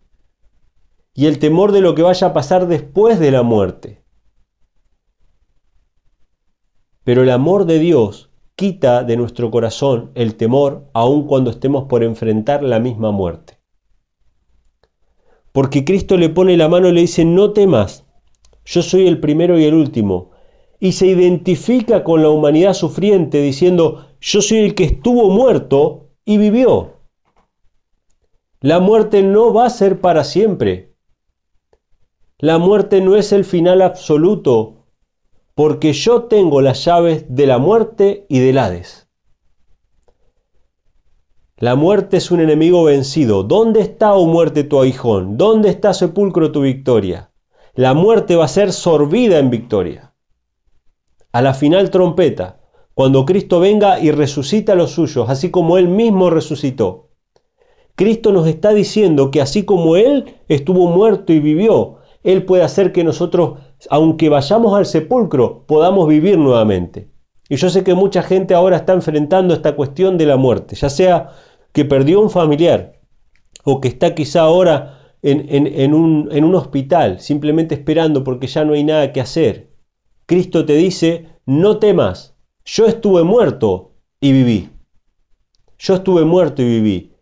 y 1.16 1.28
el 1.28 1.40
temor 1.40 1.72
de 1.72 1.80
lo 1.82 1.96
que 1.96 2.02
vaya 2.02 2.28
a 2.28 2.34
pasar 2.34 2.68
después 2.68 3.20
de 3.20 3.32
la 3.32 3.42
muerte. 3.42 4.04
Pero 7.06 7.24
el 7.24 7.30
amor 7.30 7.66
de 7.66 7.80
Dios 7.80 8.30
quita 8.56 9.04
de 9.04 9.16
nuestro 9.16 9.50
corazón 9.50 10.12
el 10.16 10.36
temor 10.36 10.90
aun 10.94 11.26
cuando 11.26 11.52
estemos 11.52 11.86
por 11.86 12.04
enfrentar 12.04 12.64
la 12.64 12.80
misma 12.80 13.12
muerte. 13.12 13.58
Porque 15.54 15.86
Cristo 15.86 16.18
le 16.18 16.30
pone 16.30 16.58
la 16.58 16.68
mano 16.68 16.90
y 16.90 16.92
le 16.92 17.02
dice, 17.02 17.24
no 17.24 17.54
temas, 17.54 18.06
yo 18.66 18.82
soy 18.82 19.08
el 19.08 19.22
primero 19.22 19.58
y 19.58 19.64
el 19.64 19.74
último, 19.74 20.32
y 20.82 20.92
se 20.92 21.08
identifica 21.08 22.04
con 22.04 22.22
la 22.22 22.30
humanidad 22.30 22.74
sufriente 22.74 23.42
diciendo, 23.42 24.08
yo 24.20 24.42
soy 24.42 24.58
el 24.58 24.76
que 24.76 24.84
estuvo 24.84 25.30
muerto 25.30 26.10
y 26.26 26.38
vivió. 26.38 26.96
La 28.60 28.80
muerte 28.80 29.24
no 29.24 29.54
va 29.54 29.68
a 29.68 29.70
ser 29.70 30.02
para 30.02 30.26
siempre. 30.26 30.95
La 32.46 32.60
muerte 32.60 33.02
no 33.02 33.16
es 33.16 33.32
el 33.32 33.44
final 33.44 33.82
absoluto, 33.82 34.86
porque 35.56 35.94
yo 35.94 36.26
tengo 36.26 36.62
las 36.62 36.86
llaves 36.86 37.26
de 37.28 37.48
la 37.48 37.58
muerte 37.58 38.28
y 38.30 38.38
del 38.38 38.60
Hades. 38.60 39.10
La 41.58 41.74
muerte 41.74 42.18
es 42.18 42.30
un 42.30 42.42
enemigo 42.42 42.84
vencido. 42.84 43.42
¿Dónde 43.42 43.82
está, 43.82 44.14
oh 44.14 44.28
muerte, 44.28 44.64
tu 44.64 44.80
aguijón? 44.80 45.38
¿Dónde 45.38 45.70
está, 45.70 45.96
sepulcro, 45.96 46.52
tu 46.52 46.62
victoria? 46.62 47.32
La 47.74 47.96
muerte 47.96 48.36
va 48.36 48.46
a 48.46 48.48
ser 48.48 48.72
sorbida 48.72 49.40
en 49.40 49.50
victoria 49.50 50.14
a 51.32 51.42
la 51.42 51.56
final 51.56 51.90
trompeta, 51.90 52.60
cuando 52.94 53.26
Cristo 53.26 53.60
venga 53.60 54.00
y 54.00 54.12
resucita 54.12 54.74
a 54.74 54.76
los 54.76 54.92
suyos, 54.92 55.32
así 55.32 55.50
como 55.50 55.80
Él 55.80 55.88
mismo 55.88 56.30
resucitó. 56.30 57.10
Cristo 57.96 58.32
nos 58.32 58.46
está 58.46 58.72
diciendo 58.72 59.32
que 59.32 59.42
así 59.42 59.66
como 59.66 59.96
Él 59.96 60.36
estuvo 60.48 60.88
muerto 60.90 61.34
y 61.34 61.40
vivió, 61.40 61.95
Él 62.26 62.44
puede 62.44 62.64
hacer 62.64 62.92
que 62.92 63.06
nosotros, 63.06 63.60
aunque 63.90 64.28
vayamos 64.28 64.78
al 64.78 64.86
sepulcro, 64.86 65.66
podamos 65.66 66.08
vivir 66.10 66.38
nuevamente. 66.38 67.10
Y 67.48 67.56
yo 67.56 67.70
sé 67.70 67.84
que 67.84 67.94
mucha 67.94 68.22
gente 68.24 68.54
ahora 68.54 68.76
está 68.76 68.92
enfrentando 68.92 69.54
esta 69.54 69.76
cuestión 69.78 70.18
de 70.18 70.26
la 70.26 70.36
muerte, 70.36 70.76
ya 70.76 70.90
sea 70.90 71.30
que 71.72 71.86
perdió 71.86 72.20
un 72.20 72.30
familiar 72.30 73.00
o 73.64 73.80
que 73.80 73.88
está 73.88 74.14
quizá 74.16 74.42
ahora 74.42 75.00
en, 75.22 75.94
un, 75.94 76.30
en 76.32 76.44
un 76.44 76.56
hospital 76.56 77.20
simplemente 77.20 77.74
esperando 77.76 78.24
porque 78.24 78.48
ya 78.48 78.66
no 78.66 78.74
hay 78.74 78.84
nada 78.84 79.12
que 79.12 79.22
hacer 79.22 79.76
Cristo 80.28 80.66
te 80.66 80.74
dice, 80.74 81.28
no 81.46 81.78
temas, 81.78 82.36
yo 82.64 82.88
estuve 82.88 83.24
muerto 83.24 83.94
y 84.20 84.32
viví. 84.32 84.70
Yo 85.78 85.96
estuve 85.96 86.26
muerto 86.26 86.64
y 86.64 86.66
viví. 86.66 87.14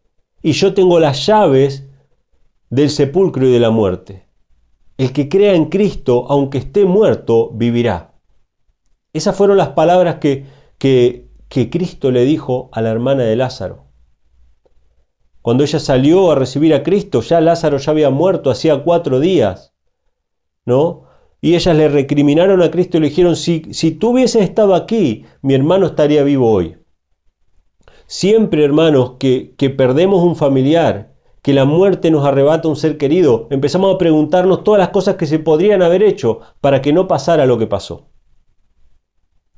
Y 0.41 0.53
yo 0.53 0.73
tengo 0.73 0.99
las 0.99 1.25
llaves 1.25 1.85
del 2.69 2.89
sepulcro 2.89 3.45
y 3.45 3.51
de 3.51 3.59
la 3.59 3.71
muerte. 3.71 4.25
El 4.97 5.11
que 5.11 5.27
crea 5.27 5.55
en 5.55 5.65
Cristo, 5.65 6.25
aunque 6.29 6.59
esté 6.59 6.85
muerto, 6.85 7.49
vivirá. 7.51 8.13
Esas 9.11 9.35
fueron 9.35 9.57
las 9.57 9.69
palabras 9.69 10.15
que, 10.15 10.45
que, 10.77 11.29
que 11.49 11.69
Cristo 11.69 12.11
le 12.11 12.25
dijo 12.25 12.69
a 12.71 12.81
la 12.81 12.89
hermana 12.89 13.23
de 13.23 13.35
Lázaro. 13.35 13.85
Cuando 15.41 15.63
ella 15.63 15.79
salió 15.79 16.31
a 16.31 16.35
recibir 16.35 16.73
a 16.73 16.83
Cristo, 16.83 17.21
ya 17.21 17.41
Lázaro 17.41 17.77
ya 17.77 17.91
había 17.91 18.09
muerto 18.09 18.49
hacía 18.49 18.83
cuatro 18.83 19.19
días, 19.19 19.73
¿no? 20.65 21.03
Y 21.41 21.55
ellas 21.55 21.75
le 21.75 21.89
recriminaron 21.89 22.61
a 22.61 22.71
Cristo 22.71 22.97
y 22.97 23.01
le 23.01 23.09
dijeron, 23.09 23.35
si, 23.35 23.63
si 23.73 23.91
tú 23.91 24.11
hubieses 24.11 24.43
estado 24.43 24.73
aquí, 24.73 25.25
mi 25.41 25.53
hermano 25.53 25.87
estaría 25.87 26.23
vivo 26.23 26.49
hoy. 26.49 26.77
Siempre, 28.07 28.63
hermanos, 28.63 29.15
que, 29.19 29.53
que 29.57 29.69
perdemos 29.69 30.23
un 30.23 30.37
familiar, 30.37 31.12
que 31.43 31.53
la 31.53 31.65
muerte 31.65 32.09
nos 32.09 32.25
arrebata 32.25 32.69
un 32.69 32.77
ser 32.77 32.97
querido, 32.97 33.47
empezamos 33.51 33.93
a 33.93 33.97
preguntarnos 33.97 34.63
todas 34.63 34.79
las 34.79 34.89
cosas 34.89 35.17
que 35.17 35.27
se 35.27 35.39
podrían 35.39 35.81
haber 35.81 36.01
hecho 36.01 36.39
para 36.61 36.81
que 36.81 36.93
no 36.93 37.05
pasara 37.07 37.45
lo 37.45 37.57
que 37.57 37.67
pasó. 37.67 38.07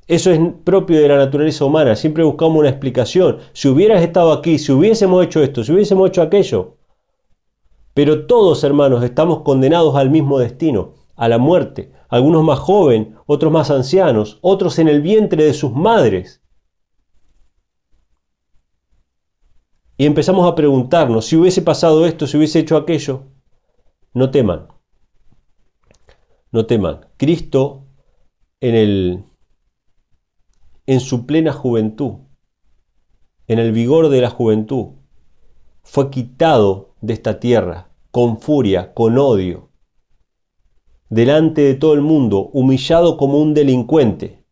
Eso 0.08 0.32
es 0.32 0.40
propio 0.64 1.00
de 1.00 1.06
la 1.06 1.16
naturaleza 1.16 1.64
humana, 1.64 1.94
siempre 1.94 2.24
buscamos 2.24 2.58
una 2.58 2.68
explicación. 2.68 3.38
Si 3.52 3.68
hubieras 3.68 4.02
estado 4.02 4.32
aquí, 4.32 4.58
si 4.58 4.72
hubiésemos 4.72 5.24
hecho 5.24 5.40
esto, 5.42 5.62
si 5.62 5.72
hubiésemos 5.72 6.08
hecho 6.08 6.22
aquello. 6.22 6.74
Pero 7.94 8.26
todos, 8.26 8.64
hermanos, 8.64 9.04
estamos 9.04 9.42
condenados 9.42 9.94
al 9.94 10.10
mismo 10.10 10.40
destino, 10.40 10.94
a 11.14 11.28
la 11.28 11.38
muerte. 11.38 11.92
Algunos 12.08 12.42
más 12.42 12.58
jóvenes, 12.58 13.14
otros 13.26 13.52
más 13.52 13.70
ancianos, 13.70 14.38
otros 14.42 14.80
en 14.80 14.88
el 14.88 15.02
vientre 15.02 15.44
de 15.44 15.54
sus 15.54 15.72
madres. 15.72 16.42
Y 19.96 20.04
empezamos 20.04 20.50
a 20.50 20.54
preguntarnos, 20.54 21.26
si 21.26 21.36
hubiese 21.36 21.62
pasado 21.62 22.06
esto, 22.06 22.26
si 22.26 22.36
hubiese 22.36 22.58
hecho 22.58 22.76
aquello, 22.76 23.24
no 24.12 24.30
teman, 24.30 24.68
no 26.52 26.66
teman. 26.66 27.06
Cristo 27.16 27.86
en, 28.60 28.74
el, 28.74 29.24
en 30.86 31.00
su 31.00 31.24
plena 31.24 31.52
juventud, 31.52 32.14
en 33.46 33.58
el 33.58 33.72
vigor 33.72 34.08
de 34.08 34.20
la 34.20 34.30
juventud, 34.30 34.96
fue 35.82 36.10
quitado 36.10 36.94
de 37.00 37.14
esta 37.14 37.40
tierra 37.40 37.90
con 38.10 38.40
furia, 38.40 38.92
con 38.92 39.18
odio, 39.18 39.70
delante 41.08 41.62
de 41.62 41.74
todo 41.74 41.94
el 41.94 42.00
mundo, 42.00 42.50
humillado 42.52 43.16
como 43.16 43.38
un 43.38 43.54
delincuente. 43.54 44.45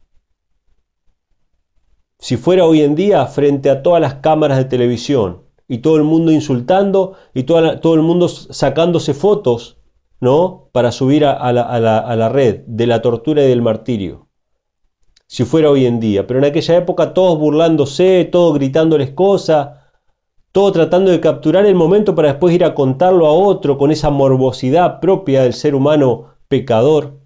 Si 2.24 2.38
fuera 2.38 2.64
hoy 2.64 2.80
en 2.80 2.94
día 2.94 3.26
frente 3.26 3.68
a 3.68 3.82
todas 3.82 4.00
las 4.00 4.14
cámaras 4.14 4.56
de 4.56 4.64
televisión 4.64 5.42
y 5.68 5.80
todo 5.82 5.96
el 5.96 6.04
mundo 6.04 6.32
insultando 6.32 7.16
y 7.34 7.42
todo 7.42 7.94
el 7.94 8.00
mundo 8.00 8.28
sacándose 8.28 9.12
fotos, 9.12 9.76
¿no? 10.20 10.70
Para 10.72 10.90
subir 10.90 11.26
a, 11.26 11.52
la, 11.52 11.60
a 11.64 12.16
la 12.16 12.28
red 12.30 12.62
de 12.66 12.86
la 12.86 13.02
tortura 13.02 13.44
y 13.44 13.48
del 13.48 13.60
martirio. 13.60 14.28
Si 15.26 15.44
fuera 15.44 15.68
hoy 15.68 15.84
en 15.84 16.00
día, 16.00 16.26
pero 16.26 16.38
en 16.38 16.46
aquella 16.46 16.78
época 16.78 17.12
todos 17.12 17.38
burlándose, 17.38 18.26
todos 18.32 18.54
gritándoles 18.54 19.10
cosas, 19.10 19.80
todo 20.50 20.72
tratando 20.72 21.10
de 21.10 21.20
capturar 21.20 21.66
el 21.66 21.74
momento 21.74 22.14
para 22.14 22.28
después 22.28 22.54
ir 22.54 22.64
a 22.64 22.74
contarlo 22.74 23.26
a 23.26 23.34
otro 23.34 23.76
con 23.76 23.90
esa 23.90 24.08
morbosidad 24.08 24.98
propia 24.98 25.42
del 25.42 25.52
ser 25.52 25.74
humano 25.74 26.28
pecador. 26.48 27.20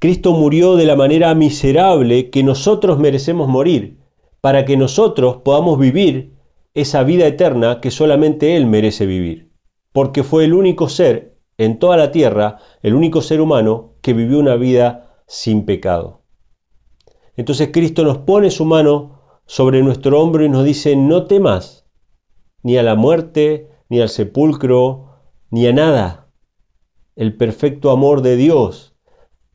Cristo 0.00 0.32
murió 0.32 0.76
de 0.76 0.86
la 0.86 0.94
manera 0.94 1.34
miserable 1.34 2.30
que 2.30 2.44
nosotros 2.44 3.00
merecemos 3.00 3.48
morir, 3.48 3.98
para 4.40 4.64
que 4.64 4.76
nosotros 4.76 5.38
podamos 5.38 5.76
vivir 5.76 6.34
esa 6.74 7.02
vida 7.02 7.26
eterna 7.26 7.80
que 7.80 7.90
solamente 7.90 8.54
Él 8.54 8.66
merece 8.66 9.06
vivir, 9.06 9.50
porque 9.92 10.22
fue 10.22 10.44
el 10.44 10.54
único 10.54 10.88
ser 10.88 11.36
en 11.56 11.80
toda 11.80 11.96
la 11.96 12.12
tierra, 12.12 12.58
el 12.82 12.94
único 12.94 13.22
ser 13.22 13.40
humano 13.40 13.94
que 14.00 14.12
vivió 14.12 14.38
una 14.38 14.54
vida 14.54 15.16
sin 15.26 15.64
pecado. 15.64 16.22
Entonces 17.36 17.70
Cristo 17.72 18.04
nos 18.04 18.18
pone 18.18 18.52
su 18.52 18.64
mano 18.64 19.40
sobre 19.46 19.82
nuestro 19.82 20.22
hombro 20.22 20.44
y 20.44 20.48
nos 20.48 20.64
dice, 20.64 20.94
no 20.94 21.26
temas, 21.26 21.88
ni 22.62 22.76
a 22.78 22.84
la 22.84 22.94
muerte, 22.94 23.68
ni 23.88 24.00
al 24.00 24.08
sepulcro, 24.08 25.22
ni 25.50 25.66
a 25.66 25.72
nada. 25.72 26.30
El 27.16 27.36
perfecto 27.36 27.90
amor 27.90 28.22
de 28.22 28.36
Dios 28.36 28.94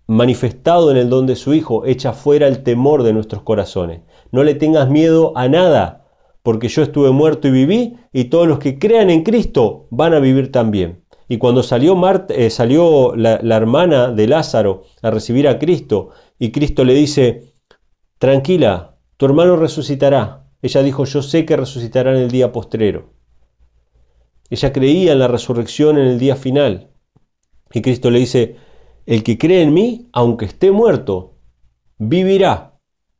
manifestado 0.07 0.91
en 0.91 0.97
el 0.97 1.09
don 1.09 1.25
de 1.27 1.35
su 1.35 1.53
Hijo, 1.53 1.85
echa 1.85 2.13
fuera 2.13 2.47
el 2.47 2.63
temor 2.63 3.03
de 3.03 3.13
nuestros 3.13 3.43
corazones. 3.43 4.01
No 4.31 4.43
le 4.43 4.55
tengas 4.55 4.89
miedo 4.89 5.33
a 5.35 5.47
nada, 5.47 6.05
porque 6.41 6.67
yo 6.67 6.81
estuve 6.83 7.11
muerto 7.11 7.47
y 7.47 7.51
viví, 7.51 7.97
y 8.11 8.25
todos 8.25 8.47
los 8.47 8.59
que 8.59 8.79
crean 8.79 9.09
en 9.09 9.23
Cristo 9.23 9.87
van 9.91 10.13
a 10.13 10.19
vivir 10.19 10.51
también. 10.51 11.03
Y 11.29 11.37
cuando 11.37 11.63
salió, 11.63 11.97
eh, 12.29 12.49
salió 12.49 13.15
la, 13.15 13.39
la 13.41 13.55
hermana 13.55 14.11
de 14.11 14.27
Lázaro 14.27 14.83
a 15.01 15.09
recibir 15.09 15.47
a 15.47 15.57
Cristo, 15.57 16.09
y 16.37 16.51
Cristo 16.51 16.83
le 16.83 16.93
dice, 16.93 17.53
tranquila, 18.17 18.97
tu 19.17 19.25
hermano 19.25 19.55
resucitará. 19.55 20.47
Ella 20.61 20.83
dijo, 20.83 21.05
yo 21.05 21.21
sé 21.21 21.45
que 21.45 21.57
resucitará 21.57 22.11
en 22.11 22.17
el 22.17 22.31
día 22.31 22.51
postrero. 22.51 23.13
Ella 24.49 24.71
creía 24.73 25.13
en 25.13 25.19
la 25.19 25.27
resurrección 25.27 25.97
en 25.97 26.07
el 26.07 26.19
día 26.19 26.35
final. 26.35 26.91
Y 27.73 27.81
Cristo 27.81 28.11
le 28.11 28.19
dice, 28.19 28.57
el 29.05 29.23
que 29.23 29.37
cree 29.37 29.61
en 29.61 29.73
mí, 29.73 30.09
aunque 30.13 30.45
esté 30.45 30.71
muerto, 30.71 31.35
vivirá. 31.97 32.79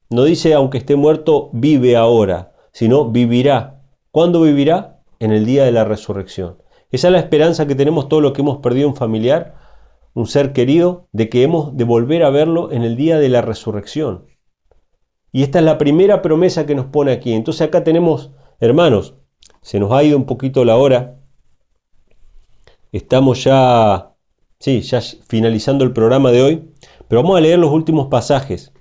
No 0.09 0.23
dice 0.23 0.53
aunque 0.53 0.77
esté 0.77 0.95
muerto, 0.95 1.49
vive 1.53 1.95
ahora, 1.95 2.53
sino 2.71 3.09
vivirá. 3.09 3.81
¿Cuándo 4.11 4.41
vivirá? 4.41 5.01
En 5.19 5.31
el 5.31 5.45
día 5.45 5.63
de 5.65 5.71
la 5.71 5.85
resurrección. 5.85 6.61
Esa 6.91 7.07
es 7.07 7.13
la 7.13 7.19
esperanza 7.19 7.65
que 7.65 7.75
tenemos 7.75 8.07
todos 8.07 8.21
los 8.21 8.33
que 8.33 8.41
hemos 8.41 8.57
perdido 8.57 8.87
un 8.87 8.95
familiar, 8.95 9.55
un 10.13 10.27
ser 10.27 10.53
querido, 10.53 11.07
de 11.11 11.29
que 11.29 11.43
hemos 11.43 11.75
de 11.75 11.83
volver 11.85 12.23
a 12.23 12.29
verlo 12.29 12.71
en 12.71 12.83
el 12.83 12.95
día 12.95 13.17
de 13.17 13.29
la 13.29 13.41
resurrección. 13.41 14.27
Y 15.31 15.41
esta 15.41 15.59
es 15.59 15.65
la 15.65 15.79
primera 15.79 16.21
promesa 16.21 16.67
que 16.67 16.75
nos 16.75 16.85
pone 16.85 17.11
aquí. 17.11 17.33
Entonces 17.33 17.67
acá 17.67 17.83
tenemos, 17.83 18.31
hermanos, 18.59 19.15
se 19.61 19.79
nos 19.79 19.91
ha 19.91 20.03
ido 20.03 20.17
un 20.17 20.25
poquito 20.25 20.63
la 20.63 20.77
hora. 20.77 21.19
Estamos 22.91 23.43
ya 23.43 24.12
Sí, 24.63 24.79
ya 24.79 25.01
finalizando 25.27 25.83
el 25.83 25.91
programa 25.91 26.31
de 26.31 26.41
hoy, 26.41 26.63
pero 27.09 27.21
vamos 27.21 27.37
a 27.37 27.41
leer 27.41 27.59
los 27.59 27.73
últimos 27.73 28.07
pasajes 28.07 28.71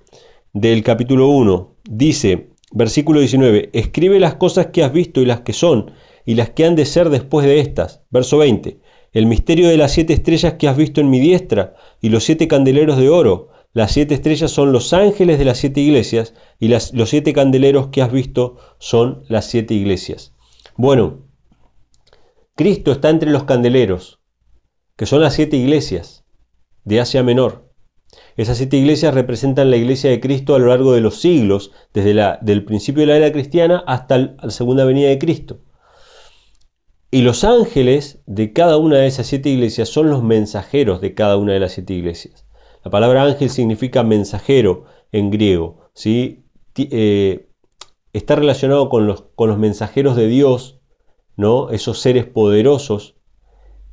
del 0.52 0.84
capítulo 0.84 1.26
1. 1.26 1.74
Dice, 1.90 2.50
versículo 2.70 3.18
19, 3.18 3.70
escribe 3.72 4.20
las 4.20 4.36
cosas 4.36 4.66
que 4.66 4.84
has 4.84 4.92
visto 4.92 5.20
y 5.20 5.26
las 5.26 5.40
que 5.40 5.52
son, 5.52 5.90
y 6.24 6.36
las 6.36 6.50
que 6.50 6.66
han 6.66 6.76
de 6.76 6.86
ser 6.86 7.10
después 7.10 7.44
de 7.48 7.58
estas. 7.58 8.04
Verso 8.10 8.38
20, 8.38 8.78
el 9.10 9.26
misterio 9.26 9.68
de 9.68 9.76
las 9.76 9.90
siete 9.90 10.12
estrellas 10.12 10.52
que 10.52 10.68
has 10.68 10.76
visto 10.76 11.00
en 11.00 11.10
mi 11.10 11.18
diestra, 11.18 11.74
y 12.00 12.10
los 12.10 12.22
siete 12.22 12.46
candeleros 12.46 12.96
de 12.96 13.08
oro. 13.08 13.48
Las 13.72 13.90
siete 13.90 14.14
estrellas 14.14 14.52
son 14.52 14.70
los 14.70 14.92
ángeles 14.92 15.40
de 15.40 15.46
las 15.46 15.58
siete 15.58 15.80
iglesias, 15.80 16.32
y 16.60 16.68
los 16.68 16.92
siete 17.06 17.32
candeleros 17.32 17.88
que 17.88 18.02
has 18.02 18.12
visto 18.12 18.56
son 18.78 19.24
las 19.26 19.46
siete 19.46 19.74
iglesias. 19.74 20.32
Bueno, 20.76 21.24
Cristo 22.54 22.92
está 22.92 23.10
entre 23.10 23.32
los 23.32 23.42
candeleros, 23.42 24.21
que 25.02 25.06
son 25.06 25.20
las 25.20 25.34
siete 25.34 25.56
iglesias 25.56 26.24
de 26.84 27.00
Asia 27.00 27.24
Menor. 27.24 27.72
Esas 28.36 28.58
siete 28.58 28.76
iglesias 28.76 29.12
representan 29.12 29.68
la 29.68 29.76
iglesia 29.76 30.10
de 30.10 30.20
Cristo 30.20 30.54
a 30.54 30.60
lo 30.60 30.68
largo 30.68 30.92
de 30.92 31.00
los 31.00 31.20
siglos, 31.20 31.72
desde 31.92 32.14
la, 32.14 32.38
del 32.40 32.64
principio 32.64 33.00
de 33.00 33.06
la 33.08 33.16
era 33.16 33.32
cristiana 33.32 33.82
hasta 33.88 34.16
la 34.18 34.50
segunda 34.50 34.84
venida 34.84 35.08
de 35.08 35.18
Cristo. 35.18 35.58
Y 37.10 37.22
los 37.22 37.42
ángeles 37.42 38.22
de 38.26 38.52
cada 38.52 38.76
una 38.76 38.98
de 38.98 39.08
esas 39.08 39.26
siete 39.26 39.48
iglesias 39.48 39.88
son 39.88 40.08
los 40.08 40.22
mensajeros 40.22 41.00
de 41.00 41.14
cada 41.14 41.36
una 41.36 41.52
de 41.52 41.58
las 41.58 41.72
siete 41.72 41.94
iglesias. 41.94 42.46
La 42.84 42.92
palabra 42.92 43.24
ángel 43.24 43.50
significa 43.50 44.04
mensajero 44.04 44.84
en 45.10 45.32
griego. 45.32 45.90
¿sí? 45.94 46.44
Eh, 46.76 47.48
está 48.12 48.36
relacionado 48.36 48.88
con 48.88 49.08
los, 49.08 49.22
con 49.34 49.48
los 49.48 49.58
mensajeros 49.58 50.14
de 50.14 50.28
Dios, 50.28 50.78
¿no? 51.34 51.70
esos 51.70 51.98
seres 51.98 52.24
poderosos 52.24 53.16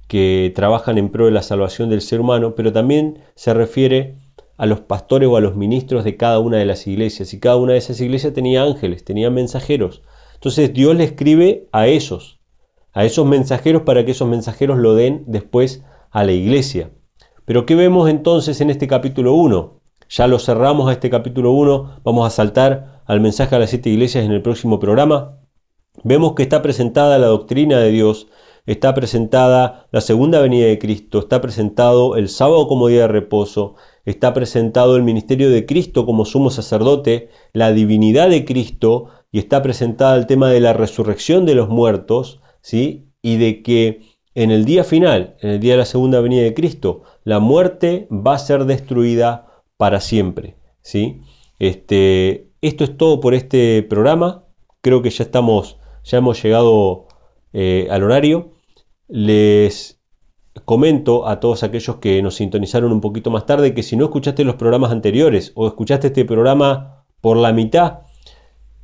que 0.10 0.52
trabajan 0.56 0.98
en 0.98 1.10
pro 1.10 1.26
de 1.26 1.32
la 1.32 1.44
salvación 1.44 1.90
del 1.90 2.02
ser 2.02 2.20
humano, 2.20 2.56
pero 2.56 2.74
también 2.74 3.20
se 3.36 3.54
refiere 3.54 4.16
a 4.58 4.66
los 4.66 4.82
pastores 4.82 5.30
o 5.30 5.38
a 5.38 5.40
los 5.40 5.56
ministros 5.56 6.04
de 6.04 6.18
cada 6.18 6.40
una 6.40 6.58
de 6.58 6.66
las 6.66 6.88
iglesias. 6.88 7.32
Y 7.34 7.40
cada 7.40 7.58
una 7.58 7.74
de 7.74 7.78
esas 7.78 8.02
iglesias 8.02 8.34
tenía 8.34 8.64
ángeles, 8.64 9.06
tenía 9.06 9.30
mensajeros. 9.30 10.02
Entonces 10.34 10.74
Dios 10.74 10.96
le 10.96 11.04
escribe 11.04 11.70
a 11.72 11.88
esos, 11.88 12.40
a 12.92 13.06
esos 13.06 13.28
mensajeros 13.28 13.84
para 13.84 14.04
que 14.04 14.12
esos 14.12 14.28
mensajeros 14.28 14.80
lo 14.80 14.96
den 14.96 15.26
después 15.28 15.86
a 16.10 16.24
la 16.24 16.32
iglesia. 16.32 16.90
Pero 17.46 17.68
¿qué 17.68 17.76
vemos 17.76 18.10
entonces 18.10 18.62
en 18.62 18.72
este 18.72 18.88
capítulo 18.88 19.34
1? 19.36 19.80
Ya 20.10 20.28
lo 20.28 20.40
cerramos 20.40 20.90
a 20.90 20.94
este 20.94 21.12
capítulo 21.12 21.52
1, 21.52 22.02
vamos 22.04 22.26
a 22.26 22.32
saltar 22.32 23.04
al 23.06 23.22
mensaje 23.22 23.56
a 23.56 23.60
las 23.60 23.70
siete 23.70 23.92
iglesias 23.92 24.26
en 24.26 24.32
el 24.32 24.42
próximo 24.42 24.80
programa. 24.80 25.38
Vemos 26.04 26.34
que 26.34 26.44
está 26.44 26.64
presentada 26.64 27.20
la 27.20 27.28
doctrina 27.28 27.80
de 27.80 27.92
Dios, 27.92 28.28
está 28.72 28.94
presentada 28.94 29.88
la 29.92 30.00
segunda 30.00 30.40
venida 30.42 30.68
de 30.68 30.78
Cristo, 30.78 31.18
está 31.18 31.42
presentado 31.42 32.16
el 32.16 32.30
sábado 32.30 32.68
como 32.68 32.88
día 32.88 33.02
de 33.02 33.08
reposo, 33.08 33.74
está 34.06 34.32
presentado 34.32 34.96
el 34.96 35.02
ministerio 35.02 35.50
de 35.50 35.66
Cristo 35.66 36.06
como 36.06 36.24
sumo 36.24 36.52
sacerdote, 36.52 37.30
la 37.52 37.72
divinidad 37.72 38.30
de 38.30 38.46
Cristo 38.46 39.08
y 39.32 39.40
está 39.40 39.64
presentada 39.64 40.16
el 40.18 40.28
tema 40.28 40.52
de 40.52 40.60
la 40.60 40.74
resurrección 40.74 41.48
de 41.48 41.56
los 41.56 41.68
muertos, 41.68 42.42
¿sí? 42.62 43.08
Y 43.24 43.38
de 43.38 43.64
que 43.64 44.02
en 44.36 44.52
el 44.52 44.66
día 44.66 44.84
final, 44.84 45.36
en 45.42 45.50
el 45.50 45.60
día 45.60 45.72
de 45.72 45.80
la 45.80 45.86
segunda 45.86 46.22
venida 46.22 46.44
de 46.44 46.54
Cristo, 46.54 47.02
la 47.24 47.40
muerte 47.40 48.08
va 48.12 48.36
a 48.36 48.40
ser 48.40 48.66
destruida 48.66 49.64
para 49.78 50.00
siempre, 50.00 50.58
¿sí? 50.84 51.22
Este, 51.58 52.52
esto 52.62 52.84
es 52.84 52.96
todo 52.96 53.20
por 53.20 53.34
este 53.34 53.82
programa. 53.82 54.44
Creo 54.82 55.02
que 55.02 55.10
ya 55.10 55.24
estamos, 55.24 55.80
ya 56.04 56.20
hemos 56.20 56.44
llegado 56.44 57.08
eh, 57.52 57.88
al 57.90 58.04
horario 58.04 58.59
les 59.10 60.00
comento 60.66 61.28
a 61.28 61.40
todos 61.40 61.64
aquellos 61.64 61.98
que 61.98 62.22
nos 62.22 62.36
sintonizaron 62.36 62.92
un 62.92 63.02
poquito 63.02 63.32
más 63.32 63.46
tarde 63.46 63.74
que 63.74 63.84
si 63.84 63.96
no 63.96 64.06
escuchaste 64.06 64.44
los 64.44 64.56
programas 64.56 64.92
anteriores 64.92 65.52
o 65.56 65.68
escuchaste 65.68 66.08
este 66.08 66.26
programa 66.26 67.04
por 67.22 67.38
la 67.38 67.52
mitad, 67.52 68.02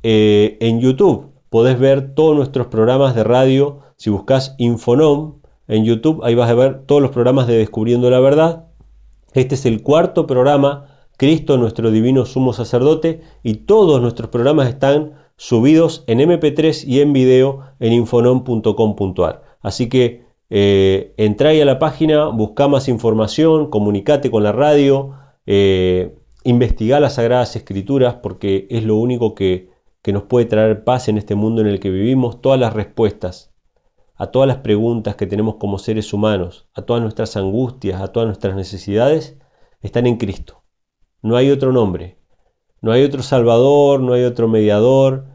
eh, 0.02 0.58
en 0.60 0.80
YouTube 0.80 1.32
podés 1.48 1.78
ver 1.78 2.14
todos 2.14 2.36
nuestros 2.36 2.66
programas 2.66 3.14
de 3.14 3.24
radio. 3.24 3.80
Si 3.96 4.10
buscas 4.10 4.54
Infonom 4.58 5.40
en 5.68 5.84
YouTube, 5.84 6.22
ahí 6.22 6.34
vas 6.34 6.50
a 6.50 6.54
ver 6.54 6.84
todos 6.86 7.00
los 7.00 7.12
programas 7.12 7.46
de 7.46 7.56
Descubriendo 7.56 8.10
la 8.10 8.20
Verdad. 8.20 8.66
Este 9.32 9.54
es 9.54 9.64
el 9.66 9.82
cuarto 9.82 10.26
programa, 10.26 10.86
Cristo, 11.16 11.56
nuestro 11.56 11.90
divino 11.90 12.26
sumo 12.26 12.52
sacerdote, 12.52 13.22
y 13.42 13.54
todos 13.54 14.00
nuestros 14.00 14.30
programas 14.30 14.68
están 14.68 15.14
subidos 15.36 16.04
en 16.06 16.20
MP3 16.20 16.84
y 16.86 17.00
en 17.00 17.12
video 17.12 17.60
en 17.80 17.92
infonom.com.ar. 17.92 19.45
Así 19.66 19.88
que 19.88 20.24
eh, 20.48 21.12
entra 21.16 21.48
ahí 21.48 21.60
a 21.60 21.64
la 21.64 21.80
página, 21.80 22.28
busca 22.28 22.68
más 22.68 22.88
información, 22.88 23.68
comunicate 23.68 24.30
con 24.30 24.44
la 24.44 24.52
radio, 24.52 25.14
eh, 25.44 26.14
investiga 26.44 27.00
las 27.00 27.14
Sagradas 27.14 27.56
Escrituras 27.56 28.14
porque 28.22 28.68
es 28.70 28.84
lo 28.84 28.94
único 28.94 29.34
que, 29.34 29.70
que 30.02 30.12
nos 30.12 30.22
puede 30.22 30.46
traer 30.46 30.84
paz 30.84 31.08
en 31.08 31.18
este 31.18 31.34
mundo 31.34 31.62
en 31.62 31.66
el 31.66 31.80
que 31.80 31.90
vivimos, 31.90 32.40
todas 32.40 32.60
las 32.60 32.74
respuestas 32.74 33.52
a 34.14 34.28
todas 34.28 34.46
las 34.46 34.58
preguntas 34.58 35.16
que 35.16 35.26
tenemos 35.26 35.56
como 35.56 35.80
seres 35.80 36.12
humanos, 36.12 36.68
a 36.72 36.82
todas 36.82 37.02
nuestras 37.02 37.36
angustias, 37.36 38.00
a 38.00 38.12
todas 38.12 38.28
nuestras 38.28 38.54
necesidades, 38.54 39.36
están 39.82 40.06
en 40.06 40.16
Cristo. 40.16 40.62
No 41.22 41.34
hay 41.34 41.50
otro 41.50 41.72
nombre, 41.72 42.18
no 42.80 42.92
hay 42.92 43.02
otro 43.02 43.24
Salvador, 43.24 44.00
no 44.00 44.12
hay 44.12 44.22
otro 44.22 44.46
mediador, 44.46 45.26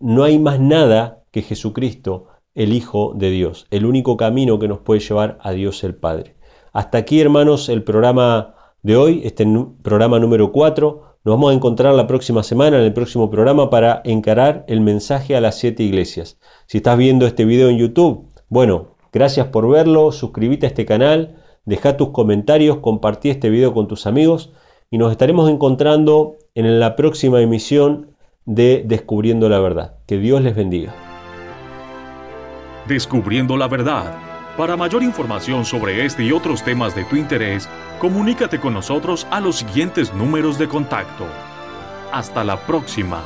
no 0.00 0.24
hay 0.24 0.40
más 0.40 0.58
nada 0.58 1.22
que 1.30 1.42
Jesucristo, 1.42 2.26
el 2.58 2.72
Hijo 2.72 3.12
de 3.14 3.30
Dios, 3.30 3.68
el 3.70 3.86
único 3.86 4.16
camino 4.16 4.58
que 4.58 4.66
nos 4.66 4.80
puede 4.80 5.00
llevar 5.00 5.38
a 5.42 5.52
Dios 5.52 5.84
el 5.84 5.94
Padre. 5.94 6.34
Hasta 6.72 6.98
aquí, 6.98 7.20
hermanos, 7.20 7.68
el 7.68 7.84
programa 7.84 8.56
de 8.82 8.96
hoy, 8.96 9.20
este 9.24 9.46
programa 9.82 10.18
número 10.18 10.50
4. 10.50 11.02
Nos 11.24 11.34
vamos 11.36 11.52
a 11.52 11.54
encontrar 11.54 11.94
la 11.94 12.08
próxima 12.08 12.42
semana 12.42 12.78
en 12.78 12.82
el 12.82 12.92
próximo 12.92 13.30
programa 13.30 13.70
para 13.70 14.02
encarar 14.04 14.64
el 14.66 14.80
mensaje 14.80 15.36
a 15.36 15.40
las 15.40 15.56
siete 15.56 15.84
iglesias. 15.84 16.40
Si 16.66 16.78
estás 16.78 16.98
viendo 16.98 17.26
este 17.26 17.44
video 17.44 17.68
en 17.68 17.78
YouTube, 17.78 18.26
bueno, 18.48 18.96
gracias 19.12 19.46
por 19.46 19.68
verlo, 19.68 20.10
suscríbete 20.10 20.66
a 20.66 20.70
este 20.70 20.84
canal, 20.84 21.36
deja 21.64 21.96
tus 21.96 22.10
comentarios, 22.10 22.78
compartí 22.78 23.30
este 23.30 23.50
video 23.50 23.72
con 23.72 23.86
tus 23.86 24.04
amigos 24.04 24.52
y 24.90 24.98
nos 24.98 25.12
estaremos 25.12 25.48
encontrando 25.48 26.38
en 26.56 26.80
la 26.80 26.96
próxima 26.96 27.40
emisión 27.40 28.16
de 28.46 28.82
Descubriendo 28.84 29.48
la 29.48 29.60
Verdad. 29.60 29.98
Que 30.06 30.18
Dios 30.18 30.42
les 30.42 30.56
bendiga. 30.56 31.07
Descubriendo 32.88 33.58
la 33.58 33.68
Verdad. 33.68 34.16
Para 34.56 34.74
mayor 34.74 35.02
información 35.02 35.66
sobre 35.66 36.06
este 36.06 36.24
y 36.24 36.32
otros 36.32 36.64
temas 36.64 36.94
de 36.94 37.04
tu 37.04 37.16
interés, 37.16 37.68
comunícate 37.98 38.58
con 38.58 38.72
nosotros 38.72 39.26
a 39.30 39.40
los 39.40 39.56
siguientes 39.56 40.14
números 40.14 40.58
de 40.58 40.68
contacto. 40.68 41.26
Hasta 42.12 42.42
la 42.44 42.56
próxima. 42.56 43.22